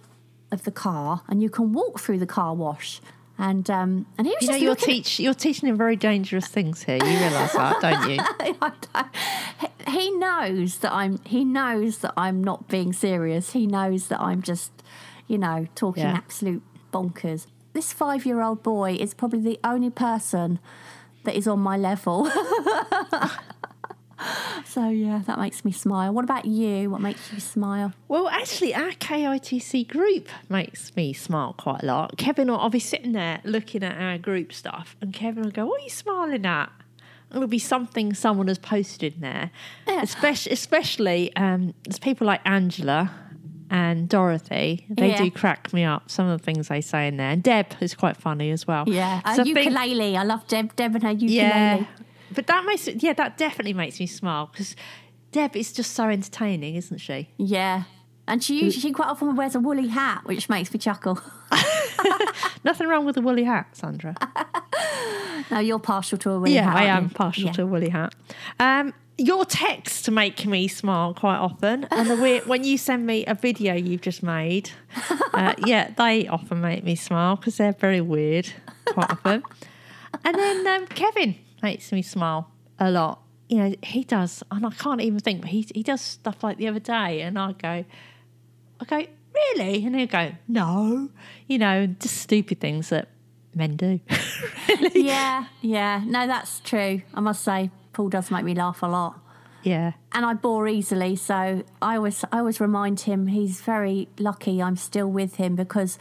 of 0.52 0.64
the 0.64 0.72
car 0.72 1.22
and 1.28 1.42
you 1.42 1.50
can 1.50 1.74
walk 1.74 2.00
through 2.00 2.20
the 2.20 2.26
car 2.26 2.54
wash. 2.54 3.02
And 3.38 3.70
um, 3.70 4.06
and 4.18 4.28
he 4.28 4.34
was 4.34 4.42
you 4.42 4.50
know, 4.50 4.58
you're 4.58 4.76
teach 4.76 5.18
you're 5.18 5.34
teaching 5.34 5.70
him 5.70 5.78
very 5.78 5.96
dangerous 5.96 6.48
things 6.48 6.84
here. 6.84 6.98
You 6.98 7.20
realise 7.20 7.54
that, 7.54 7.80
don't 7.82 8.10
you? 8.10 8.20
he 9.94 10.12
knows 10.12 10.80
that 10.80 10.92
I'm. 10.92 11.24
He 11.24 11.46
knows 11.46 12.00
that 12.00 12.14
I'm 12.18 12.44
not 12.44 12.68
being 12.68 12.92
serious. 12.92 13.52
He 13.54 13.66
knows 13.66 14.10
that 14.10 14.20
I'm 14.20 14.42
just, 14.42 14.74
you 15.28 15.38
know, 15.38 15.68
talking 15.74 16.04
yeah. 16.04 16.18
absolute 16.18 16.64
bonkers 16.92 17.48
this 17.80 17.94
five 17.94 18.26
year 18.26 18.42
old 18.42 18.62
boy 18.62 18.98
is 19.00 19.14
probably 19.14 19.40
the 19.40 19.58
only 19.64 19.90
person 19.90 20.60
that 21.24 21.34
is 21.34 21.48
on 21.48 21.60
my 21.60 21.78
level. 21.78 22.26
so 24.66 24.90
yeah, 24.90 25.22
that 25.26 25.40
makes 25.40 25.64
me 25.64 25.72
smile. 25.72 26.14
What 26.14 26.26
about 26.26 26.44
you? 26.44 26.90
What 26.90 27.00
makes 27.00 27.32
you 27.32 27.40
smile? 27.40 27.94
Well, 28.10 28.28
actually, 28.28 28.76
our 28.76 28.92
KITC 28.92 29.88
group 29.88 30.28
makes 30.50 30.94
me 30.98 31.14
smile 31.14 31.56
quite 31.58 31.84
a 31.84 31.86
lot. 31.86 32.18
Kevin, 32.18 32.50
I'll 32.50 32.70
be 32.70 32.82
sitting 32.82 33.14
there 33.14 33.40
looking 33.46 33.82
at 33.82 33.98
our 33.98 34.18
group 34.18 34.52
stuff, 34.52 34.98
and 35.00 35.14
Kevin 35.14 35.44
will 35.44 35.52
go, 35.52 35.66
"What 35.66 35.80
are 35.80 35.86
you 35.86 35.90
smiling 35.90 36.46
at?" 36.46 36.70
it'll 37.32 37.48
be 37.48 37.60
something 37.60 38.14
someone 38.14 38.48
has 38.50 38.58
posted 38.58 39.14
in 39.14 39.22
there. 39.22 39.52
Especially, 39.88 40.52
especially 40.52 41.34
um, 41.38 41.74
there's 41.86 42.00
people 42.00 42.28
like 42.28 42.42
Angela 42.44 43.10
and 43.70 44.10
Dorothy. 44.10 44.86
They 44.90 45.10
Yeah. 45.10 45.18
do 45.18 45.32
crack 45.32 45.72
me 45.74 45.84
up. 45.84 46.10
Some 46.10 46.28
of 46.28 46.40
the 46.40 46.44
things 46.44 46.68
they 46.70 46.82
say 46.82 47.08
in 47.08 47.18
there, 47.18 47.30
and 47.32 47.44
Deb 47.44 47.68
is 47.82 47.94
quite 47.96 48.18
funny 48.18 48.52
as 48.52 48.68
well. 48.68 48.84
Yeah. 48.88 49.22
Uh, 49.26 49.36
So 49.36 49.42
I 49.42 49.44
think- 49.46 49.58
ukulele. 49.58 50.18
I 50.18 50.24
love 50.24 50.48
Deb, 50.48 50.76
Deb 50.76 50.96
and 50.96 51.04
her 51.04 51.12
ukulele. 51.12 51.36
yeah, 51.36 51.84
but 52.34 52.48
that 52.48 52.66
makes 52.66 52.88
it. 52.88 53.02
Yeah, 53.04 53.14
that 53.14 53.38
definitely 53.38 53.74
makes 53.74 54.00
me 54.00 54.06
smile 54.08 54.50
because 54.52 54.76
Deb 55.32 55.56
is 55.56 55.72
just 55.74 55.94
so 55.94 56.10
entertaining, 56.10 56.76
isn't 56.76 56.98
she? 57.00 57.30
Yeah. 57.38 57.84
And 58.28 58.44
she 58.44 58.64
usually, 58.64 58.82
she 58.82 58.92
quite 58.92 59.08
often 59.10 59.36
wears 59.36 59.56
a 59.56 59.60
woolly 59.60 59.88
hat, 59.88 60.22
which 60.26 60.50
makes 60.50 60.72
me 60.72 60.80
chuckle. 60.80 61.20
Nothing 62.64 62.88
wrong 62.88 63.06
with 63.06 63.18
a 63.18 63.22
woolly 63.22 63.44
hat, 63.44 63.68
Sandra. 63.76 64.16
no, 65.52 65.60
you're 65.60 65.80
partial 65.80 66.18
to 66.20 66.32
a 66.32 66.40
woolly 66.40 66.54
hat. 66.54 66.64
yeah, 66.66 66.72
hat. 66.72 66.78
I 66.78 66.86
am 66.86 67.10
partial 67.10 67.46
Yeah. 67.46 67.52
to 67.54 67.64
a 67.64 67.66
woolly 67.66 67.90
hat. 67.90 68.14
Um, 68.60 68.94
your 69.20 69.46
texts 69.46 70.10
make 70.10 70.46
me 70.46 70.68
smile 70.68 71.14
quite 71.14 71.38
often, 71.38 71.86
and 71.92 72.10
the 72.10 72.16
weird, 72.16 72.46
when 72.48 72.64
you 72.64 72.78
send 72.78 73.06
me 73.06 73.26
a 73.26 73.36
video 73.36 73.74
you've 73.76 74.02
just 74.02 74.24
made, 74.24 74.72
uh, 75.34 75.54
yeah, 75.66 75.92
they 75.98 76.28
often 76.28 76.62
make 76.62 76.84
me 76.84 76.96
smile 76.96 77.36
because 77.36 77.58
they're 77.58 77.74
very 77.74 78.02
weird 78.02 78.52
quite 78.86 79.10
often. 79.10 79.44
And 80.24 80.36
then 80.36 80.68
um, 80.68 80.88
Kevin 80.88 81.36
makes 81.62 81.92
me 81.92 82.02
smile 82.02 82.50
a 82.80 82.90
lot. 82.90 83.22
You 83.48 83.58
know, 83.58 83.76
he 83.84 84.04
does, 84.04 84.44
and 84.52 84.66
I 84.66 84.72
can't 84.72 85.02
even 85.02 85.20
think, 85.20 85.42
but 85.42 85.50
he 85.50 85.68
he 85.74 85.84
does 85.84 86.02
stuff 86.02 86.44
like 86.44 86.58
the 86.58 86.68
other 86.68 86.80
day, 86.80 87.22
and 87.22 87.38
I 87.38 87.52
go, 87.54 87.86
I 88.80 88.86
go, 88.86 89.06
really? 89.34 89.86
And 89.86 89.96
he'll 89.96 90.08
go, 90.08 90.32
no, 90.48 91.10
you 91.48 91.58
know, 91.58 91.88
just 91.88 92.18
stupid 92.18 92.60
things 92.60 92.90
that 92.90 93.10
men 93.54 93.76
do. 93.76 94.00
Yeah, 94.94 95.46
yeah. 95.62 96.04
No, 96.06 96.28
that's 96.28 96.60
true. 96.60 97.02
I 97.14 97.20
must 97.20 97.44
say, 97.44 97.72
Paul 97.94 98.10
does 98.10 98.32
make 98.32 98.44
me 98.44 98.54
laugh 98.56 98.82
a 98.84 98.88
lot. 98.88 99.20
yeah. 99.64 99.94
and 100.14 100.26
I 100.26 100.34
bore 100.34 100.68
easily. 100.68 101.16
So 101.16 101.64
I 101.82 101.96
always, 101.98 102.24
I 102.32 102.40
always 102.40 102.60
remind 102.60 103.02
him 103.02 103.28
he's 103.28 103.62
very 103.62 104.08
lucky 104.18 104.62
I'm 104.62 104.76
still 104.78 105.08
with 105.12 105.36
him 105.36 105.56
because 105.56 105.98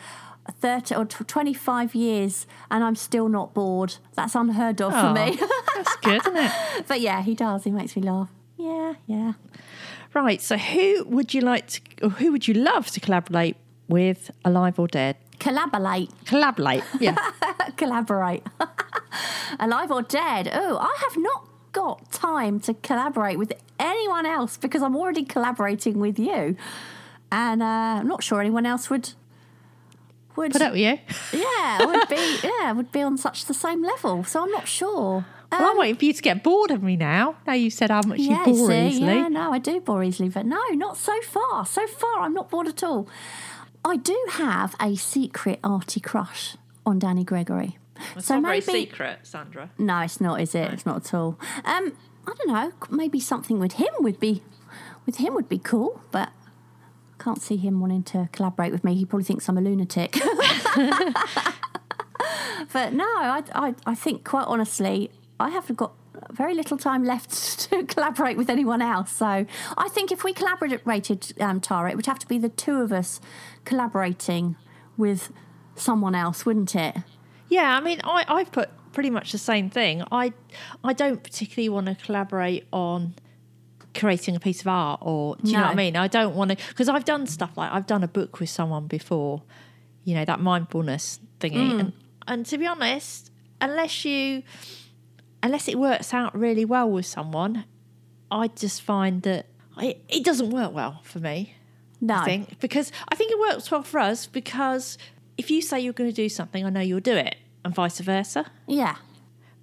30 0.61 0.95
or 0.95 1.05
25 1.05 1.95
years 1.95 2.47
and 2.71 2.83
I'm 2.85 2.95
still 2.97 3.29
not 3.29 3.53
bored. 3.55 3.97
That's 4.15 4.35
unheard 4.35 4.81
of 4.81 4.93
for 4.93 5.13
me. 5.13 5.37
That's 5.77 5.97
good, 5.97 6.21
isn't 6.23 6.37
it? 6.37 6.53
but 6.89 7.01
yeah, 7.01 7.23
he 7.23 7.35
does. 7.35 7.65
He 7.65 7.71
makes 7.71 7.97
me 7.97 8.03
laugh. 8.03 8.29
Yeah, 8.57 8.95
yeah. 9.07 9.33
Right. 10.15 10.41
So, 10.41 10.57
who 10.57 11.05
would 11.05 11.35
you 11.35 11.43
like 11.43 11.67
to, 11.69 11.81
or 12.03 12.11
who 12.11 12.33
would 12.33 12.49
you 12.49 12.55
love 12.55 12.91
to 12.93 13.01
collaborate 13.01 13.57
with, 13.89 14.31
alive 14.45 14.79
or 14.79 14.89
dead? 14.89 15.17
Collaborate, 15.39 16.11
Collaborate. 16.25 16.83
Yeah. 16.99 17.15
collaborate. 17.77 18.43
Alive 19.61 19.91
or 19.93 20.03
dead? 20.03 20.51
Oh, 20.53 20.79
I 20.79 20.97
have 21.01 21.17
not 21.17 21.48
got 21.73 22.11
time 22.13 22.61
to 22.61 22.75
collaborate 22.75 23.39
with 23.39 23.53
anyone 23.79 24.27
else 24.27 24.57
because 24.57 24.83
I'm 24.83 24.97
already 24.97 25.25
collaborating 25.25 25.99
with 25.99 26.19
you, 26.19 26.57
and 27.31 27.63
uh, 27.63 27.67
I'm 28.01 28.09
not 28.09 28.23
sure 28.23 28.41
anyone 28.41 28.67
else 28.67 28.91
would 28.91 29.11
would 30.37 30.53
Put 30.53 30.63
up 30.63 30.73
with 30.73 30.81
you. 30.81 30.99
yeah, 31.41 31.85
would 31.85 32.09
be 32.09 32.39
yeah, 32.45 32.73
would 32.73 32.93
be 32.93 33.03
on 33.03 33.19
such 33.19 33.47
the 33.47 33.55
same 33.55 33.83
level. 33.83 34.25
So 34.25 34.43
I'm 34.43 34.51
not 34.51 34.69
sure. 34.69 35.25
Well, 35.51 35.71
I'm 35.71 35.79
waiting 35.79 35.97
for 35.97 36.05
you 36.05 36.13
to 36.13 36.23
get 36.23 36.45
bored 36.45 36.71
of 36.71 36.83
me 36.83 36.95
now. 36.97 37.37
Now 37.47 37.55
you 37.55 37.71
said 37.71 37.91
how 37.91 38.03
much 38.03 38.19
yeah, 38.19 38.41
you 38.41 38.53
bore 38.53 38.69
see, 38.69 38.87
easily. 38.89 39.15
yeah, 39.15 39.29
no, 39.29 39.51
I 39.53 39.59
do 39.59 39.81
bore 39.81 40.05
easily, 40.05 40.29
but 40.29 40.45
no, 40.45 40.61
not 40.73 40.99
so 40.99 41.19
far. 41.23 41.65
So 41.65 41.87
far, 41.87 42.21
I'm 42.21 42.35
not 42.35 42.51
bored 42.51 42.69
at 42.69 42.83
all. 42.85 43.09
I 43.85 43.97
do 43.97 44.17
have 44.33 44.75
a 44.81 44.95
secret 44.97 45.59
arty 45.65 46.01
crush 46.01 46.57
on 46.85 46.99
Danny 46.99 47.25
Gregory. 47.25 47.79
So 48.19 48.41
maybe 48.41 48.61
secret, 48.61 49.21
Sandra. 49.23 49.71
no, 49.79 50.01
it's 50.01 50.21
not, 50.21 50.41
is 50.41 50.55
it? 50.55 50.73
It's 50.73 50.87
not 50.87 50.97
at 51.07 51.15
all. 51.15 51.39
Um, 51.65 51.93
I 52.27 52.35
don't 52.35 52.49
know. 52.49 52.73
Maybe 52.91 53.21
something 53.21 53.59
with 53.59 53.73
him 53.75 53.89
would 54.01 54.21
be 54.21 54.43
with 55.07 55.17
him 55.17 55.35
would 55.35 55.49
be 55.49 55.59
cool, 55.59 56.03
but 56.11 56.29
I 56.29 57.23
can't 57.23 57.41
see 57.41 57.57
him 57.57 57.81
wanting 57.81 58.03
to 58.05 58.29
collaborate 58.33 58.73
with 58.73 58.85
me. 58.85 58.95
He 58.95 59.07
probably 59.07 59.25
thinks 59.25 59.49
I'm 59.49 59.57
a 59.57 59.63
lunatic. 59.63 60.13
but 62.73 62.93
no, 62.93 63.07
I, 63.07 63.43
I, 63.55 63.75
I 63.87 63.95
think 63.95 64.25
quite 64.25 64.45
honestly, 64.47 65.11
I 65.41 65.49
haven't 65.49 65.77
got 65.77 65.93
very 66.31 66.55
little 66.55 66.77
time 66.77 67.05
left 67.05 67.31
to 67.71 67.85
collaborate 67.85 68.37
with 68.37 68.51
anyone 68.51 68.83
else. 68.83 69.13
So 69.13 69.47
I 69.77 69.89
think 69.89 70.13
if 70.13 70.25
we 70.25 70.33
collaborated, 70.33 71.33
um, 71.41 71.61
Tara, 71.61 71.91
it 71.91 71.97
would 71.97 72.07
have 72.07 72.19
to 72.19 72.27
be 72.27 72.39
the 72.39 72.49
two 72.49 72.83
of 72.83 72.93
us 72.93 73.21
collaborating 73.65 74.57
with 74.97 75.33
someone 75.75 76.15
else, 76.15 76.45
wouldn't 76.45 76.75
it? 76.75 76.97
Yeah, 77.49 77.77
I 77.77 77.81
mean, 77.81 78.01
I, 78.05 78.25
I've 78.29 78.53
put 78.53 78.71
pretty 78.93 79.11
much 79.11 79.33
the 79.33 79.39
same 79.39 79.71
thing. 79.71 80.03
I, 80.11 80.33
I 80.83 80.93
don't 80.93 81.23
particularly 81.23 81.69
want 81.69 81.87
to 81.87 81.95
collaborate 81.95 82.67
on 82.73 83.15
creating 83.95 84.37
a 84.37 84.41
piece 84.41 84.61
of 84.61 84.69
art 84.69 85.01
or 85.03 85.37
do 85.37 85.51
you 85.51 85.57
know 85.57 85.65
what 85.65 85.71
I 85.71 85.75
mean? 85.75 85.97
I 85.97 86.09
don't 86.09 86.35
want 86.35 86.51
to 86.51 86.57
because 86.69 86.89
I've 86.89 87.05
done 87.05 87.27
stuff 87.27 87.57
like 87.57 87.73
I've 87.73 87.87
done 87.87 88.05
a 88.05 88.09
book 88.09 88.39
with 88.39 88.51
someone 88.51 88.87
before, 88.87 89.43
you 90.05 90.15
know, 90.15 90.25
that 90.25 90.41
mindfulness 90.41 91.21
thingy. 91.41 91.55
Mm. 91.55 91.81
And 91.81 91.93
and 92.27 92.47
to 92.47 92.59
be 92.59 92.67
honest, 92.67 93.31
unless 93.61 94.05
you 94.05 94.43
unless 95.43 95.69
it 95.69 95.79
works 95.79 96.15
out 96.15 96.37
really 96.39 96.65
well 96.65 96.89
with 96.91 97.07
someone, 97.07 97.65
I 98.31 98.49
just 98.49 98.83
find 98.83 99.23
that 99.23 99.47
it, 99.79 100.05
it 100.09 100.25
doesn't 100.25 100.51
work 100.51 100.73
well 100.73 101.01
for 101.03 101.19
me. 101.19 101.55
No. 102.01 102.15
I 102.15 102.25
think 102.25 102.61
because 102.61 102.93
I 103.09 103.17
think 103.17 103.33
it 103.33 103.39
works 103.39 103.71
well 103.71 103.83
for 103.83 103.99
us 103.99 104.27
because 104.27 104.99
if 105.39 105.51
you 105.51 105.63
say 105.63 105.81
you're 105.81 105.93
going 105.95 106.11
to 106.11 106.15
do 106.17 106.29
something, 106.29 106.65
I 106.65 106.71
know 106.71 106.81
you'll 106.81 107.01
do 107.01 107.17
it, 107.17 107.37
and 107.65 107.75
vice 107.75 107.99
versa. 108.01 108.51
Yeah. 108.67 108.97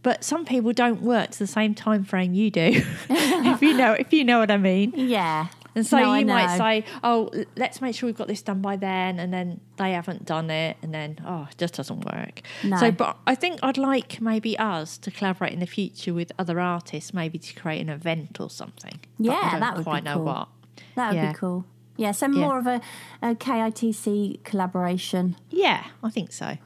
But 0.02 0.24
some 0.24 0.46
people 0.46 0.72
don't 0.72 1.02
work 1.02 1.32
to 1.32 1.40
the 1.40 1.48
same 1.48 1.74
time 1.76 2.04
frame 2.04 2.34
you 2.34 2.50
do. 2.52 2.82
if 3.10 3.62
you 3.62 3.74
know, 3.76 3.94
if 3.94 4.14
you 4.14 4.24
know 4.24 4.40
what 4.40 4.52
I 4.52 4.58
mean. 4.58 4.94
Yeah. 4.96 5.48
And 5.74 5.86
so 5.86 5.98
No, 6.00 6.14
you 6.14 6.26
might 6.26 6.56
say, 6.58 6.86
"Oh, 7.04 7.30
let's 7.58 7.82
make 7.82 7.96
sure 7.96 8.08
we've 8.08 8.16
got 8.18 8.30
this 8.30 8.42
done 8.42 8.62
by 8.62 8.78
then," 8.78 9.20
and 9.20 9.34
then 9.34 9.60
they 9.76 9.92
haven't 9.92 10.24
done 10.24 10.50
it, 10.50 10.78
and 10.82 10.94
then 10.94 11.20
oh, 11.26 11.48
it 11.52 11.58
just 11.58 11.74
doesn't 11.74 12.06
work. 12.06 12.44
No. 12.64 12.78
So, 12.78 12.92
but 12.92 13.18
I 13.28 13.36
think 13.36 13.60
I'd 13.62 13.78
like 13.78 14.22
maybe 14.22 14.58
us 14.58 14.98
to 15.00 15.12
collaborate 15.12 15.52
in 15.52 15.60
the 15.60 15.66
future 15.66 16.14
with 16.14 16.32
other 16.40 16.62
artists, 16.62 17.14
maybe 17.14 17.38
to 17.40 17.54
create 17.60 17.82
an 17.82 17.90
event 17.90 18.40
or 18.40 18.50
something. 18.50 19.02
Yeah, 19.20 19.52
don't 19.52 19.60
that 19.60 19.74
would 19.76 19.80
be 19.82 19.84
quite 19.84 20.04
know 20.06 20.16
cool. 20.16 20.24
what. 20.26 20.48
That 20.96 21.10
would 21.10 21.18
Yeah. 21.18 21.32
be 21.34 21.38
cool. 21.38 21.66
Yeah, 21.98 22.12
so 22.12 22.28
more 22.28 22.58
of 22.60 22.68
a, 22.68 22.82
a 23.22 23.36
KITC 23.36 24.44
collaboration, 24.44 25.36
Yeah, 25.50 25.84
I 26.04 26.10
think 26.10 26.32
so. 26.34 26.58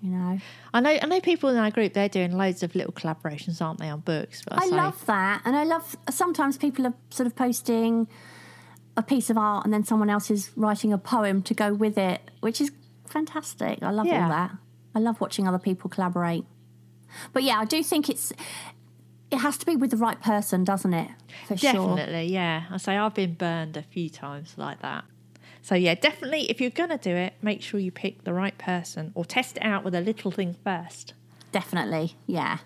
you 0.00 0.10
know. 0.10 0.38
I 0.74 0.80
know. 0.80 0.90
I 1.00 1.06
know 1.06 1.20
people 1.20 1.50
in 1.50 1.56
our 1.56 1.70
group. 1.70 1.92
They're 1.94 2.08
doing 2.08 2.32
loads 2.36 2.62
of 2.62 2.74
little 2.74 2.92
collaborations, 2.92 3.62
aren't 3.62 3.78
they, 3.78 3.88
on 3.88 4.00
books? 4.00 4.42
I 4.50 4.66
say- 4.68 4.74
love 4.76 5.06
that. 5.06 5.42
And 5.44 5.54
I 5.56 5.64
love 5.64 5.96
sometimes 6.10 6.56
people 6.58 6.86
are 6.86 6.94
sort 7.10 7.26
of 7.26 7.36
posting 7.36 8.08
a 8.96 9.02
piece 9.02 9.30
of 9.30 9.38
art 9.38 9.64
and 9.64 9.72
then 9.74 9.84
someone 9.84 10.10
else 10.10 10.30
is 10.30 10.50
writing 10.56 10.92
a 10.92 10.98
poem 10.98 11.42
to 11.42 11.54
go 11.54 11.72
with 11.74 11.96
it, 11.98 12.20
which 12.40 12.60
is 12.60 12.72
fantastic. 13.08 13.82
I 13.82 13.90
love 13.90 14.06
Yeah. 14.06 14.24
all 14.24 14.28
that. 14.30 14.50
I 14.94 14.98
love 14.98 15.20
watching 15.20 15.46
other 15.46 15.58
people 15.58 15.90
collaborate. 15.90 16.44
But 17.32 17.42
yeah, 17.44 17.58
I 17.60 17.64
do 17.66 17.82
think 17.82 18.08
it's 18.08 18.32
it 19.30 19.38
has 19.38 19.58
to 19.58 19.66
be 19.66 19.76
with 19.76 19.90
the 19.90 19.96
right 19.96 20.20
person, 20.20 20.64
doesn't 20.64 20.94
it? 20.94 21.10
For 21.48 21.56
sure. 21.56 21.72
Definitely, 21.72 22.26
yeah. 22.26 22.64
I 22.70 22.76
say 22.76 22.96
I've 22.96 23.14
been 23.14 23.34
burned 23.34 23.76
a 23.76 23.82
few 23.82 24.08
times 24.08 24.54
like 24.56 24.80
that. 24.82 25.04
So 25.62 25.74
yeah, 25.74 25.94
definitely 25.94 26.48
if 26.50 26.60
you're 26.60 26.70
gonna 26.70 26.98
do 26.98 27.10
it, 27.10 27.34
make 27.42 27.60
sure 27.60 27.80
you 27.80 27.90
pick 27.90 28.22
the 28.22 28.32
right 28.32 28.56
person 28.56 29.10
or 29.14 29.24
test 29.24 29.56
it 29.56 29.64
out 29.64 29.82
with 29.82 29.94
a 29.94 30.00
little 30.00 30.30
thing 30.30 30.54
first. 30.62 31.14
Definitely, 31.50 32.16
yeah. 32.26 32.58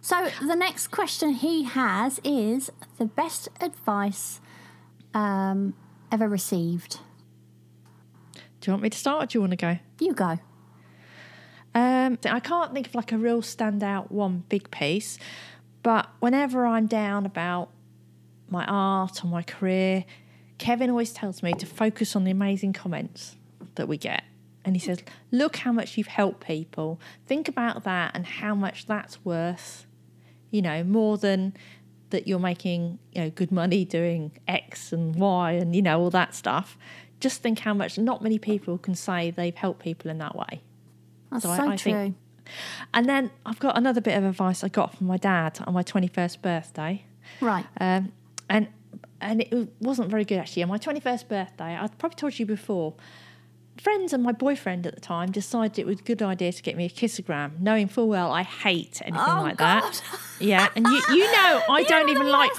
So 0.00 0.28
the 0.40 0.54
next 0.54 0.88
question 0.88 1.30
he 1.30 1.64
has 1.64 2.20
is 2.24 2.70
the 2.98 3.06
best 3.06 3.48
advice 3.60 4.40
um, 5.14 5.74
ever 6.10 6.28
received. 6.28 6.98
Do 8.60 8.70
you 8.70 8.72
want 8.74 8.82
me 8.84 8.90
to 8.90 8.98
start 8.98 9.24
or 9.24 9.26
do 9.26 9.36
you 9.36 9.40
want 9.40 9.50
to 9.52 9.56
go? 9.56 9.78
You 9.98 10.12
go. 10.14 10.38
Um, 11.74 12.18
I 12.24 12.40
can't 12.40 12.72
think 12.72 12.88
of 12.88 12.94
like 12.94 13.12
a 13.12 13.18
real 13.18 13.42
standout 13.42 14.10
one 14.10 14.44
big 14.48 14.70
piece, 14.70 15.18
but 15.82 16.08
whenever 16.20 16.66
I'm 16.66 16.86
down 16.86 17.26
about 17.26 17.70
my 18.48 18.64
art 18.66 19.24
or 19.24 19.28
my 19.28 19.42
career, 19.42 20.04
Kevin 20.58 20.90
always 20.90 21.12
tells 21.12 21.42
me 21.42 21.52
to 21.54 21.66
focus 21.66 22.14
on 22.14 22.24
the 22.24 22.30
amazing 22.30 22.72
comments 22.72 23.36
that 23.74 23.88
we 23.88 23.96
get. 23.96 24.22
And 24.64 24.76
he 24.76 24.80
says, 24.80 25.00
Look 25.32 25.56
how 25.56 25.72
much 25.72 25.98
you've 25.98 26.06
helped 26.06 26.46
people. 26.46 27.00
Think 27.26 27.48
about 27.48 27.82
that 27.84 28.12
and 28.14 28.24
how 28.26 28.54
much 28.54 28.86
that's 28.86 29.24
worth, 29.24 29.86
you 30.50 30.62
know, 30.62 30.84
more 30.84 31.16
than 31.18 31.54
that 32.10 32.28
you're 32.28 32.38
making, 32.38 32.98
you 33.12 33.22
know, 33.22 33.30
good 33.30 33.50
money 33.50 33.84
doing 33.84 34.32
X 34.46 34.92
and 34.92 35.16
Y 35.16 35.52
and, 35.52 35.74
you 35.74 35.82
know, 35.82 35.98
all 36.00 36.10
that 36.10 36.34
stuff. 36.34 36.76
Just 37.18 37.40
think 37.42 37.60
how 37.60 37.72
much 37.74 37.98
not 37.98 38.22
many 38.22 38.38
people 38.38 38.78
can 38.78 38.94
say 38.94 39.30
they've 39.30 39.54
helped 39.54 39.80
people 39.82 40.10
in 40.10 40.18
that 40.18 40.36
way. 40.36 40.60
That's 41.30 41.44
So 41.44 41.56
so, 41.56 41.62
I- 41.62 41.72
I 41.72 41.76
true. 41.76 41.92
think- 41.92 42.16
And 42.94 43.08
then 43.08 43.30
I've 43.46 43.58
got 43.58 43.76
another 43.76 44.00
bit 44.00 44.16
of 44.16 44.24
advice 44.24 44.64
I 44.64 44.68
got 44.68 44.96
from 44.96 45.06
my 45.06 45.16
dad 45.16 45.60
on 45.66 45.74
my 45.74 45.82
21st 45.82 46.42
birthday. 46.42 47.04
right. 47.40 47.66
Um, 47.80 48.12
and 48.48 48.68
and 49.20 49.40
it 49.40 49.68
wasn't 49.80 50.10
very 50.10 50.24
good 50.24 50.38
actually. 50.38 50.64
On 50.64 50.68
my 50.68 50.78
21st 50.78 51.28
birthday, 51.28 51.76
I've 51.76 51.96
probably 51.98 52.16
told 52.16 52.38
you 52.38 52.46
before, 52.46 52.94
friends 53.80 54.12
and 54.12 54.22
my 54.22 54.32
boyfriend 54.32 54.86
at 54.86 54.94
the 54.94 55.00
time 55.00 55.30
decided 55.30 55.78
it 55.78 55.86
was 55.86 55.98
a 56.00 56.02
good 56.02 56.22
idea 56.22 56.52
to 56.52 56.62
get 56.62 56.76
me 56.76 56.84
a 56.84 56.90
kissogram, 56.90 57.58
knowing 57.60 57.88
full 57.88 58.08
well 58.08 58.30
I 58.30 58.42
hate 58.42 59.00
anything 59.04 59.20
Oh, 59.26 59.42
like 59.42 59.56
God. 59.56 59.82
that. 59.82 60.02
Yeah, 60.40 60.68
and 60.76 60.86
you 60.86 61.02
you 61.10 61.24
know 61.32 61.62
I 61.68 61.78
You're 61.80 61.88
don't 61.88 62.08
even 62.08 62.28
like. 62.28 62.50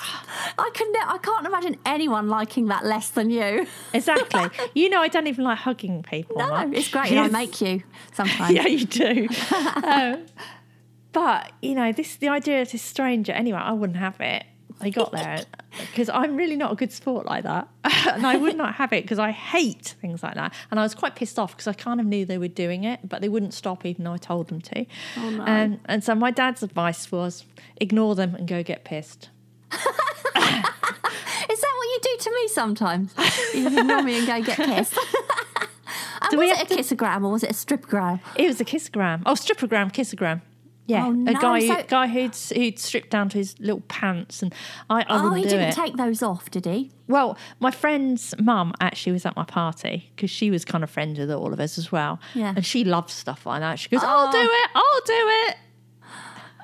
I 0.57 0.69
can. 0.73 0.91
ne- 0.91 0.99
I 1.05 1.17
can't 1.19 1.45
imagine 1.45 1.77
anyone 1.85 2.27
liking 2.29 2.67
that 2.67 2.85
less 2.85 3.09
than 3.09 3.29
you. 3.29 3.67
exactly. 3.93 4.49
You 4.73 4.89
know 4.89 5.01
I 5.01 5.07
don't 5.07 5.27
even 5.27 5.43
like 5.45 5.59
hugging 5.59 6.03
people. 6.03 6.37
No, 6.37 6.49
much. 6.49 6.69
it's 6.73 6.89
great. 6.89 7.11
and 7.11 7.19
I 7.19 7.27
make 7.27 7.61
you 7.61 7.83
sometimes. 8.13 8.53
Yeah, 8.53 8.67
you 8.67 8.85
do. 8.85 9.27
um, 9.83 10.25
but 11.11 11.51
you 11.61 11.75
know, 11.75 11.91
this 11.91 12.15
the 12.15 12.29
idea 12.29 12.61
of 12.61 12.71
this 12.71 12.81
stranger. 12.81 13.31
Anyway, 13.33 13.59
I 13.59 13.71
wouldn't 13.73 13.99
have 13.99 14.19
it. 14.19 14.45
I 14.83 14.89
got 14.89 15.11
there 15.11 15.43
because 15.91 16.09
I'm 16.09 16.35
really 16.35 16.55
not 16.55 16.71
a 16.71 16.75
good 16.75 16.91
sport 16.91 17.25
like 17.25 17.43
that, 17.43 17.67
and 17.83 18.25
I 18.25 18.37
would 18.37 18.55
not 18.55 18.75
have 18.75 18.93
it 18.93 19.03
because 19.03 19.19
I 19.19 19.31
hate 19.31 19.95
things 20.01 20.23
like 20.23 20.35
that. 20.35 20.53
And 20.71 20.79
I 20.79 20.83
was 20.83 20.93
quite 20.95 21.15
pissed 21.15 21.39
off 21.39 21.51
because 21.51 21.67
I 21.67 21.73
kind 21.73 21.99
of 21.99 22.05
knew 22.05 22.25
they 22.25 22.37
were 22.37 22.47
doing 22.47 22.83
it, 22.83 23.07
but 23.07 23.21
they 23.21 23.29
wouldn't 23.29 23.53
stop 23.53 23.85
even 23.85 24.03
though 24.03 24.13
I 24.13 24.17
told 24.17 24.47
them 24.49 24.61
to. 24.61 24.85
Oh, 25.17 25.29
no. 25.29 25.43
Um, 25.45 25.79
and 25.85 26.03
so 26.03 26.15
my 26.15 26.31
dad's 26.31 26.63
advice 26.63 27.11
was 27.11 27.45
ignore 27.77 28.15
them 28.15 28.35
and 28.35 28.47
go 28.47 28.63
get 28.63 28.83
pissed. 28.83 29.29
Is 29.71 29.79
that 31.61 31.73
what 31.77 31.85
you 31.85 31.99
do 32.01 32.17
to 32.19 32.31
me 32.31 32.47
sometimes? 32.47 33.13
You 33.53 33.67
ignore 33.67 34.01
me 34.03 34.17
and 34.19 34.27
go 34.27 34.41
get 34.41 34.57
pissed. 34.57 34.97
and 36.31 36.39
was 36.39 36.51
it 36.51 36.61
a 36.63 36.65
to- 36.65 36.81
kissogram 36.81 37.23
or 37.23 37.31
was 37.31 37.43
it 37.43 37.51
a 37.51 37.53
stripogram? 37.53 38.19
It 38.35 38.47
was 38.47 38.61
a 38.61 38.65
kissogram. 38.65 39.23
Oh, 39.25 39.33
stripogram, 39.33 39.91
kissogram. 39.93 40.41
Yeah, 40.85 41.05
Oh, 41.05 41.11
a 41.11 41.13
no, 41.13 41.33
guy 41.33 41.65
so- 41.65 41.83
guy 41.87 42.07
who'd 42.07 42.35
who'd 42.35 42.77
stripped 42.77 43.09
down 43.09 43.29
to 43.29 43.37
his 43.37 43.57
little 43.59 43.81
pants, 43.87 44.41
and 44.43 44.53
I, 44.89 45.01
I 45.03 45.05
Oh, 45.09 45.29
he 45.33 45.43
didn't 45.43 45.69
it. 45.69 45.73
take 45.75 45.95
those 45.95 46.21
off, 46.21 46.51
did 46.51 46.65
he? 46.65 46.91
Well, 47.07 47.37
my 47.61 47.71
friend's 47.71 48.33
mum 48.37 48.73
actually 48.81 49.13
was 49.13 49.25
at 49.25 49.35
my 49.37 49.45
party 49.45 50.11
because 50.15 50.29
she 50.29 50.51
was 50.51 50.65
kind 50.65 50.83
of 50.83 50.89
friends 50.89 51.19
with 51.19 51.31
all 51.31 51.53
of 51.53 51.59
us 51.61 51.77
as 51.77 51.89
well. 51.91 52.19
Yeah. 52.33 52.53
And 52.55 52.65
she 52.65 52.83
loves 52.83 53.13
stuff 53.13 53.45
like 53.45 53.61
that. 53.61 53.79
She 53.79 53.87
goes, 53.87 54.03
I'll 54.03 54.27
Oh. 54.27 54.31
do 54.31 54.39
it, 54.41 54.69
I'll 54.75 55.01
do 55.05 55.29
it. 55.49 55.57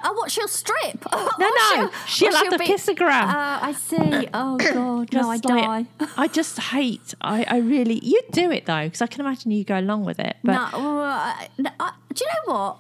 Oh, 0.01 0.13
what? 0.13 0.31
She'll 0.31 0.47
strip. 0.47 1.05
Oh, 1.11 1.29
No, 1.39 1.45
oh, 1.49 1.77
no, 1.91 1.97
she'll 2.07 2.33
have 2.33 2.49
the 2.51 2.57
be- 2.57 2.65
kissogram. 2.67 3.23
Uh, 3.29 3.59
I 3.61 3.73
see. 3.73 4.27
Oh 4.33 4.57
God, 4.73 5.13
no, 5.13 5.29
I 5.29 5.37
Just 5.37 5.45
like- 5.45 5.87
die. 5.99 6.07
I 6.17 6.27
just 6.39 6.57
hate, 6.59 7.13
I, 7.21 7.45
I 7.47 7.57
really, 7.59 7.99
You'd 8.03 8.31
do 8.31 8.49
it 8.51 8.65
though, 8.65 8.83
because 8.85 9.01
I 9.01 9.07
can 9.07 9.21
imagine 9.21 9.51
you 9.51 9.63
go 9.65 9.77
along 9.79 10.05
with 10.05 10.19
it. 10.19 10.35
But 10.43 10.53
no, 10.71 11.01
uh, 11.03 11.33
no, 11.57 11.69
uh, 11.79 11.91
do 12.13 12.23
you 12.25 12.31
know 12.47 12.53
what? 12.53 12.77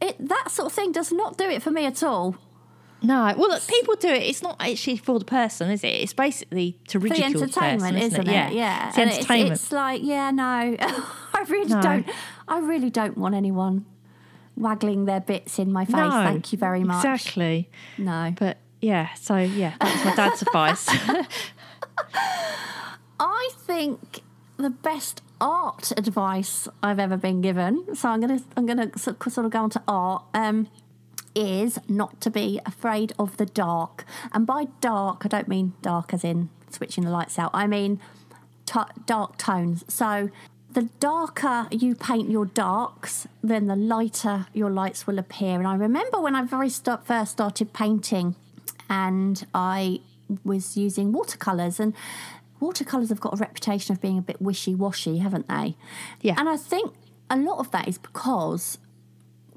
It 0.00 0.28
that 0.28 0.50
sort 0.50 0.66
of 0.66 0.72
thing 0.72 0.92
does 0.92 1.12
not 1.12 1.36
do 1.36 1.44
it 1.44 1.62
for 1.62 1.70
me 1.70 1.84
at 1.86 2.02
all. 2.02 2.36
no, 3.02 3.34
well, 3.36 3.48
look, 3.50 3.66
people 3.66 3.94
do 3.96 4.08
it. 4.08 4.22
It's 4.22 4.42
not 4.42 4.56
actually 4.60 4.96
for 4.98 5.18
the 5.18 5.24
person, 5.24 5.70
is 5.70 5.82
it? 5.84 5.88
It's 5.88 6.12
basically 6.12 6.78
to 6.88 6.98
For 7.00 7.08
the 7.08 7.14
ridicule 7.14 7.42
entertainment, 7.44 7.80
person, 7.94 7.96
isn't 7.96 8.28
it? 8.28 8.32
Yeah, 8.32 8.50
Yeah, 8.50 8.88
It's 8.88 8.98
And 8.98 9.10
entertainment. 9.10 9.52
It's, 9.52 9.72
like, 9.72 10.02
yeah, 10.02 10.30
no, 10.30 10.42
I 10.80 11.44
really 11.48 11.68
No. 11.74 11.80
don't. 11.82 12.06
I 12.48 12.58
really 12.60 12.90
don't 12.90 13.16
want 13.16 13.34
anyone 13.34 13.84
waggling 14.56 15.04
their 15.06 15.20
bits 15.20 15.58
in 15.58 15.72
my 15.72 15.84
face. 15.86 15.94
no, 15.96 16.10
Thank 16.10 16.52
you 16.52 16.58
very 16.58 16.84
much. 16.84 17.04
Exactly. 17.04 17.70
No, 17.96 18.34
But 18.38 18.58
yeah, 18.82 19.14
so 19.14 19.36
yeah, 19.36 19.74
that's 19.80 20.04
my 20.04 20.14
dad's 20.14 20.42
advice. 20.46 20.86
I 23.18 23.50
think 23.66 24.20
the 24.56 24.70
best 24.70 25.22
art 25.40 25.92
advice 25.96 26.68
I've 26.82 26.98
ever 26.98 27.16
been 27.16 27.40
given. 27.40 27.94
So 27.94 28.08
I'm 28.08 28.20
gonna 28.20 28.40
I'm 28.56 28.66
gonna 28.66 28.96
sort 28.98 29.26
of 29.38 29.50
go 29.50 29.60
on 29.60 29.70
to 29.70 29.82
art. 29.88 30.24
Um, 30.34 30.68
is 31.32 31.78
not 31.88 32.20
to 32.20 32.28
be 32.28 32.60
afraid 32.66 33.12
of 33.18 33.36
the 33.36 33.46
dark, 33.46 34.04
and 34.32 34.46
by 34.46 34.66
dark 34.80 35.24
I 35.24 35.28
don't 35.28 35.48
mean 35.48 35.74
dark 35.80 36.12
as 36.12 36.24
in 36.24 36.50
switching 36.70 37.04
the 37.04 37.10
lights 37.10 37.38
out. 37.38 37.50
I 37.54 37.66
mean 37.66 38.00
t- 38.66 38.80
dark 39.06 39.36
tones. 39.38 39.84
So 39.88 40.30
the 40.72 40.88
darker 40.98 41.68
you 41.70 41.94
paint 41.94 42.30
your 42.30 42.46
darks, 42.46 43.26
then 43.42 43.66
the 43.66 43.76
lighter 43.76 44.46
your 44.52 44.70
lights 44.70 45.06
will 45.06 45.18
appear. 45.18 45.58
And 45.58 45.66
I 45.66 45.74
remember 45.74 46.20
when 46.20 46.34
I 46.34 46.42
very 46.42 46.70
first 46.70 47.32
started 47.32 47.72
painting, 47.72 48.34
and 48.88 49.46
I 49.54 50.00
was 50.44 50.76
using 50.76 51.12
watercolors 51.12 51.80
and. 51.80 51.94
Watercolours 52.60 53.08
have 53.08 53.20
got 53.20 53.34
a 53.34 53.36
reputation 53.36 53.94
of 53.94 54.00
being 54.00 54.18
a 54.18 54.22
bit 54.22 54.40
wishy 54.40 54.74
washy, 54.74 55.18
haven't 55.18 55.48
they? 55.48 55.76
Yeah. 56.20 56.34
And 56.36 56.48
I 56.48 56.56
think 56.56 56.94
a 57.28 57.36
lot 57.36 57.58
of 57.58 57.70
that 57.70 57.88
is 57.88 57.98
because 57.98 58.78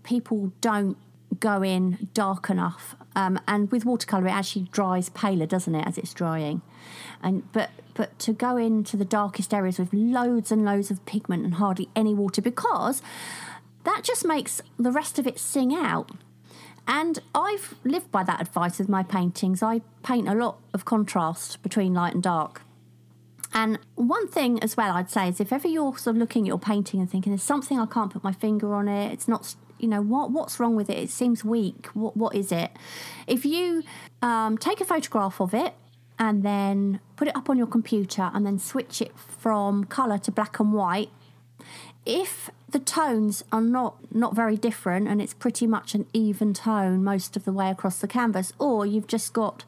people 0.04 0.54
don't 0.62 0.98
go 1.40 1.64
in 1.64 2.10
dark 2.14 2.50
enough. 2.50 2.96
Um, 3.16 3.40
and 3.48 3.72
with 3.72 3.86
watercolor, 3.86 4.28
it 4.28 4.32
actually 4.32 4.68
dries 4.72 5.10
paler, 5.10 5.46
doesn't 5.46 5.76
it, 5.76 5.86
as 5.86 5.98
it's 5.98 6.14
drying? 6.14 6.62
And 7.22 7.52
but 7.52 7.70
but 7.94 8.18
to 8.20 8.34
go 8.34 8.58
into 8.58 8.98
the 8.98 9.06
darkest 9.06 9.54
areas 9.54 9.78
with 9.78 9.94
loads 9.94 10.52
and 10.52 10.66
loads 10.66 10.90
of 10.90 11.06
pigment 11.06 11.44
and 11.44 11.56
hardly 11.56 11.90
any 11.96 12.14
water, 12.14 12.42
because 12.42 13.02
that 13.84 14.02
just 14.04 14.26
makes 14.26 14.62
the 14.80 14.92
rest 14.92 15.20
of 15.20 15.28
it 15.28 15.38
sing 15.40 15.76
out. 15.76 16.12
And 16.88 17.20
I've 17.34 17.76
lived 17.84 18.12
by 18.12 18.24
that 18.24 18.42
advice 18.42 18.80
with 18.80 18.90
my 18.90 19.04
paintings. 19.04 19.64
I 19.64 19.82
paint 20.04 20.28
a 20.28 20.34
lot 20.34 20.60
of 20.74 20.86
contrast 20.86 21.62
between 21.64 21.94
light 21.94 22.14
and 22.14 22.24
dark. 22.24 22.62
And 23.54 23.78
one 23.96 24.28
thing 24.28 24.62
as 24.64 24.76
well, 24.76 24.96
I'd 24.96 25.12
say, 25.12 25.30
is 25.30 25.40
if 25.40 25.54
ever 25.54 25.68
you're 25.68 25.96
sort 25.98 26.16
of 26.16 26.20
looking 26.20 26.46
at 26.46 26.48
your 26.48 26.58
painting 26.58 27.00
and 27.00 27.10
thinking, 27.10 27.32
there's 27.32 27.44
something 27.44 27.80
I 27.80 27.86
can't 27.86 28.12
put 28.12 28.24
my 28.24 28.34
finger 28.34 28.74
on 28.74 28.88
it, 28.88 29.12
it's 29.14 29.28
not, 29.28 29.56
you 29.78 29.88
know, 29.88 30.02
what 30.02 30.32
what's 30.32 30.60
wrong 30.60 30.76
with 30.76 30.90
it? 30.90 30.98
It 30.98 31.10
seems 31.10 31.46
weak. 31.46 31.88
What 31.94 32.18
what 32.18 32.36
is 32.36 32.52
it? 32.52 32.72
If 33.28 33.46
you 33.46 33.84
um, 34.22 34.58
take 34.58 34.82
a 34.82 34.86
photograph 34.86 35.40
of 35.40 35.54
it 35.54 35.74
and 36.18 36.44
then 36.44 37.00
put 37.16 37.28
it 37.28 37.36
up 37.36 37.50
on 37.50 37.58
your 37.58 37.68
computer 37.68 38.32
and 38.34 38.46
then 38.46 38.58
switch 38.58 39.02
it 39.02 39.12
from 39.18 39.84
colour 39.86 40.18
to 40.20 40.32
black 40.32 40.60
and 40.60 40.74
white, 40.74 41.10
if 42.06 42.50
the 42.70 42.80
tones 42.80 43.44
are 43.52 43.62
not 43.62 44.14
not 44.14 44.36
very 44.36 44.58
different 44.58 45.08
and 45.08 45.22
it's 45.22 45.34
pretty 45.34 45.68
much 45.68 45.94
an 45.94 46.08
even 46.12 46.54
tone 46.56 47.04
most 47.04 47.38
of 47.38 47.46
the 47.46 47.54
way 47.54 47.70
across 47.70 48.00
the 48.00 48.08
canvas, 48.08 48.52
or 48.58 48.84
you've 48.86 49.08
just 49.08 49.32
got, 49.32 49.64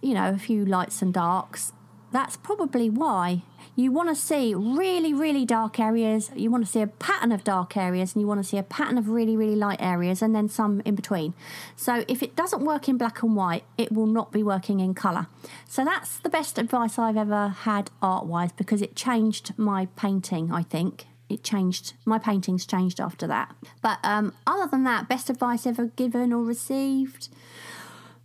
you 0.00 0.14
know, 0.14 0.30
a 0.30 0.38
few 0.38 0.64
lights 0.64 1.02
and 1.02 1.12
darks, 1.12 1.72
that's 2.10 2.36
probably 2.36 2.88
why. 2.90 3.42
You 3.76 3.92
want 3.92 4.08
to 4.08 4.16
see 4.16 4.54
really, 4.54 5.14
really 5.14 5.44
dark 5.44 5.78
areas, 5.78 6.32
you 6.34 6.50
want 6.50 6.66
to 6.66 6.70
see 6.70 6.80
a 6.80 6.88
pattern 6.88 7.30
of 7.30 7.44
dark 7.44 7.76
areas, 7.76 8.14
and 8.14 8.20
you 8.20 8.26
want 8.26 8.42
to 8.42 8.48
see 8.48 8.58
a 8.58 8.64
pattern 8.64 8.98
of 8.98 9.08
really, 9.08 9.36
really 9.36 9.54
light 9.54 9.80
areas, 9.80 10.20
and 10.20 10.34
then 10.34 10.48
some 10.48 10.82
in 10.84 10.96
between. 10.96 11.32
So, 11.76 12.04
if 12.08 12.20
it 12.20 12.34
doesn't 12.34 12.64
work 12.64 12.88
in 12.88 12.98
black 12.98 13.22
and 13.22 13.36
white, 13.36 13.62
it 13.76 13.92
will 13.92 14.06
not 14.06 14.32
be 14.32 14.42
working 14.42 14.80
in 14.80 14.94
colour. 14.94 15.28
So, 15.68 15.84
that's 15.84 16.18
the 16.18 16.28
best 16.28 16.58
advice 16.58 16.98
I've 16.98 17.16
ever 17.16 17.48
had 17.48 17.90
art 18.02 18.26
wise 18.26 18.50
because 18.50 18.82
it 18.82 18.96
changed 18.96 19.56
my 19.56 19.86
painting, 19.94 20.50
I 20.50 20.64
think. 20.64 21.06
It 21.28 21.44
changed, 21.44 21.92
my 22.04 22.18
paintings 22.18 22.66
changed 22.66 23.00
after 23.00 23.26
that. 23.26 23.54
But 23.82 23.98
um, 24.02 24.32
other 24.46 24.68
than 24.68 24.84
that, 24.84 25.08
best 25.08 25.28
advice 25.30 25.66
ever 25.66 25.86
given 25.86 26.32
or 26.32 26.42
received? 26.42 27.28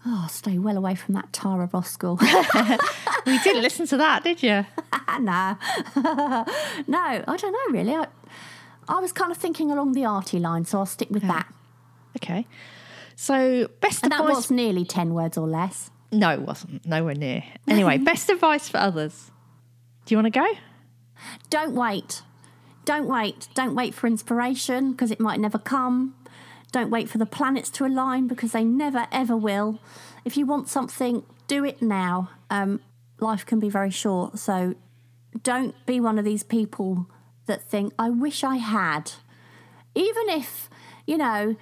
Oh, 0.06 0.28
stay 0.30 0.58
well 0.58 0.78
away 0.78 0.95
from 0.95 1.14
that 1.16 1.32
Tara 1.32 1.68
Roskell. 1.68 2.20
you 3.26 3.43
didn't 3.43 3.62
listen 3.62 3.88
to 3.88 3.97
that, 3.97 4.24
did 4.24 4.43
you? 4.43 4.66
nah. 5.20 5.56
no, 5.95 7.24
I 7.28 7.38
don't 7.38 7.51
know 7.54 7.80
really. 7.80 7.95
I, 7.95 8.08
I 8.89 8.99
was 8.99 9.14
kind 9.14 9.32
of 9.32 9.38
thinking 9.38 9.72
along 9.72 9.93
the 9.93 10.04
arty 10.06 10.39
line, 10.39 10.66
so 10.66 10.80
I'll 10.80 10.86
stick 10.86 11.10
with 11.10 11.24
that. 11.24 11.47
Okay. 12.18 12.45
So 13.16 13.70
best 13.80 14.04
And 14.04 14.12
that 14.12 14.22
advice. 14.22 14.36
was 14.36 14.51
nearly 14.51 14.84
10 14.84 15.14
words 15.14 15.38
or 15.38 15.47
less. 15.47 15.89
No, 16.12 16.32
it 16.32 16.41
wasn't. 16.41 16.86
Nowhere 16.86 17.16
near. 17.16 17.43
Anyway, 17.68 17.97
best 17.97 18.30
advice 18.30 18.68
for 18.68 18.78
others. 18.78 19.32
Do 20.06 20.14
you 20.14 20.22
want 20.22 20.34
to 20.34 20.39
go? 20.39 20.47
Don't 21.49 21.74
wait. 21.76 22.22
Don't 22.86 23.08
wait. 23.08 23.47
Don't 23.56 23.74
wait 23.74 23.93
for 23.93 24.08
inspiration 24.08 24.91
because 24.91 25.12
it 25.12 25.20
might 25.20 25.39
never 25.39 25.58
come. 25.58 26.16
Don't 26.74 26.89
wait 26.89 27.07
for 27.07 27.17
the 27.19 27.26
planets 27.26 27.69
to 27.69 27.86
align 27.86 28.28
because 28.28 28.51
they 28.51 28.65
never 28.65 29.07
ever 29.11 29.38
will. 29.38 29.80
If 30.26 30.36
you 30.36 30.45
want 30.45 30.67
something, 30.67 31.24
do 31.47 31.63
it 31.63 31.82
now. 31.82 32.30
Um, 32.49 32.82
life 33.19 33.45
can 33.45 33.59
be 33.61 33.69
very 33.69 33.91
short, 33.91 34.39
so 34.39 34.76
don't 35.43 35.74
be 35.86 35.99
one 36.01 36.19
of 36.19 36.26
these 36.26 36.43
people 36.43 37.07
that 37.45 37.61
think, 37.63 37.93
I 37.97 38.09
wish 38.09 38.43
I 38.43 38.57
had. 38.57 39.11
Even 39.95 40.30
if, 40.30 40.69
you 41.05 41.17
know, 41.17 41.55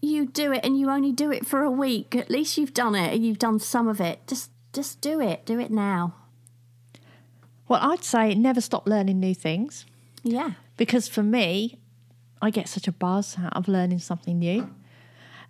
you 0.00 0.26
do 0.26 0.52
it 0.52 0.64
and 0.64 0.78
you 0.78 0.90
only 0.90 1.10
do 1.12 1.32
it 1.32 1.46
for 1.46 1.62
a 1.62 1.70
week, 1.70 2.14
at 2.14 2.30
least 2.30 2.56
you've 2.56 2.74
done 2.74 2.94
it 2.94 3.12
and 3.14 3.24
you've 3.26 3.38
done 3.38 3.58
some 3.58 3.88
of 3.88 4.00
it. 4.00 4.20
Just 4.26 4.50
just 4.72 5.00
do 5.00 5.20
it. 5.20 5.46
Do 5.46 5.58
it 5.60 5.70
now. 5.70 6.14
Well, 7.68 7.80
I'd 7.82 8.04
say 8.04 8.34
never 8.34 8.60
stop 8.60 8.86
learning 8.86 9.18
new 9.20 9.34
things 9.34 9.86
Yeah. 10.22 10.52
because 10.76 11.08
for 11.08 11.22
me, 11.22 11.78
I 12.44 12.50
get 12.50 12.68
such 12.68 12.86
a 12.86 12.92
buzz 12.92 13.36
out 13.42 13.56
of 13.56 13.68
learning 13.68 14.00
something 14.00 14.38
new. 14.38 14.68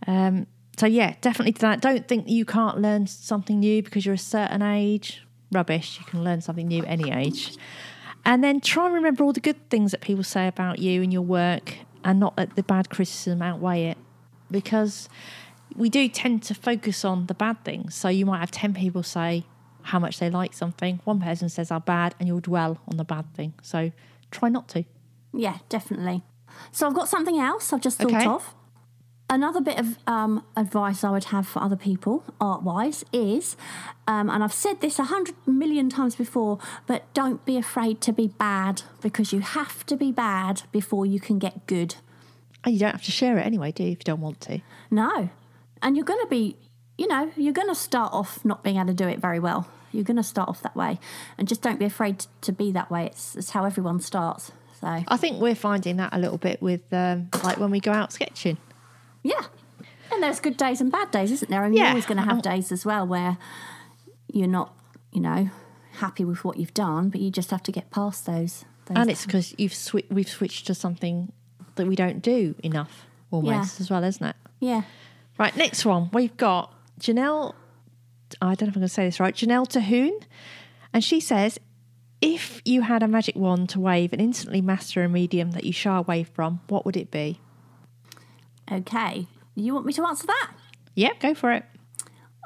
Um, 0.06 0.46
so 0.78 0.86
yeah, 0.86 1.16
definitely 1.20 1.52
that. 1.58 1.80
Don't 1.80 2.06
think 2.06 2.28
you 2.28 2.44
can't 2.44 2.78
learn 2.78 3.08
something 3.08 3.58
new 3.58 3.82
because 3.82 4.06
you're 4.06 4.14
a 4.14 4.18
certain 4.18 4.62
age. 4.62 5.26
Rubbish. 5.50 5.98
You 5.98 6.06
can 6.06 6.22
learn 6.22 6.40
something 6.40 6.68
new 6.68 6.84
any 6.84 7.10
age. 7.10 7.56
And 8.24 8.44
then 8.44 8.60
try 8.60 8.86
and 8.86 8.94
remember 8.94 9.24
all 9.24 9.32
the 9.32 9.40
good 9.40 9.68
things 9.70 9.90
that 9.90 10.02
people 10.02 10.22
say 10.22 10.46
about 10.46 10.78
you 10.78 11.02
and 11.02 11.12
your 11.12 11.22
work 11.22 11.74
and 12.04 12.20
not 12.20 12.38
let 12.38 12.54
the 12.54 12.62
bad 12.62 12.90
criticism 12.90 13.42
outweigh 13.42 13.86
it. 13.86 13.98
Because 14.48 15.08
we 15.74 15.90
do 15.90 16.08
tend 16.08 16.44
to 16.44 16.54
focus 16.54 17.04
on 17.04 17.26
the 17.26 17.34
bad 17.34 17.64
things. 17.64 17.96
So 17.96 18.08
you 18.08 18.24
might 18.24 18.38
have 18.38 18.52
10 18.52 18.72
people 18.72 19.02
say 19.02 19.44
how 19.82 19.98
much 19.98 20.20
they 20.20 20.30
like 20.30 20.54
something. 20.54 21.00
One 21.02 21.20
person 21.20 21.48
says 21.48 21.70
how 21.70 21.80
bad, 21.80 22.14
and 22.20 22.28
you'll 22.28 22.38
dwell 22.38 22.78
on 22.86 22.98
the 22.98 23.04
bad 23.04 23.34
thing. 23.34 23.54
So 23.62 23.90
try 24.30 24.48
not 24.48 24.68
to. 24.68 24.84
Yeah, 25.32 25.58
definitely. 25.68 26.22
So 26.72 26.86
I've 26.86 26.94
got 26.94 27.08
something 27.08 27.38
else 27.38 27.72
I've 27.72 27.80
just 27.80 27.98
thought 27.98 28.12
Okay. 28.12 28.26
of. 28.26 28.54
Another 29.30 29.60
bit 29.62 29.78
of 29.78 29.96
um, 30.06 30.44
advice 30.54 31.02
I 31.02 31.10
would 31.10 31.24
have 31.24 31.48
for 31.48 31.62
other 31.62 31.76
people, 31.76 32.24
art 32.40 32.62
wise, 32.62 33.04
is, 33.10 33.56
um, 34.06 34.28
and 34.28 34.44
I've 34.44 34.52
said 34.52 34.80
this 34.82 34.98
a 34.98 35.04
hundred 35.04 35.34
million 35.46 35.88
times 35.88 36.14
before, 36.14 36.58
but 36.86 37.12
don't 37.14 37.42
be 37.46 37.56
afraid 37.56 38.02
to 38.02 38.12
be 38.12 38.28
bad 38.28 38.82
because 39.00 39.32
you 39.32 39.40
have 39.40 39.86
to 39.86 39.96
be 39.96 40.12
bad 40.12 40.62
before 40.72 41.06
you 41.06 41.18
can 41.20 41.38
get 41.38 41.66
good. 41.66 41.96
Oh, 42.66 42.70
you 42.70 42.78
don't 42.78 42.92
have 42.92 43.02
to 43.04 43.10
share 43.10 43.38
it 43.38 43.46
anyway, 43.46 43.72
do 43.72 43.82
you, 43.82 43.92
if 43.92 43.98
you 44.00 44.04
don't 44.04 44.20
want 44.20 44.40
to? 44.42 44.60
No. 44.90 45.30
And 45.80 45.96
you're 45.96 46.04
going 46.04 46.20
to 46.22 46.28
be, 46.28 46.56
you 46.98 47.06
know, 47.08 47.32
you're 47.34 47.52
going 47.54 47.68
to 47.68 47.74
start 47.74 48.12
off 48.12 48.44
not 48.44 48.62
being 48.62 48.76
able 48.76 48.88
to 48.88 48.94
do 48.94 49.08
it 49.08 49.20
very 49.20 49.40
well. 49.40 49.66
You're 49.90 50.04
going 50.04 50.16
to 50.18 50.22
start 50.22 50.48
off 50.50 50.62
that 50.62 50.76
way. 50.76 50.98
And 51.38 51.48
just 51.48 51.62
don't 51.62 51.78
be 51.78 51.86
afraid 51.86 52.26
to 52.42 52.52
be 52.52 52.72
that 52.72 52.90
way. 52.90 53.06
It's, 53.06 53.36
it's 53.36 53.50
how 53.50 53.64
everyone 53.64 54.00
starts. 54.00 54.52
So, 54.84 55.04
I 55.08 55.16
think 55.16 55.40
we're 55.40 55.54
finding 55.54 55.96
that 55.96 56.12
a 56.12 56.18
little 56.18 56.38
bit 56.38 56.60
with 56.60 56.80
um, 56.92 57.28
like 57.42 57.58
when 57.58 57.70
we 57.70 57.80
go 57.80 57.92
out 57.92 58.12
sketching. 58.12 58.58
yeah. 59.22 59.40
And 60.12 60.22
there's 60.22 60.38
good 60.38 60.56
days 60.58 60.80
and 60.82 60.92
bad 60.92 61.10
days, 61.10 61.32
isn't 61.32 61.50
there? 61.50 61.64
And 61.64 61.74
you're 61.74 61.86
always 61.86 62.04
going 62.06 62.18
to 62.18 62.22
have 62.24 62.34
Um, 62.34 62.40
days 62.42 62.70
as 62.70 62.84
well 62.84 63.06
where 63.06 63.38
you're 64.32 64.46
not, 64.46 64.74
you 65.12 65.20
know, 65.20 65.48
happy 65.94 66.24
with 66.24 66.44
what 66.44 66.56
you've 66.58 66.74
done, 66.74 67.08
but 67.08 67.20
you 67.20 67.30
just 67.30 67.50
have 67.50 67.62
to 67.64 67.72
get 67.72 67.90
past 67.90 68.26
those. 68.26 68.64
those 68.86 68.96
And 68.98 69.10
it's 69.10 69.24
because 69.24 69.54
you've 69.58 69.72
swi- 69.72 70.04
we've 70.10 70.28
switched 70.28 70.66
to 70.66 70.74
something 70.74 71.32
that 71.76 71.86
we 71.86 71.96
don't 71.96 72.20
do 72.20 72.54
enough 72.62 73.06
almost 73.30 73.78
Yeah. 73.80 73.82
as 73.82 73.90
well, 73.90 74.04
isn't 74.04 74.24
it? 74.26 74.36
yeah. 74.60 74.82
Right, 75.38 75.56
next 75.56 75.84
one. 75.84 76.10
We've 76.12 76.36
got 76.36 76.72
Janelle. 77.00 77.54
I 78.40 78.54
don't 78.54 78.62
know 78.62 78.70
if 78.70 78.76
I'm 78.76 78.80
going 78.82 78.82
to 78.82 78.88
say 78.88 79.06
this 79.06 79.18
right. 79.18 79.34
Janelle 79.34 79.66
Tahoon. 79.66 80.22
And 80.92 81.02
she 81.02 81.18
says, 81.18 81.58
if 82.24 82.62
you 82.64 82.80
had 82.80 83.02
a 83.02 83.08
magic 83.08 83.36
wand 83.36 83.68
to 83.70 83.80
wave 83.80 84.12
and 84.12 84.20
instantly 84.20 84.62
master 84.62 85.04
a 85.04 85.08
medium 85.08 85.50
that 85.50 85.64
you 85.64 85.72
shy 85.72 85.98
away 85.98 86.24
from, 86.24 86.60
what 86.68 86.86
would 86.86 86.96
it 86.96 87.10
be? 87.10 87.40
Okay. 88.70 89.26
You 89.54 89.74
want 89.74 89.84
me 89.84 89.92
to 89.92 90.06
answer 90.06 90.26
that? 90.26 90.52
Yep, 90.94 91.20
go 91.20 91.34
for 91.34 91.52
it. 91.52 91.64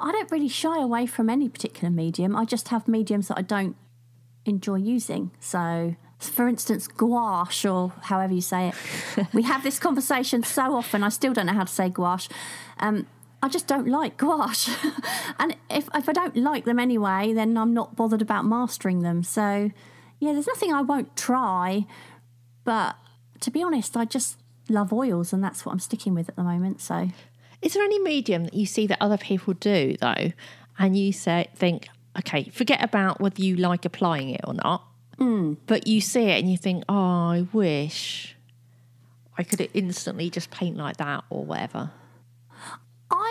I 0.00 0.10
don't 0.12 0.30
really 0.30 0.48
shy 0.48 0.80
away 0.80 1.06
from 1.06 1.30
any 1.30 1.48
particular 1.48 1.90
medium. 1.90 2.34
I 2.34 2.44
just 2.44 2.68
have 2.68 2.88
mediums 2.88 3.28
that 3.28 3.38
I 3.38 3.42
don't 3.42 3.76
enjoy 4.44 4.76
using. 4.76 5.30
So, 5.38 5.94
for 6.18 6.48
instance, 6.48 6.88
gouache 6.88 7.68
or 7.68 7.92
however 8.02 8.34
you 8.34 8.40
say 8.40 8.68
it. 8.68 9.26
we 9.32 9.42
have 9.42 9.62
this 9.62 9.78
conversation 9.78 10.42
so 10.42 10.74
often. 10.74 11.04
I 11.04 11.08
still 11.08 11.32
don't 11.32 11.46
know 11.46 11.52
how 11.52 11.64
to 11.64 11.72
say 11.72 11.88
gouache. 11.88 12.28
Um, 12.80 13.06
I 13.42 13.48
just 13.48 13.66
don't 13.66 13.86
like 13.86 14.16
gouache. 14.16 14.72
and 15.38 15.56
if, 15.70 15.88
if 15.94 16.08
I 16.08 16.12
don't 16.12 16.36
like 16.36 16.64
them 16.64 16.78
anyway, 16.78 17.32
then 17.32 17.56
I'm 17.56 17.72
not 17.72 17.96
bothered 17.96 18.22
about 18.22 18.44
mastering 18.44 19.00
them. 19.00 19.22
So, 19.22 19.70
yeah, 20.18 20.32
there's 20.32 20.46
nothing 20.46 20.72
I 20.72 20.82
won't 20.82 21.16
try. 21.16 21.86
But 22.64 22.96
to 23.40 23.50
be 23.50 23.62
honest, 23.62 23.96
I 23.96 24.04
just 24.04 24.38
love 24.68 24.92
oils 24.92 25.32
and 25.32 25.42
that's 25.42 25.64
what 25.64 25.72
I'm 25.72 25.78
sticking 25.78 26.14
with 26.14 26.28
at 26.28 26.36
the 26.36 26.42
moment. 26.42 26.80
So, 26.80 27.08
Is 27.62 27.74
there 27.74 27.82
any 27.82 28.00
medium 28.00 28.44
that 28.44 28.54
you 28.54 28.66
see 28.66 28.86
that 28.86 28.98
other 29.00 29.18
people 29.18 29.54
do 29.54 29.96
though, 30.00 30.32
and 30.78 30.96
you 30.96 31.12
say 31.12 31.48
think, 31.54 31.88
okay, 32.18 32.50
forget 32.52 32.82
about 32.82 33.20
whether 33.20 33.42
you 33.42 33.56
like 33.56 33.84
applying 33.84 34.30
it 34.30 34.40
or 34.44 34.54
not, 34.54 34.84
hmm. 35.16 35.54
but 35.66 35.86
you 35.86 36.00
see 36.00 36.24
it 36.24 36.38
and 36.38 36.50
you 36.50 36.56
think, 36.56 36.84
oh, 36.88 36.94
I 36.94 37.46
wish 37.52 38.36
I 39.36 39.44
could 39.44 39.68
instantly 39.74 40.30
just 40.30 40.50
paint 40.50 40.76
like 40.76 40.96
that 40.98 41.24
or 41.30 41.44
whatever. 41.44 41.90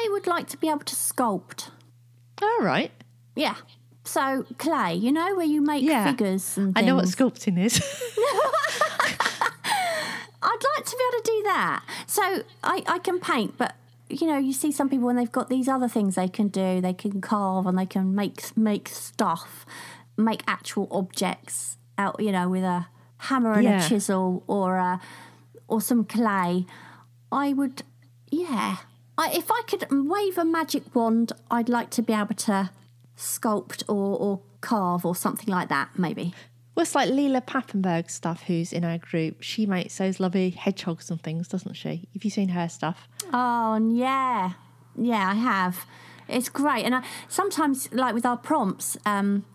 I 0.08 0.10
would 0.12 0.28
like 0.28 0.48
to 0.50 0.58
be 0.58 0.70
able 0.70 0.80
to 0.80 0.96
sculpt. 0.96 1.70
All 2.42 2.60
right, 2.62 2.92
Yeah. 3.36 3.56
So 4.04 4.46
clay, 4.58 4.94
you 4.96 5.12
know, 5.12 5.36
where 5.36 5.46
you 5.46 5.62
make 5.62 5.84
yeah, 5.84 6.06
figures 6.10 6.58
and 6.58 6.72
I 6.78 6.82
know 6.82 6.96
what 6.96 7.06
sculpting 7.06 7.60
is. 7.60 7.76
I'd 10.42 10.64
like 10.78 10.86
to 10.86 10.96
be 10.96 11.04
able 11.10 11.24
to 11.24 11.32
do 11.32 11.44
that. 11.44 11.84
So 12.06 12.22
I, 12.64 12.84
I 12.88 13.00
can 13.00 13.20
paint, 13.20 13.58
but 13.58 13.76
you 14.10 14.26
know, 14.28 14.38
you 14.38 14.54
see 14.54 14.72
some 14.72 14.88
people 14.90 15.08
when 15.08 15.18
they've 15.18 15.32
got 15.32 15.50
these 15.50 15.68
other 15.68 15.90
things 15.90 16.16
they 16.16 16.30
can 16.30 16.48
do. 16.48 16.80
They 16.80 16.94
can 16.94 17.20
carve 17.20 17.66
and 17.66 17.78
they 17.78 17.86
can 17.86 18.16
make 18.16 18.56
make 18.56 18.88
stuff, 18.88 19.66
make 20.16 20.42
actual 20.48 20.88
objects 20.90 21.76
out. 21.98 22.22
You 22.22 22.32
know, 22.32 22.48
with 22.48 22.64
a 22.64 22.88
hammer 23.18 23.54
and 23.54 23.64
Yeah. 23.64 23.86
a 23.86 23.90
chisel 23.90 24.44
or 24.48 24.78
a 24.78 25.02
or 25.68 25.82
some 25.82 26.06
clay. 26.06 26.66
I 27.30 27.52
would, 27.52 27.84
yeah. 28.32 28.78
I, 29.18 29.32
if 29.32 29.50
I 29.52 29.62
could 29.68 29.86
wave 29.92 30.38
a 30.38 30.46
magic 30.46 30.96
wand, 30.96 31.32
I'd 31.50 31.70
like 31.70 31.90
to 31.92 32.02
be 32.02 32.14
able 32.14 32.36
to 32.36 32.70
sculpt 33.18 33.84
or, 33.88 34.18
or 34.18 34.42
carve 34.62 35.06
or 35.06 35.16
something 35.16 35.48
like 35.54 35.70
that. 35.70 35.90
Maybe. 35.98 36.34
well, 36.76 36.84
it's 36.84 36.94
like 36.94 37.10
Leela 37.10 37.44
Pappenberg 37.44 38.12
stuff, 38.12 38.44
who's 38.44 38.72
in 38.72 38.84
our 38.86 39.00
group. 39.00 39.42
She 39.42 39.66
makes 39.66 39.98
those 39.98 40.20
lovely 40.20 40.52
hedgehogs 40.52 41.10
and 41.10 41.22
things, 41.22 41.48
doesn't 41.48 41.74
she? 41.74 42.08
Have 42.14 42.24
you 42.24 42.30
seen 42.30 42.50
her 42.50 42.70
stuff? 42.70 43.08
Oh, 43.34 43.78
yeah, 43.92 44.52
yeah, 44.96 45.32
I 45.32 45.34
have. 45.34 45.86
It's 46.28 46.50
great, 46.50 46.86
and 46.86 46.94
I, 46.94 47.04
sometimes, 47.28 47.92
like 47.94 48.14
with 48.14 48.26
our 48.26 48.38
prompts 48.38 48.98
um, 49.06 49.46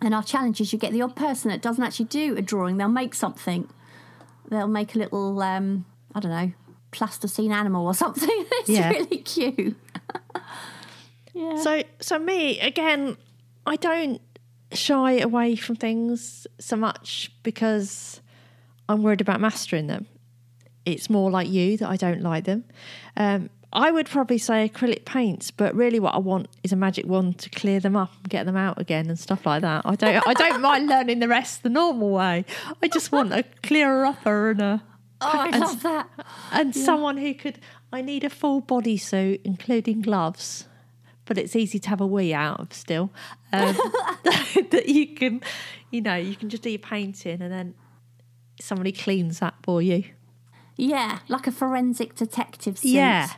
and 0.00 0.14
our 0.14 0.22
challenges, 0.22 0.72
you 0.72 0.78
get 0.78 0.92
the 0.92 1.02
odd 1.02 1.16
person 1.16 1.50
that 1.50 1.60
doesn't 1.60 1.82
actually 1.84 2.06
do 2.06 2.36
a 2.36 2.42
drawing. 2.42 2.78
They'll 2.78 2.88
make 2.88 3.14
something. 3.14 3.68
They'll 4.48 4.68
make 4.68 4.94
a 4.94 4.98
little, 4.98 5.42
um, 5.42 5.84
I 6.14 6.20
don't 6.20 6.30
know, 6.30 6.52
plasticine 6.92 7.50
animal 7.52 7.86
or 7.86 7.94
something. 8.04 8.28
it's 8.30 8.68
Yeah. 8.68 8.90
really 8.90 9.18
cute. 9.18 9.76
yeah. 11.34 11.56
So, 11.60 11.82
so 12.00 12.18
me 12.18 12.60
again, 12.60 13.16
I 13.66 13.76
don't 13.76 14.20
shy 14.72 15.18
away 15.18 15.56
from 15.56 15.76
things 15.76 16.46
so 16.58 16.76
much 16.76 17.30
because 17.42 18.20
I'm 18.88 19.02
worried 19.02 19.20
about 19.20 19.40
mastering 19.40 19.86
them. 19.86 20.06
It's 20.84 21.08
more 21.10 21.30
like 21.30 21.48
you 21.48 21.76
that 21.78 21.88
I 21.88 21.96
don't 21.96 22.22
like 22.22 22.44
them. 22.44 22.64
Um, 23.16 23.50
I 23.74 23.90
would 23.90 24.06
probably 24.06 24.36
say 24.36 24.68
acrylic 24.68 25.06
paints, 25.06 25.50
but 25.50 25.74
really, 25.74 25.98
what 25.98 26.14
I 26.14 26.18
want 26.18 26.48
is 26.62 26.72
a 26.72 26.76
magic 26.76 27.06
wand 27.06 27.38
to 27.38 27.48
clear 27.48 27.80
them 27.80 27.96
up 27.96 28.12
and 28.18 28.28
get 28.28 28.44
them 28.44 28.56
out 28.56 28.78
again 28.78 29.08
and 29.08 29.18
stuff 29.18 29.46
like 29.46 29.62
that. 29.62 29.82
I 29.86 29.94
don't, 29.94 30.26
I 30.28 30.34
don't 30.34 30.60
mind 30.60 30.86
learning 30.88 31.20
the 31.20 31.28
rest 31.28 31.62
the 31.62 31.70
normal 31.70 32.10
way. 32.10 32.44
I 32.82 32.88
just 32.88 33.12
want 33.12 33.32
a 33.32 33.44
clearer 33.62 34.04
upper 34.04 34.50
and 34.50 34.60
a 34.60 34.82
oh, 35.22 35.30
I 35.32 35.48
and- 35.48 35.60
love 35.60 35.82
that. 35.82 36.08
and 36.52 36.74
someone 36.74 37.16
who 37.16 37.34
could. 37.34 37.58
I 37.92 38.00
need 38.00 38.24
a 38.24 38.30
full 38.30 38.62
bodysuit, 38.62 39.40
including 39.44 40.00
gloves, 40.00 40.66
but 41.26 41.36
it's 41.36 41.54
easy 41.54 41.78
to 41.78 41.88
have 41.90 42.00
a 42.00 42.06
wee 42.06 42.32
out 42.32 42.58
of 42.58 42.72
still. 42.72 43.12
Um, 43.52 43.76
that 44.70 44.84
you 44.86 45.14
can, 45.14 45.42
you 45.90 46.00
know, 46.00 46.16
you 46.16 46.34
can 46.34 46.48
just 46.48 46.62
do 46.62 46.70
your 46.70 46.78
painting, 46.78 47.42
and 47.42 47.52
then 47.52 47.74
somebody 48.60 48.92
cleans 48.92 49.40
that 49.40 49.54
for 49.62 49.82
you. 49.82 50.04
Yeah, 50.76 51.18
like 51.28 51.46
a 51.46 51.52
forensic 51.52 52.14
detective 52.14 52.78
suit. 52.78 52.92
Yeah, 52.92 53.28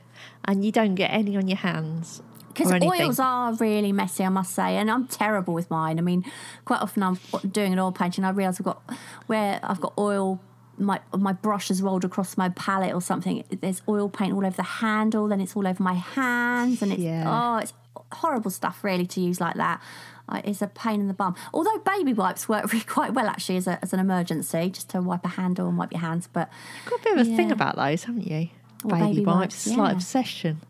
and 0.44 0.64
you 0.64 0.70
don't 0.70 0.94
get 0.94 1.10
any 1.10 1.36
on 1.36 1.48
your 1.48 1.58
hands 1.58 2.22
Because 2.48 2.72
oils 2.82 3.18
are 3.18 3.52
really 3.54 3.90
messy, 3.92 4.24
I 4.24 4.28
must 4.28 4.54
say, 4.54 4.76
and 4.76 4.90
I'm 4.90 5.08
terrible 5.08 5.52
with 5.54 5.68
mine. 5.70 5.98
I 5.98 6.02
mean, 6.02 6.24
quite 6.64 6.80
often 6.80 7.02
I'm 7.02 7.18
doing 7.50 7.72
an 7.72 7.78
oil 7.78 7.92
painting, 7.92 8.24
I 8.24 8.30
realise 8.30 8.60
I've 8.60 8.64
got 8.64 8.82
where 9.26 9.58
I've 9.62 9.80
got 9.80 9.94
oil. 9.98 10.40
My 10.78 11.00
my 11.16 11.32
brush 11.32 11.68
has 11.68 11.82
rolled 11.82 12.04
across 12.04 12.36
my 12.36 12.48
palette 12.50 12.94
or 12.94 13.00
something. 13.00 13.44
There's 13.60 13.82
oil 13.88 14.08
paint 14.08 14.32
all 14.32 14.44
over 14.44 14.56
the 14.56 14.62
handle, 14.62 15.28
then 15.28 15.40
it's 15.40 15.54
all 15.56 15.66
over 15.66 15.82
my 15.82 15.94
hands, 15.94 16.82
and 16.82 16.92
it's 16.92 17.00
Yeah. 17.00 17.24
oh, 17.26 17.58
it's 17.58 17.72
horrible 18.12 18.50
stuff 18.50 18.82
really 18.82 19.06
to 19.06 19.20
use 19.20 19.40
like 19.40 19.54
that. 19.56 19.80
Uh, 20.28 20.40
it's 20.44 20.62
a 20.62 20.66
pain 20.66 21.00
in 21.00 21.08
the 21.08 21.14
bum. 21.14 21.34
Although 21.52 21.78
baby 21.78 22.12
wipes 22.12 22.48
work 22.48 22.64
really 22.72 22.84
quite 22.84 23.12
well 23.12 23.26
actually 23.26 23.56
as, 23.56 23.66
a, 23.66 23.78
as 23.82 23.92
an 23.92 24.00
emergency, 24.00 24.70
just 24.70 24.88
to 24.90 25.00
wipe 25.02 25.24
a 25.24 25.28
handle 25.28 25.68
and 25.68 25.76
wipe 25.76 25.92
your 25.92 26.00
hands. 26.00 26.28
But 26.32 26.48
You've 26.84 26.90
got 26.90 27.00
a 27.00 27.02
bit 27.04 27.18
of 27.18 27.28
a 27.28 27.36
thing 27.36 27.52
about 27.52 27.76
those, 27.76 28.04
haven't 28.04 28.26
you? 28.26 28.48
Baby, 28.86 29.00
baby 29.00 29.24
wipes, 29.24 29.54
slight 29.54 29.90
yeah. 29.90 29.92
obsession. 29.92 30.60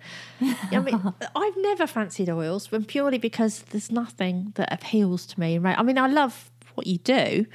I 0.40 0.78
mean, 0.78 1.14
I've 1.36 1.56
never 1.56 1.86
fancied 1.86 2.30
oils, 2.30 2.68
but 2.68 2.86
purely 2.86 3.18
because 3.18 3.62
there's 3.70 3.90
nothing 3.90 4.52
that 4.54 4.72
appeals 4.72 5.26
to 5.26 5.40
me. 5.40 5.58
Right? 5.58 5.76
I 5.76 5.82
mean, 5.82 5.98
I 5.98 6.06
love 6.06 6.50
what 6.74 6.86
you 6.86 6.98
do, 6.98 7.46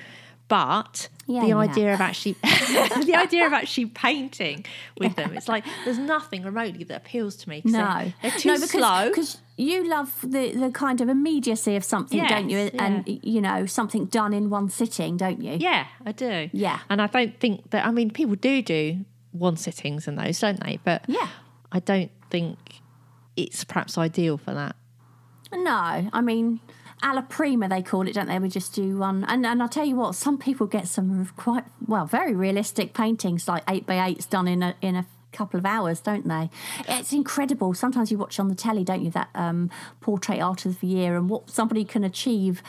but 0.50 1.08
Yeah, 1.28 1.42
the 1.44 1.48
yeah. 1.50 1.58
idea 1.58 1.94
of 1.94 2.02
actually, 2.02 2.34
the 2.42 3.14
idea 3.16 3.46
of 3.46 3.54
actually 3.54 3.86
painting 3.86 4.66
with 5.00 5.16
them, 5.16 5.38
it's 5.38 5.48
like 5.48 5.64
there's 5.86 5.98
nothing 6.00 6.44
remotely 6.44 6.84
that 6.84 6.98
appeals 6.98 7.36
to 7.38 7.50
me. 7.50 7.62
No, 7.64 8.12
they're, 8.22 8.32
too 8.32 8.50
no, 8.50 8.56
because, 8.56 8.72
slow. 8.72 9.10
Because 9.10 9.38
you 9.56 9.88
love 9.88 10.14
the, 10.22 10.52
the 10.54 10.72
kind 10.72 11.00
of 11.02 11.08
immediacy 11.08 11.76
of 11.78 11.84
something, 11.86 12.22
don't 12.26 12.50
you? 12.50 12.58
Yes, 12.58 12.72
And 12.80 13.04
you 13.24 13.40
know 13.40 13.66
something 13.66 14.06
done 14.06 14.34
in 14.34 14.50
one 14.50 14.70
sitting, 14.70 15.16
don't 15.18 15.42
you? 15.42 15.54
Yeah, 15.60 15.88
I 16.06 16.12
do. 16.12 16.50
Yeah. 16.52 16.80
and 16.90 17.02
I 17.02 17.08
don't 17.08 17.40
think 17.40 17.70
that. 17.70 17.86
I 17.86 17.92
mean, 17.92 18.10
people 18.12 18.36
do 18.36 18.62
do 18.62 19.06
one 19.32 19.56
sittings 19.56 20.08
and 20.08 20.18
those, 20.18 20.40
don't 20.40 20.60
they? 20.66 20.80
But 20.84 21.06
Yeah. 21.08 21.28
I 21.72 21.80
don't 21.80 22.12
think 22.32 22.58
it's 23.38 23.64
perhaps 23.64 23.98
ideal 23.98 24.38
for 24.38 24.54
that. 24.56 24.76
No, 25.54 26.10
I 26.14 26.22
mean, 26.22 26.60
alla 27.02 27.22
prima 27.24 27.68
they 27.70 27.82
call 27.82 28.08
it, 28.08 28.14
don't 28.14 28.28
they? 28.28 28.40
We 28.40 28.50
just 28.50 28.74
do 28.74 28.98
one, 28.98 29.24
and 29.26 29.46
and 29.46 29.62
I'll 29.62 29.70
tell 29.70 29.86
you 29.86 29.96
what, 29.96 30.16
some 30.16 30.38
people 30.38 30.68
get 30.68 30.88
some 30.88 31.26
quite 31.38 31.64
well, 31.88 32.06
very 32.06 32.36
realistic 32.36 32.94
paintings, 32.94 33.48
like 33.48 33.64
eight 33.68 33.86
by 33.86 34.06
eights 34.08 34.26
done 34.26 34.48
in 34.48 34.62
a 34.64 34.76
in 34.82 34.96
a 34.96 35.06
couple 35.32 35.60
of 35.60 35.66
hours, 35.66 36.00
don't 36.02 36.28
they? 36.28 36.50
It's 36.88 37.14
incredible. 37.14 37.74
Sometimes 37.74 38.12
you 38.12 38.18
watch 38.18 38.40
on 38.40 38.48
the 38.48 38.56
telly, 38.56 38.84
don't 38.84 39.04
you, 39.04 39.12
that 39.12 39.30
um, 39.36 39.70
portrait 40.02 40.40
art 40.42 40.66
of 40.66 40.80
the 40.80 40.88
year, 40.88 41.16
and 41.16 41.30
what 41.30 41.50
somebody 41.50 41.86
can 41.86 42.04
achieve 42.04 42.62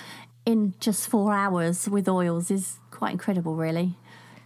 in 0.46 0.74
just 0.80 1.08
four 1.08 1.32
hours 1.32 1.88
with 1.88 2.08
oils 2.08 2.50
is 2.50 2.78
quite 2.90 3.12
incredible, 3.12 3.54
really. 3.56 3.94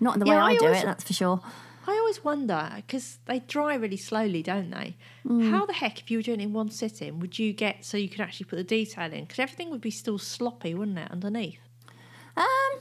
Not 0.00 0.14
in 0.14 0.20
the 0.20 0.26
Yeah, 0.26 0.36
way 0.36 0.38
I, 0.38 0.46
I 0.46 0.56
do 0.56 0.66
always- 0.66 0.82
it, 0.82 0.86
that's 0.86 1.04
for 1.04 1.12
sure. 1.12 1.40
I 1.86 1.92
always 1.98 2.24
wonder 2.24 2.70
because 2.76 3.18
they 3.26 3.40
dry 3.40 3.74
really 3.74 3.96
slowly, 3.96 4.42
don't 4.42 4.70
they? 4.70 4.96
How 5.50 5.66
the 5.66 5.72
heck, 5.74 6.00
if 6.00 6.10
you 6.10 6.18
were 6.18 6.22
doing 6.22 6.40
it 6.40 6.44
in 6.44 6.52
one 6.52 6.70
sitting, 6.70 7.20
would 7.20 7.38
you 7.38 7.52
get 7.52 7.84
so 7.84 7.96
you 7.96 8.08
could 8.08 8.20
actually 8.20 8.46
put 8.46 8.56
the 8.56 8.64
detail 8.64 9.12
in? 9.12 9.24
Because 9.24 9.38
everything 9.38 9.70
would 9.70 9.80
be 9.80 9.90
still 9.90 10.18
sloppy, 10.18 10.74
wouldn't 10.74 10.98
it, 10.98 11.10
underneath? 11.10 11.58
Um, 12.36 12.80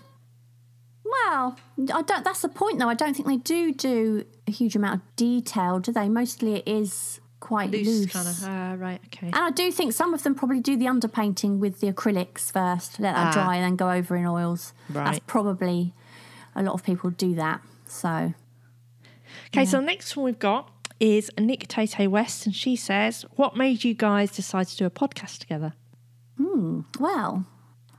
well, 1.04 1.58
I 1.94 2.02
don't. 2.02 2.24
That's 2.24 2.42
the 2.42 2.50
point, 2.50 2.80
though. 2.80 2.90
I 2.90 2.94
don't 2.94 3.14
think 3.14 3.28
they 3.28 3.38
do 3.38 3.74
do 3.74 4.26
a 4.48 4.52
huge 4.52 4.76
amount 4.76 5.02
of 5.02 5.16
detail, 5.16 5.80
do 5.80 5.92
they? 5.92 6.08
Mostly 6.10 6.56
it 6.56 6.68
is 6.68 7.20
quite 7.40 7.72
Loose, 7.72 7.88
loose, 7.88 8.12
kind 8.14 8.28
of. 8.28 8.36
Ah, 8.46 8.76
right, 8.78 9.02
okay. 9.08 9.28
And 9.28 9.36
I 9.36 9.50
do 9.52 9.70
think 9.72 9.92
some 9.92 10.14
of 10.14 10.24
them 10.24 10.34
probably 10.34 10.62
do 10.62 10.78
the 10.78 10.86
underpainting 10.86 11.60
with 11.60 11.82
the 11.82 11.92
acrylics 11.92 12.52
first, 12.52 13.02
let 13.02 13.16
that 13.16 13.36
Ah. 13.36 13.44
dry, 13.44 13.56
and 13.58 13.66
then 13.66 13.76
go 13.76 13.92
over 13.92 14.16
in 14.16 14.26
oils. 14.26 14.74
Right. 14.90 15.06
That's 15.06 15.20
probably 15.28 15.94
a 16.56 16.64
lot 16.64 16.74
of 16.74 16.84
people 16.84 17.10
do 17.10 17.36
that. 17.36 17.62
So 17.86 18.34
Okay, 19.54 19.66
so 19.66 19.78
the 19.80 19.86
next 19.86 20.18
one 20.18 20.24
we've 20.26 20.40
got 20.40 20.70
is 21.00 21.30
Nick 21.40 21.68
Tate 21.68 22.10
West, 22.10 22.46
and 22.48 22.56
she 22.56 22.76
says, 22.76 23.24
"What 23.36 23.56
made 23.56 23.84
you 23.84 23.94
guys 23.94 24.32
decide 24.32 24.68
to 24.68 24.76
do 24.78 24.86
a 24.86 24.90
podcast 24.90 25.38
together?" 25.40 25.74
Well, 27.00 27.46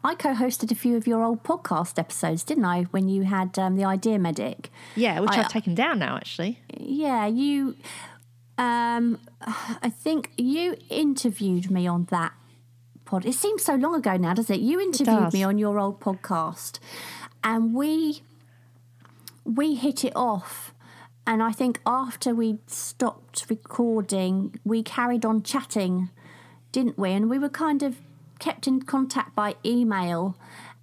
I 0.03 0.15
co 0.15 0.35
hosted 0.35 0.71
a 0.73 0.75
few 0.75 0.97
of 0.97 1.07
your 1.07 1.23
old 1.23 1.43
podcast 1.45 1.99
episodes, 1.99 2.43
didn't 2.43 2.65
I, 2.65 2.83
when 2.85 3.09
you 3.09 3.23
had 3.23 3.59
um, 3.59 3.77
the 3.77 3.85
Idea 3.85 4.19
Medic? 4.19 4.71
Yeah, 4.97 5.21
which 5.21 5.31
I- 5.31 5.41
I've 5.43 5.49
taken 5.49 5.75
down 5.75 5.99
now, 5.99 6.17
actually. 6.17 6.61
Yeah, 6.77 7.27
you. 7.27 7.77
Um, 8.59 9.19
I 9.41 9.91
think 9.91 10.31
you 10.37 10.77
interviewed 10.89 11.71
me 11.71 11.87
on 11.87 12.07
that 12.11 12.33
pod. 13.05 13.27
It 13.27 13.35
seems 13.35 13.63
so 13.65 13.75
long 13.75 13.95
ago 13.95 14.17
now, 14.17 14.35
does 14.35 14.51
it? 14.51 14.61
You 14.61 14.81
interviewed 14.81 15.25
does. 15.25 15.33
me 15.33 15.43
on 15.43 15.59
your 15.59 15.79
old 15.79 16.01
podcast, 16.01 16.79
and 17.43 17.75
we 17.75 18.23
we 19.45 19.75
hit 19.75 20.05
it 20.05 20.13
off. 20.17 20.74
And 21.27 21.43
I 21.43 21.53
think 21.53 21.81
after 21.87 22.35
we 22.35 22.59
stopped 22.67 23.47
recording, 23.49 24.61
we 24.65 24.83
carried 24.83 25.25
on 25.25 25.43
chatting, 25.43 26.11
didn't 26.71 26.99
we? 26.99 27.13
And 27.13 27.31
we 27.31 27.39
were 27.39 27.49
kind 27.49 27.83
of 27.83 27.97
kept 28.39 28.67
in 28.67 28.83
contact 28.83 29.35
by 29.35 29.57
email. 29.65 30.37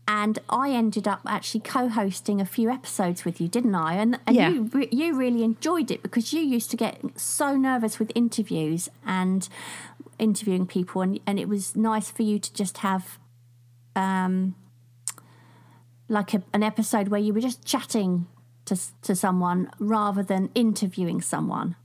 And 0.08 0.40
I 0.50 0.72
ended 0.72 1.08
up 1.08 1.22
actually 1.28 1.62
co-hosting 1.62 2.42
a 2.42 2.46
few 2.46 2.70
episodes 2.72 3.24
with 3.24 3.40
you, 3.40 3.48
didn't 3.48 3.76
I? 3.76 3.94
And, 3.94 4.20
and 4.26 4.36
Yeah. 4.36 4.50
you 4.50 4.88
you 4.92 5.16
really 5.16 5.44
enjoyed 5.44 5.92
it 5.92 6.02
because 6.02 6.34
you 6.34 6.42
used 6.42 6.72
to 6.72 6.78
get 6.78 7.00
so 7.16 7.56
nervous 7.56 8.00
with 8.00 8.12
interviews 8.16 8.90
and 9.06 9.48
interviewing 10.18 10.66
people, 10.66 11.02
and 11.04 11.20
and 11.28 11.40
it 11.40 11.48
was 11.48 11.76
nice 11.76 12.10
for 12.10 12.24
you 12.24 12.40
to 12.40 12.54
just 12.54 12.80
have 12.80 13.20
um 13.96 14.56
like 16.10 16.34
a, 16.34 16.44
an 16.52 16.64
episode 16.64 17.08
where 17.08 17.22
you 17.22 17.34
were 17.34 17.40
just 17.40 17.64
chatting 17.64 18.26
to 18.72 19.02
to 19.02 19.16
someone 19.16 19.70
rather 19.80 20.24
than 20.24 20.50
interviewing 20.56 21.22
someone. 21.22 21.76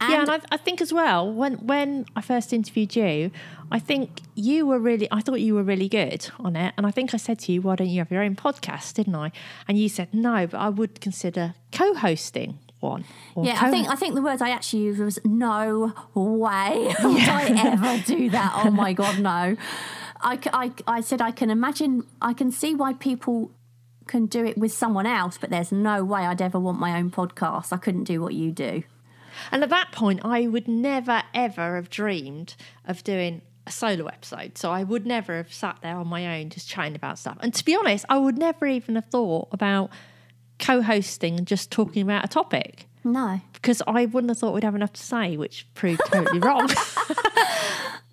yeah, 0.00 0.22
and 0.22 0.30
I, 0.30 0.40
I 0.50 0.56
think 0.56 0.80
as 0.80 0.92
well 0.92 1.30
when 1.30 1.54
when 1.66 2.06
I 2.16 2.22
first 2.22 2.52
interviewed 2.52 2.96
you, 2.96 3.30
I 3.70 3.78
think 3.78 4.22
you 4.34 4.66
were 4.66 4.78
really. 4.78 5.06
I 5.10 5.20
thought 5.20 5.40
you 5.40 5.54
were 5.54 5.62
really 5.62 5.88
good 5.88 6.30
on 6.38 6.56
it, 6.56 6.72
and 6.76 6.86
I 6.86 6.90
think 6.90 7.12
I 7.12 7.18
said 7.18 7.38
to 7.40 7.52
you, 7.52 7.60
"Why 7.60 7.76
don't 7.76 7.88
you 7.88 7.98
have 7.98 8.10
your 8.10 8.22
own 8.22 8.34
podcast?" 8.34 8.94
Didn't 8.94 9.14
I? 9.14 9.30
And 9.68 9.78
you 9.78 9.88
said 9.88 10.08
no, 10.14 10.46
but 10.46 10.58
I 10.58 10.70
would 10.70 11.00
consider 11.02 11.54
co-hosting 11.70 12.58
one. 12.80 13.04
Yeah, 13.36 13.58
I 13.60 13.70
think 13.70 13.88
I 13.88 13.94
think 13.94 14.14
the 14.14 14.22
words 14.22 14.40
I 14.40 14.50
actually 14.50 14.84
used 14.84 15.00
was 15.00 15.18
no 15.24 15.92
way 16.14 16.94
would 17.04 17.28
I 17.28 17.72
ever 17.72 18.02
do 18.06 18.30
that. 18.30 18.52
Oh 18.64 18.70
my 18.70 18.94
god, 18.94 19.18
no! 19.18 19.56
I, 20.22 20.38
I, 20.52 20.72
I 20.86 21.00
said 21.00 21.20
I 21.20 21.30
can 21.30 21.50
imagine, 21.50 22.06
I 22.20 22.34
can 22.34 22.50
see 22.52 22.74
why 22.74 22.92
people 22.92 23.52
can 24.10 24.26
do 24.26 24.44
it 24.44 24.58
with 24.58 24.72
someone 24.72 25.06
else, 25.06 25.38
but 25.38 25.50
there's 25.50 25.70
no 25.70 26.04
way 26.04 26.22
I'd 26.22 26.42
ever 26.42 26.58
want 26.58 26.80
my 26.80 26.98
own 26.98 27.10
podcast. 27.10 27.72
I 27.72 27.76
couldn't 27.76 28.04
do 28.04 28.20
what 28.20 28.34
you 28.34 28.50
do. 28.50 28.82
And 29.52 29.62
at 29.62 29.70
that 29.70 29.92
point, 29.92 30.20
I 30.24 30.48
would 30.48 30.66
never 30.66 31.22
ever 31.32 31.76
have 31.76 31.88
dreamed 31.88 32.56
of 32.84 33.04
doing 33.04 33.40
a 33.66 33.70
solo 33.70 34.06
episode. 34.06 34.58
So 34.58 34.72
I 34.72 34.82
would 34.82 35.06
never 35.06 35.36
have 35.36 35.54
sat 35.54 35.78
there 35.80 35.96
on 35.96 36.08
my 36.08 36.40
own 36.40 36.50
just 36.50 36.68
chatting 36.68 36.96
about 36.96 37.20
stuff. 37.20 37.38
And 37.40 37.54
to 37.54 37.64
be 37.64 37.76
honest, 37.76 38.04
I 38.08 38.18
would 38.18 38.36
never 38.36 38.66
even 38.66 38.96
have 38.96 39.06
thought 39.06 39.48
about 39.52 39.90
co-hosting 40.58 41.38
and 41.38 41.46
just 41.46 41.70
talking 41.70 42.02
about 42.02 42.24
a 42.24 42.28
topic 42.28 42.86
No, 43.04 43.40
because 43.54 43.80
I 43.86 44.06
wouldn't 44.06 44.30
have 44.30 44.38
thought 44.38 44.52
we'd 44.54 44.64
have 44.64 44.74
enough 44.74 44.92
to 44.94 45.02
say, 45.02 45.36
which 45.36 45.66
proved 45.74 46.02
totally 46.06 46.40
wrong. 46.40 46.68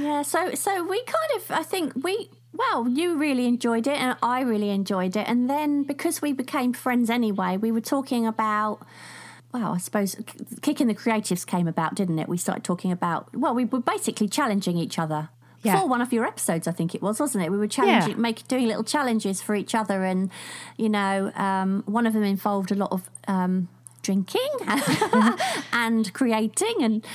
Yeah, 0.00 0.22
so 0.22 0.54
so 0.54 0.82
we 0.82 1.02
kind 1.04 1.30
of 1.36 1.50
I 1.50 1.62
think 1.62 1.92
we 2.02 2.30
well, 2.60 2.88
you 2.88 3.16
really 3.16 3.46
enjoyed 3.46 3.86
it 3.86 3.96
and 3.96 4.16
I 4.22 4.40
really 4.42 4.70
enjoyed 4.70 5.16
it. 5.16 5.26
And 5.26 5.48
then 5.48 5.82
because 5.82 6.20
we 6.20 6.32
became 6.32 6.72
friends 6.72 7.08
anyway, 7.10 7.56
we 7.56 7.72
were 7.72 7.80
talking 7.80 8.26
about 8.26 8.80
well, 9.52 9.72
I 9.72 9.78
suppose 9.78 10.14
kicking 10.62 10.86
the 10.86 10.94
creatives 10.94 11.44
came 11.44 11.66
about, 11.66 11.96
didn't 11.96 12.20
it? 12.20 12.28
We 12.28 12.36
started 12.36 12.62
talking 12.62 12.92
about 12.92 13.34
well, 13.34 13.54
we 13.54 13.64
were 13.64 13.80
basically 13.80 14.28
challenging 14.28 14.76
each 14.76 14.98
other. 14.98 15.30
Yeah. 15.62 15.80
For 15.80 15.86
one 15.88 16.00
of 16.00 16.10
your 16.12 16.24
episodes, 16.24 16.66
I 16.66 16.72
think 16.72 16.94
it 16.94 17.02
was, 17.02 17.20
wasn't 17.20 17.44
it? 17.44 17.50
We 17.50 17.58
were 17.58 17.66
challenging, 17.68 18.12
Yeah. 18.16 18.16
make, 18.28 18.48
doing 18.48 18.66
little 18.66 18.84
challenges 18.84 19.42
for 19.42 19.54
each 19.54 19.74
other, 19.74 20.04
and 20.04 20.30
you 20.78 20.88
know, 20.88 21.32
um, 21.34 21.82
one 21.84 22.06
of 22.06 22.14
them 22.14 22.22
involved 22.22 22.70
a 22.70 22.74
lot 22.74 22.90
of 22.92 23.10
um, 23.28 23.68
drinking 24.02 24.48
and 25.72 26.12
creating, 26.14 26.76
and 26.80 27.06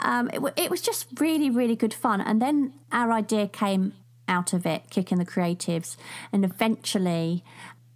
um, 0.00 0.28
it, 0.32 0.40
it 0.56 0.70
was 0.70 0.80
just 0.80 1.06
really, 1.20 1.50
really 1.50 1.76
good 1.76 1.94
fun. 1.94 2.20
And 2.20 2.42
then 2.42 2.72
our 2.90 3.12
idea 3.12 3.46
came 3.46 3.92
out 4.28 4.52
of 4.52 4.64
it, 4.66 4.90
kicking 4.90 5.18
the 5.18 5.26
creatives, 5.26 5.96
and 6.32 6.44
eventually 6.44 7.44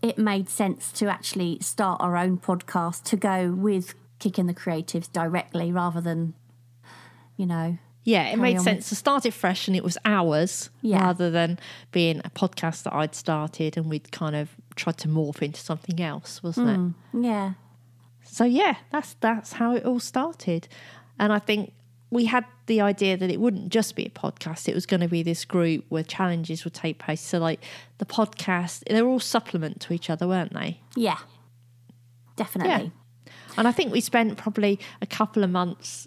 it 0.02 0.16
made 0.18 0.48
sense 0.48 0.92
to 0.92 1.08
actually 1.08 1.58
start 1.60 2.00
our 2.00 2.16
own 2.16 2.38
podcast 2.38 3.02
to 3.04 3.16
go 3.16 3.50
with 3.52 3.94
kicking 4.18 4.46
the 4.46 4.54
creatives 4.54 5.10
directly 5.12 5.72
rather 5.72 6.00
than, 6.00 6.34
you 7.36 7.46
know, 7.46 7.78
yeah, 8.04 8.28
it 8.28 8.38
made 8.38 8.58
sense 8.60 8.88
to 8.88 8.94
start 8.94 9.26
it 9.26 9.32
fresh 9.34 9.68
and 9.68 9.76
it 9.76 9.84
was 9.84 9.98
ours 10.04 10.70
Yeah. 10.80 11.00
rather 11.00 11.30
than 11.30 11.58
being 11.92 12.20
a 12.24 12.30
podcast 12.30 12.84
that 12.84 12.94
I'd 12.94 13.14
started 13.14 13.76
and 13.76 13.86
we'd 13.90 14.10
kind 14.12 14.34
of 14.34 14.48
tried 14.76 14.96
to 14.98 15.08
morph 15.08 15.42
into 15.42 15.60
something 15.60 16.00
else, 16.00 16.42
wasn't 16.42 16.70
it? 16.70 16.78
Mm, 16.78 17.24
yeah, 17.24 17.52
So 18.22 18.44
yeah, 18.44 18.76
that's 18.90 19.14
that's 19.20 19.54
how 19.54 19.74
it 19.74 19.84
all 19.84 20.00
started. 20.00 20.68
And 21.18 21.32
I 21.32 21.38
think 21.38 21.72
we 22.10 22.24
had 22.26 22.44
the 22.66 22.80
idea 22.80 23.16
that 23.16 23.30
it 23.30 23.38
wouldn't 23.40 23.68
just 23.70 23.94
be 23.96 24.06
a 24.06 24.10
podcast, 24.10 24.68
it 24.68 24.74
was 24.74 24.86
going 24.86 25.00
to 25.00 25.08
be 25.08 25.22
this 25.22 25.44
group 25.44 25.84
where 25.90 26.02
challenges 26.02 26.64
would 26.64 26.74
take 26.74 26.98
place. 26.98 27.20
So 27.20 27.38
like 27.38 27.60
the 27.98 28.06
podcast, 28.06 28.82
they're 28.88 29.06
all 29.06 29.20
supplement 29.20 29.80
to 29.82 29.92
each 29.92 30.08
other, 30.10 30.26
weren't 30.26 30.54
they? 30.54 30.80
yeah, 30.96 31.18
definitely. 32.36 32.92
And 33.56 33.66
I 33.66 33.72
think 33.72 33.92
we 33.92 34.00
spent 34.00 34.36
probably 34.38 34.78
a 35.02 35.06
couple 35.06 35.42
of 35.42 35.50
months 35.50 36.06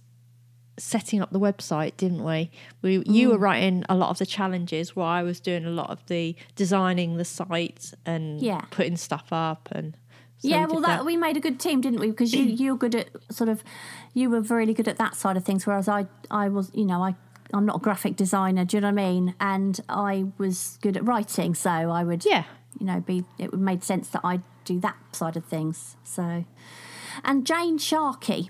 setting 0.78 1.22
up 1.22 1.32
the 1.32 1.40
website, 1.40 1.98
didn't 1.98 2.24
we? 2.24 2.50
We 2.82 3.04
you 3.06 3.28
Mm. 3.28 3.32
were 3.34 3.38
writing 3.38 3.84
a 3.90 3.96
lot 3.96 4.10
of 4.10 4.18
the 4.18 4.26
challenges 4.26 4.96
while 4.96 5.08
I 5.08 5.22
was 5.22 5.40
doing 5.40 5.66
a 5.66 5.70
lot 5.70 5.90
of 5.90 6.04
the 6.08 6.36
designing 6.56 7.18
the 7.18 7.26
site 7.26 7.94
and 8.06 8.42
Yeah. 8.42 8.62
putting 8.72 8.96
stuff 8.98 9.28
up 9.32 9.68
and 9.72 9.96
yeah, 10.42 10.66
well, 10.66 10.82
did 10.82 10.86
that, 10.86 11.06
we 11.06 11.18
made 11.18 11.38
a 11.38 11.40
good 11.40 11.60
team, 11.60 11.82
didn't 11.82 12.00
we? 12.00 12.10
Because 12.10 12.34
you 12.34 12.44
you're 12.44 12.76
good 12.78 12.96
at 12.96 13.10
sort 13.30 13.50
of, 13.50 13.64
you 14.14 14.30
were 14.30 14.42
really 14.42 14.74
good 14.74 14.88
at 14.88 14.98
that 14.98 15.16
side 15.16 15.38
of 15.38 15.44
things, 15.46 15.66
whereas 15.68 15.88
I 15.88 16.08
I 16.30 16.50
was, 16.50 16.72
you 16.74 16.86
know, 16.86 17.04
I 17.04 17.16
I'm 17.54 17.66
not 17.66 17.78
a 17.78 17.80
graphic 17.80 18.16
designer. 18.16 18.66
Do 18.66 18.78
you 18.78 18.82
know 18.82 18.88
what 18.92 19.02
I 19.02 19.12
mean? 19.12 19.36
And 19.40 19.80
I 19.90 20.26
was 20.38 20.78
good 20.82 20.98
at 20.98 21.06
writing, 21.06 21.54
so 21.56 21.70
I 21.70 22.04
would, 22.04 22.24
Yeah. 22.26 22.46
you 22.80 22.86
know, 22.86 23.00
be 23.02 23.26
it 23.38 23.52
would 23.52 23.62
made 23.62 23.84
sense 23.84 24.10
that 24.10 24.22
I 24.24 24.40
do 24.66 24.80
that 24.80 24.96
side 25.12 25.36
of 25.38 25.46
things. 25.46 25.96
So, 26.04 26.46
and 27.24 27.46
Jane 27.46 27.78
Sharkey, 27.78 28.50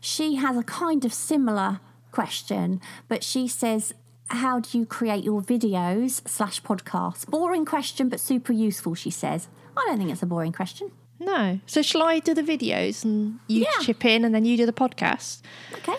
she 0.00 0.36
has 0.36 0.56
a 0.56 0.62
kind 0.62 1.04
of 1.04 1.12
similar 1.12 1.80
question, 2.12 2.80
but 3.08 3.22
she 3.22 3.46
says. 3.48 3.94
How 4.30 4.60
do 4.60 4.76
you 4.78 4.84
create 4.84 5.24
your 5.24 5.40
videos 5.40 6.20
slash 6.28 6.60
podcasts? 6.62 7.26
Boring 7.26 7.64
question, 7.64 8.10
but 8.10 8.20
super 8.20 8.52
useful, 8.52 8.94
she 8.94 9.10
says. 9.10 9.48
I 9.74 9.86
don't 9.86 9.96
think 9.96 10.10
it's 10.10 10.22
a 10.22 10.26
boring 10.26 10.52
question. 10.52 10.90
No. 11.20 11.60
So 11.66 11.82
shall 11.82 12.02
I 12.02 12.20
do 12.20 12.34
the 12.34 12.42
videos 12.42 13.04
and 13.04 13.40
you 13.48 13.62
Yeah. 13.62 13.82
chip 13.84 14.04
in 14.04 14.24
and 14.24 14.34
then 14.34 14.44
you 14.44 14.56
do 14.56 14.66
the 14.66 14.72
podcast? 14.72 15.40
Okay. 15.74 15.96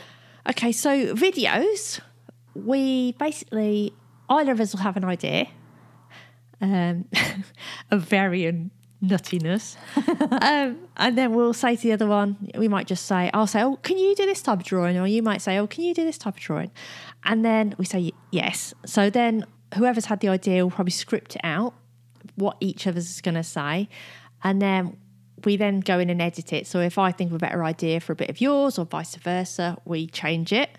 Okay, 0.49 0.71
so 0.71 1.13
videos, 1.15 1.99
we 2.55 3.11
basically 3.13 3.93
either 4.29 4.51
of 4.51 4.59
us 4.59 4.73
will 4.73 4.81
have 4.81 4.97
an 4.97 5.03
idea 5.05 5.47
um, 6.61 7.05
of 7.91 8.01
varying 8.03 8.71
nuttiness, 9.03 9.77
um, 10.41 10.77
and 10.97 11.17
then 11.17 11.33
we'll 11.33 11.53
say 11.53 11.75
to 11.75 11.81
the 11.83 11.93
other 11.93 12.07
one, 12.07 12.49
we 12.57 12.67
might 12.67 12.85
just 12.87 13.05
say, 13.05 13.29
"I'll 13.33 13.47
say, 13.47 13.61
oh, 13.63 13.77
can 13.77 13.97
you 13.97 14.13
do 14.15 14.25
this 14.25 14.41
type 14.41 14.59
of 14.59 14.65
drawing?" 14.65 14.97
Or 14.97 15.07
you 15.07 15.23
might 15.23 15.41
say, 15.41 15.57
"Oh, 15.57 15.67
can 15.67 15.83
you 15.85 15.93
do 15.93 16.03
this 16.03 16.17
type 16.17 16.35
of 16.35 16.41
drawing?" 16.41 16.71
And 17.23 17.45
then 17.45 17.75
we 17.77 17.85
say 17.85 18.11
yes. 18.31 18.73
So 18.85 19.09
then 19.09 19.45
whoever's 19.75 20.05
had 20.05 20.19
the 20.19 20.27
idea 20.29 20.63
will 20.63 20.71
probably 20.71 20.91
script 20.91 21.35
it 21.35 21.41
out 21.45 21.73
what 22.35 22.57
each 22.59 22.87
of 22.87 22.97
us 22.97 23.09
is 23.09 23.21
going 23.21 23.35
to 23.35 23.43
say, 23.43 23.87
and 24.43 24.61
then 24.61 24.97
we 25.45 25.57
then 25.57 25.79
go 25.79 25.99
in 25.99 26.09
and 26.09 26.21
edit 26.21 26.53
it. 26.53 26.67
So 26.67 26.79
if 26.79 26.97
I 26.97 27.11
think 27.11 27.31
of 27.31 27.35
a 27.35 27.39
better 27.39 27.63
idea 27.63 27.99
for 27.99 28.13
a 28.13 28.15
bit 28.15 28.29
of 28.29 28.41
yours, 28.41 28.77
or 28.77 28.85
vice 28.85 29.15
versa, 29.15 29.77
we 29.85 30.07
change 30.07 30.53
it. 30.53 30.69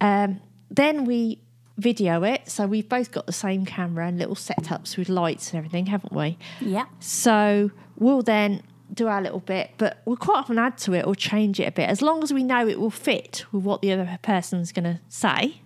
Um, 0.00 0.40
then 0.70 1.04
we 1.04 1.40
video 1.76 2.24
it. 2.24 2.48
So 2.50 2.66
we've 2.66 2.88
both 2.88 3.12
got 3.12 3.26
the 3.26 3.32
same 3.32 3.64
camera 3.64 4.06
and 4.06 4.18
little 4.18 4.34
setups 4.34 4.96
with 4.96 5.08
lights 5.08 5.52
and 5.52 5.58
everything, 5.58 5.86
haven't 5.86 6.12
we? 6.12 6.36
Yeah. 6.60 6.86
So 7.00 7.70
we'll 7.96 8.22
then 8.22 8.62
do 8.92 9.06
our 9.06 9.22
little 9.22 9.40
bit, 9.40 9.70
but 9.78 10.02
we'll 10.04 10.16
quite 10.16 10.38
often 10.38 10.58
add 10.58 10.78
to 10.78 10.94
it 10.94 11.06
or 11.06 11.14
change 11.14 11.60
it 11.60 11.64
a 11.64 11.70
bit 11.70 11.88
as 11.88 12.02
long 12.02 12.22
as 12.22 12.32
we 12.32 12.42
know 12.42 12.66
it 12.66 12.80
will 12.80 12.90
fit 12.90 13.44
with 13.52 13.62
what 13.62 13.82
the 13.82 13.92
other 13.92 14.18
person's 14.22 14.72
going 14.72 14.84
to 14.84 15.00
say. 15.08 15.60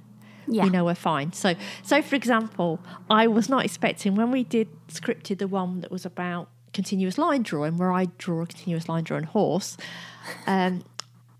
Yeah. 0.48 0.64
We 0.64 0.70
know 0.70 0.84
we're 0.84 0.94
fine. 0.94 1.32
So, 1.32 1.54
so 1.82 2.02
for 2.02 2.16
example, 2.16 2.80
I 3.08 3.28
was 3.28 3.48
not 3.48 3.64
expecting 3.64 4.16
when 4.16 4.30
we 4.32 4.42
did 4.42 4.68
scripted 4.88 5.38
the 5.38 5.46
one 5.46 5.80
that 5.80 5.90
was 5.90 6.04
about 6.04 6.48
continuous 6.72 7.18
line 7.18 7.42
drawing, 7.42 7.76
where 7.76 7.92
I 7.92 8.06
draw 8.18 8.42
a 8.42 8.46
continuous 8.46 8.88
line 8.88 9.04
drawing 9.04 9.24
horse. 9.24 9.76
Um, 10.46 10.84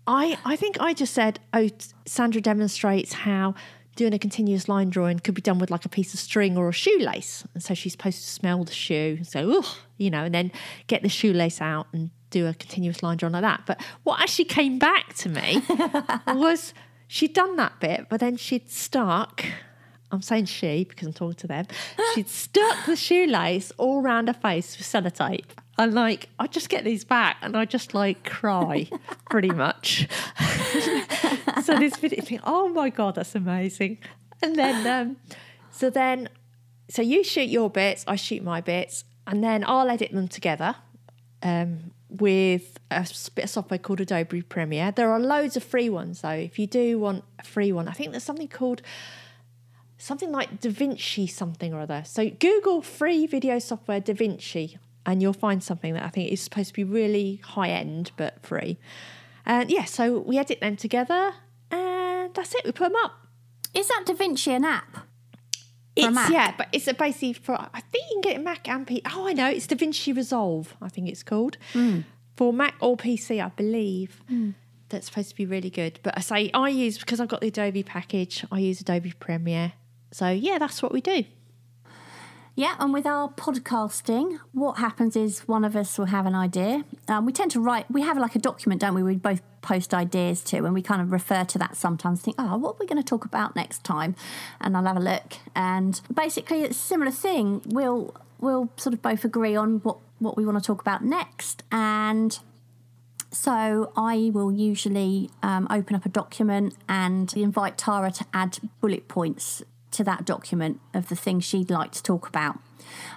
I 0.07 0.37
I 0.45 0.55
think 0.55 0.79
I 0.79 0.93
just 0.93 1.13
said, 1.13 1.39
"Oh, 1.53 1.69
Sandra 2.05 2.41
demonstrates 2.41 3.13
how 3.13 3.55
doing 3.95 4.13
a 4.13 4.19
continuous 4.19 4.67
line 4.67 4.89
drawing 4.89 5.19
could 5.19 5.35
be 5.35 5.41
done 5.41 5.59
with 5.59 5.69
like 5.69 5.85
a 5.85 5.89
piece 5.89 6.13
of 6.13 6.19
string 6.19 6.57
or 6.57 6.69
a 6.69 6.73
shoelace." 6.73 7.45
And 7.53 7.63
so 7.63 7.73
she's 7.73 7.93
supposed 7.93 8.21
to 8.21 8.29
smell 8.29 8.63
the 8.63 8.73
shoe 8.73 9.15
and 9.17 9.27
say, 9.27 9.43
"Oh," 9.45 9.77
you 9.97 10.09
know, 10.09 10.23
and 10.23 10.33
then 10.33 10.51
get 10.87 11.03
the 11.03 11.09
shoelace 11.09 11.61
out 11.61 11.87
and 11.93 12.09
do 12.29 12.47
a 12.47 12.53
continuous 12.53 13.03
line 13.03 13.17
drawing 13.17 13.33
like 13.33 13.43
that. 13.43 13.63
But 13.65 13.81
what 14.03 14.19
actually 14.19 14.45
came 14.45 14.79
back 14.79 15.13
to 15.17 15.29
me 15.29 15.61
was 16.27 16.73
she'd 17.07 17.33
done 17.33 17.55
that 17.57 17.79
bit, 17.79 18.07
but 18.09 18.19
then 18.19 18.35
she'd 18.37 18.69
stuck. 18.69 19.45
I'm 20.13 20.21
saying 20.21 20.45
she 20.45 20.83
because 20.83 21.07
I'm 21.07 21.13
talking 21.13 21.37
to 21.37 21.47
them. 21.47 21.65
She'd 22.13 22.29
stuck 22.29 22.85
the 22.85 22.95
shoelace 22.95 23.71
all 23.77 24.01
round 24.01 24.27
her 24.27 24.33
face 24.33 24.77
with 24.77 24.85
sellotape. 24.85 25.45
And 25.79 25.95
like, 25.95 26.29
I 26.37 26.45
just 26.45 26.69
get 26.69 26.83
these 26.83 27.03
back 27.03 27.37
and 27.41 27.57
I 27.57 27.65
just 27.65 27.95
like 27.95 28.23
cry 28.23 28.87
pretty 29.31 29.49
much. 29.49 30.07
so 31.63 31.79
this 31.79 31.97
video, 31.97 32.21
think, 32.21 32.41
oh 32.43 32.69
my 32.69 32.89
God, 32.89 33.15
that's 33.15 33.33
amazing. 33.33 33.97
And 34.43 34.55
then, 34.55 34.85
um, 34.85 35.17
so 35.71 35.89
then, 35.89 36.29
so 36.89 37.01
you 37.01 37.23
shoot 37.23 37.49
your 37.49 37.71
bits, 37.71 38.05
I 38.07 38.15
shoot 38.15 38.43
my 38.43 38.61
bits, 38.61 39.05
and 39.25 39.43
then 39.43 39.63
I'll 39.65 39.89
edit 39.89 40.11
them 40.11 40.27
together 40.27 40.75
um, 41.41 41.91
with 42.07 42.77
a 42.91 43.07
bit 43.33 43.45
of 43.45 43.49
software 43.49 43.79
called 43.79 44.01
Adobe 44.01 44.43
Premiere. 44.43 44.91
There 44.91 45.11
are 45.11 45.19
loads 45.19 45.57
of 45.57 45.63
free 45.63 45.89
ones 45.89 46.21
though. 46.21 46.29
If 46.29 46.59
you 46.59 46.67
do 46.67 46.99
want 46.99 47.23
a 47.39 47.43
free 47.43 47.71
one, 47.71 47.87
I 47.87 47.93
think 47.93 48.11
there's 48.11 48.23
something 48.23 48.47
called 48.47 48.83
something 50.03 50.31
like 50.31 50.59
DaVinci 50.59 51.29
something 51.29 51.73
or 51.73 51.79
other. 51.79 52.03
So 52.05 52.29
Google 52.29 52.81
free 52.81 53.25
video 53.25 53.57
software 53.59 54.01
DaVinci 54.01 54.77
and 55.05 55.21
you'll 55.21 55.33
find 55.33 55.63
something 55.63 55.93
that 55.93 56.03
I 56.03 56.09
think 56.09 56.31
is 56.31 56.41
supposed 56.41 56.69
to 56.69 56.73
be 56.73 56.83
really 56.83 57.41
high 57.43 57.69
end 57.69 58.11
but 58.17 58.45
free. 58.45 58.77
And 59.45 59.71
yeah, 59.71 59.85
so 59.85 60.19
we 60.19 60.37
edit 60.37 60.59
them 60.59 60.75
together 60.75 61.33
and 61.71 62.33
that's 62.33 62.53
it. 62.53 62.65
We 62.65 62.71
put 62.73 62.91
them 62.91 63.01
up. 63.03 63.13
Is 63.73 63.87
that 63.87 64.03
Da 64.05 64.13
Vinci 64.13 64.51
an 64.51 64.65
app? 64.65 65.07
It's, 65.95 66.29
Yeah, 66.29 66.53
but 66.57 66.67
it's 66.71 66.87
a 66.87 66.93
basically 66.93 67.33
for 67.33 67.55
I 67.55 67.79
think 67.79 68.05
you 68.09 68.15
can 68.15 68.21
get 68.21 68.35
it 68.39 68.43
Mac 68.43 68.67
and 68.67 68.85
PC. 68.85 69.01
Oh, 69.13 69.27
I 69.27 69.33
know, 69.33 69.49
it's 69.49 69.67
DaVinci 69.67 70.15
Resolve. 70.15 70.75
I 70.81 70.89
think 70.89 71.07
it's 71.07 71.23
called 71.23 71.57
hmm. 71.71 72.01
for 72.35 72.51
Mac 72.51 72.75
or 72.81 72.97
PC, 72.97 73.43
I 73.43 73.49
believe. 73.49 74.21
Hmm. 74.27 74.51
That's 74.89 75.07
supposed 75.07 75.29
to 75.29 75.35
be 75.35 75.45
really 75.45 75.69
good. 75.69 75.99
But 76.03 76.17
I 76.17 76.21
say 76.21 76.51
I 76.53 76.69
use 76.69 76.97
because 76.97 77.19
I've 77.19 77.29
got 77.29 77.41
the 77.41 77.47
Adobe 77.47 77.83
package. 77.83 78.45
I 78.51 78.59
use 78.59 78.81
Adobe 78.81 79.13
Premiere. 79.13 79.73
So 80.13 80.29
yeah, 80.29 80.59
that's 80.59 80.81
what 80.81 80.91
we 80.91 81.01
do. 81.01 81.25
Yeah, 82.55 82.75
and 82.79 82.93
with 82.93 83.07
our 83.07 83.29
podcasting, 83.29 84.39
what 84.51 84.73
happens 84.73 85.15
is 85.15 85.39
one 85.47 85.65
of 85.65 85.75
us 85.75 85.97
will 85.97 86.05
have 86.05 86.27
an 86.27 86.35
idea. 86.35 86.85
Um, 87.07 87.25
we 87.25 87.31
tend 87.31 87.49
to 87.51 87.59
write, 87.59 87.89
we 87.89 88.03
have 88.03 88.15
like 88.15 88.35
a 88.35 88.39
document, 88.39 88.79
don't 88.79 88.93
we? 88.93 89.01
We 89.01 89.15
both 89.15 89.41
post 89.63 89.91
ideas 89.91 90.43
to, 90.43 90.57
and 90.57 90.71
we 90.71 90.83
kind 90.83 91.01
of 91.01 91.11
refer 91.11 91.45
to 91.45 91.57
that 91.57 91.75
sometimes, 91.75 92.21
think, 92.21 92.35
oh, 92.37 92.57
what 92.57 92.75
are 92.75 92.77
we 92.79 92.85
going 92.85 93.01
to 93.01 93.03
talk 93.03 93.25
about 93.25 93.55
next 93.55 93.83
time? 93.83 94.15
And 94.61 94.77
I'll 94.77 94.85
have 94.85 94.97
a 94.97 94.99
look. 94.99 95.33
And 95.55 95.99
basically, 96.13 96.61
it's 96.61 96.77
a 96.77 96.79
similar 96.79 97.09
thing. 97.09 97.63
We'll, 97.65 98.13
we'll 98.39 98.69
sort 98.77 98.93
of 98.93 99.01
both 99.01 99.25
agree 99.25 99.55
on 99.55 99.79
what, 99.79 99.97
what 100.19 100.37
we 100.37 100.45
want 100.45 100.59
to 100.59 100.63
talk 100.63 100.79
about 100.79 101.03
next. 101.03 101.63
And 101.71 102.37
so 103.31 103.91
I 103.97 104.29
will 104.31 104.51
usually 104.51 105.31
um, 105.41 105.65
open 105.71 105.95
up 105.95 106.05
a 106.05 106.09
document 106.09 106.75
and 106.87 107.35
invite 107.35 107.79
Tara 107.79 108.11
to 108.11 108.25
add 108.31 108.59
bullet 108.79 109.07
points 109.07 109.63
to 109.93 110.03
that 110.03 110.25
document 110.25 110.79
of 110.93 111.09
the 111.09 111.15
things 111.15 111.43
she'd 111.43 111.69
like 111.69 111.91
to 111.93 112.03
talk 112.03 112.27
about. 112.27 112.59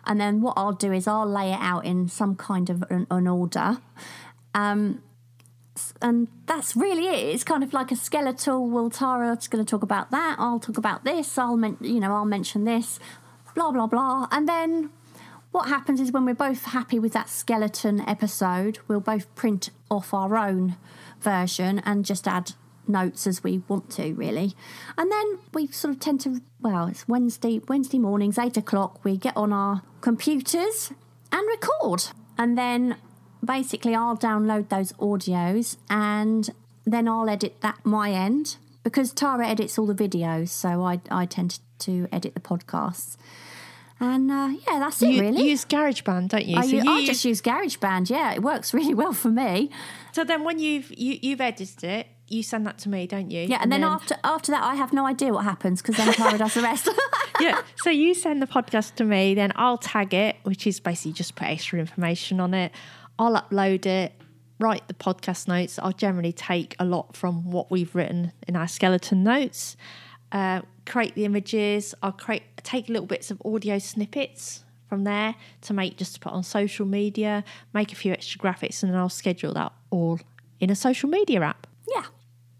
And 0.07 0.21
then 0.21 0.41
what 0.41 0.55
I'll 0.57 0.73
do 0.73 0.93
is 0.93 1.07
I'll 1.07 1.27
lay 1.27 1.53
it 1.53 1.59
out 1.61 1.85
in 1.85 2.09
some 2.09 2.37
kind 2.37 2.71
of 2.71 2.85
an, 2.91 3.07
an 3.11 3.27
order. 3.27 3.79
Um, 4.55 5.03
and 6.01 6.29
that's 6.47 6.77
really 6.77 7.07
it. 7.07 7.35
It's 7.35 7.45
kind 7.45 7.63
of 7.63 7.73
like 7.73 7.91
a 7.93 7.97
skeletal. 7.97 8.69
Well, 8.69 8.89
Tara's 8.91 9.49
going 9.49 9.65
to 9.65 9.71
talk 9.71 9.83
about 9.83 10.11
that. 10.11 10.37
I'll 10.39 10.61
talk 10.61 10.79
about 10.79 11.05
this. 11.05 11.37
I'll, 11.37 11.57
men- 11.57 11.77
you 11.81 12.01
know, 12.01 12.15
I'll 12.15 12.25
mention 12.25 12.65
this. 12.65 12.99
Blah 13.55 13.73
blah 13.73 13.87
blah. 13.87 14.29
And 14.31 14.49
then 14.49 14.91
what 15.51 15.69
happens 15.69 16.01
is 16.01 16.13
when 16.13 16.25
we're 16.25 16.35
both 16.35 16.65
happy 16.67 16.99
with 16.99 17.13
that 17.15 17.29
skeleton 17.29 18.07
episode, 18.07 18.79
we'll 18.89 19.01
both 19.01 19.35
print 19.35 19.71
off 19.91 20.13
our 20.13 20.37
own 20.37 20.77
version 21.21 21.81
and 21.81 22.05
just 22.05 22.29
add 22.29 22.53
notes 22.89 23.27
as 23.27 23.43
we 23.45 23.63
want 23.69 23.91
to, 23.93 24.13
really. 24.15 24.55
And 24.99 25.11
then 25.11 25.39
we 25.53 25.67
sort 25.69 25.95
of 25.95 26.01
tend 26.01 26.21
to, 26.23 26.41
well, 26.61 26.87
it's 26.87 27.07
Wednesday, 27.09 27.61
Wednesday 27.69 27.99
mornings, 27.99 28.39
eight 28.39 28.57
o'clock, 28.57 29.05
we 29.05 29.17
get 29.17 29.37
on 29.37 29.53
our 29.53 29.83
computers 30.01 30.93
and 31.33 31.47
record. 31.49 32.05
And 32.39 32.57
then 32.57 32.97
basically 33.45 33.95
I'll 33.95 34.17
download 34.17 34.69
those 34.69 34.93
audios 34.95 35.77
and 35.91 36.51
then 36.85 37.09
I'll 37.09 37.29
edit 37.29 37.61
that 37.63 37.79
my 37.85 38.11
end 38.13 38.57
because 38.85 39.13
Tara 39.13 39.47
edits 39.49 39.79
all 39.79 39.87
the 39.87 39.95
videos, 39.95 40.49
so 40.51 40.83
I, 40.85 41.01
I 41.11 41.27
tend 41.27 41.59
to 41.81 42.07
edit 42.13 42.35
the 42.35 42.41
podcasts. 42.41 43.17
And 43.99 44.31
uh, 44.31 44.51
yeah, 44.69 44.79
that's 44.79 45.01
it 45.03 45.09
You 45.09 45.21
really. 45.23 45.49
use 45.49 45.65
GarageBand, 45.65 46.29
don't 46.29 46.45
you? 46.47 46.57
I, 46.59 46.61
so 46.63 46.67
you 46.77 46.83
I 46.87 46.99
use- 46.99 47.09
just 47.09 47.25
use 47.25 47.43
GarageBand. 47.43 48.11
Yeah, 48.11 48.33
it 48.35 48.43
works 48.43 48.73
really 48.79 48.95
well 48.95 49.13
for 49.13 49.29
me. 49.31 49.71
so 50.13 50.23
then 50.23 50.45
when 50.45 50.59
you've 50.59 50.93
you, 50.97 51.19
you've 51.23 51.41
edited 51.41 51.83
it, 51.83 52.07
you 52.29 52.43
send 52.43 52.67
that 52.67 52.79
to 52.79 52.89
me, 52.89 53.07
don't 53.07 53.31
you? 53.31 53.43
Yeah, 53.43 53.59
and, 53.61 53.71
then, 53.71 53.85
after 53.85 54.17
after 54.25 54.53
that, 54.53 54.63
I 54.63 54.75
have 54.75 54.93
no 54.93 55.07
idea 55.07 55.33
what 55.33 55.45
happens 55.45 55.81
because 55.81 55.97
then 55.97 56.13
Tara 56.13 56.39
does 56.39 56.55
the 56.55 56.63
rest. 56.63 56.89
yeah. 57.41 57.63
So 57.77 57.91
you 57.91 58.15
send 58.15 58.43
the 58.43 58.47
podcast 58.47 58.97
to 58.97 59.05
me, 59.05 59.35
then 59.35 59.53
I'll 59.57 59.79
tag 59.79 60.13
it, 60.13 60.37
which 60.43 60.67
is 60.67 60.81
basically 60.81 61.13
just 61.13 61.37
put 61.37 61.47
extra 61.47 61.79
information 61.79 62.41
on 62.41 62.55
it. 62.55 62.73
I'll 63.19 63.35
upload 63.35 63.87
it, 63.87 64.13
write 64.59 64.89
the 64.89 64.95
podcast 64.95 65.49
notes. 65.49 65.79
I'll 65.81 65.93
generally 65.93 66.33
take 66.33 66.75
a 66.79 66.85
lot 66.85 67.17
from 67.17 67.51
what 67.51 67.71
we've 67.71 67.95
written 67.95 68.33
in 68.49 68.57
our 68.57 68.69
skeleton 68.69 69.23
notes, 69.23 69.77
uh, 70.33 70.63
create 70.85 71.15
the 71.15 71.25
images. 71.25 71.95
I'll 72.03 72.13
create 72.13 72.43
take 72.63 72.89
little 72.89 73.07
bits 73.07 73.31
of 73.31 73.41
audio 73.45 73.79
snippets 73.79 74.65
from 74.89 75.05
there 75.05 75.35
to 75.63 75.75
make 75.75 75.97
just 75.97 76.15
to 76.15 76.21
put 76.21 76.33
on 76.33 76.43
social 76.43 76.87
media, 76.87 77.45
make 77.73 77.93
a 77.93 77.97
few 77.97 78.13
extra 78.13 78.41
graphics, 78.41 78.83
and 78.83 78.93
then 78.93 78.99
I'll 78.99 79.09
schedule 79.09 79.55
that 79.55 79.73
all 79.91 80.21
in 80.61 80.71
a 80.71 80.77
social 80.77 81.09
media 81.09 81.41
app. 81.43 81.67
yeah, 81.95 82.05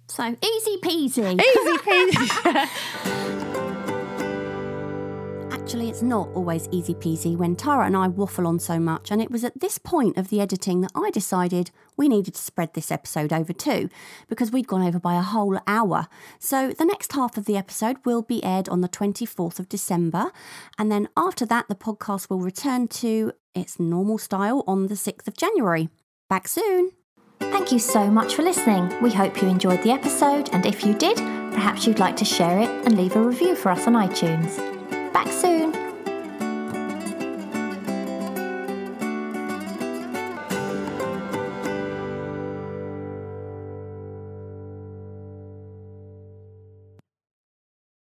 so 0.09 0.25
easy 0.25 0.77
peasy. 0.79 1.41
Easy 1.41 1.77
peasy. 1.87 3.27
Actually, 5.53 5.89
it's 5.89 6.03
not 6.03 6.29
always 6.33 6.69
easy 6.71 6.95
peasy 6.95 7.37
when 7.37 7.57
Tara 7.57 7.87
and 7.87 7.97
I 7.97 8.07
waffle 8.07 8.47
on 8.47 8.61
so 8.61 8.79
much, 8.79 9.11
and 9.11 9.21
it 9.21 9.33
was 9.33 9.43
at 9.43 9.59
this 9.59 9.79
point 9.79 10.17
of 10.17 10.29
the 10.29 10.41
editing 10.41 10.81
that 10.83 10.93
I 10.95 11.11
decided 11.11 11.73
we 11.97 12.09
needed 12.09 12.35
to 12.35 12.41
spread 12.41 12.75
this 12.75 12.93
episode 12.93 13.33
over 13.33 13.53
too, 13.53 13.89
because 14.29 14.53
we'd 14.53 14.69
gone 14.69 14.87
over 14.87 15.01
by 15.01 15.17
a 15.17 15.23
whole 15.23 15.59
hour. 15.67 16.07
So 16.39 16.71
the 16.73 16.85
next 16.85 17.13
half 17.15 17.37
of 17.37 17.47
the 17.47 17.57
episode 17.57 17.97
will 18.05 18.23
be 18.23 18.45
aired 18.45 18.69
on 18.69 18.81
the 18.81 18.89
24th 18.89 19.59
of 19.59 19.69
December, 19.69 20.31
and 20.79 20.93
then 20.93 21.09
after 21.17 21.45
that, 21.47 21.67
the 21.67 21.75
podcast 21.75 22.31
will 22.31 22.41
return 22.41 22.87
to 22.89 23.33
its 23.53 23.81
normal 23.81 24.19
style 24.19 24.63
on 24.69 24.87
the 24.87 24.95
6th 24.95 25.27
of 25.27 25.37
January. 25.37 25.89
Back 26.29 26.47
soon! 26.47 26.93
Thank 27.41 27.73
you 27.73 27.79
so 27.79 28.11
much 28.11 28.35
for 28.35 28.43
listening. 28.43 28.93
We 29.03 29.13
hope 29.13 29.41
you 29.43 29.49
enjoyed 29.49 29.83
the 29.83 29.91
episode, 29.91 30.51
and 30.53 30.65
if 30.65 30.85
you 30.85 30.95
did, 30.95 31.17
perhaps 31.17 31.87
you'd 31.87 31.99
like 31.99 32.17
to 32.17 32.25
share 32.25 32.61
it 32.61 32.71
and 32.85 32.97
leave 32.97 33.17
a 33.17 33.21
review 33.21 33.55
for 33.57 33.71
us 33.71 33.87
on 33.87 33.95
iTunes. 33.95 34.57
Back 35.13 35.29
soon! 35.33 35.86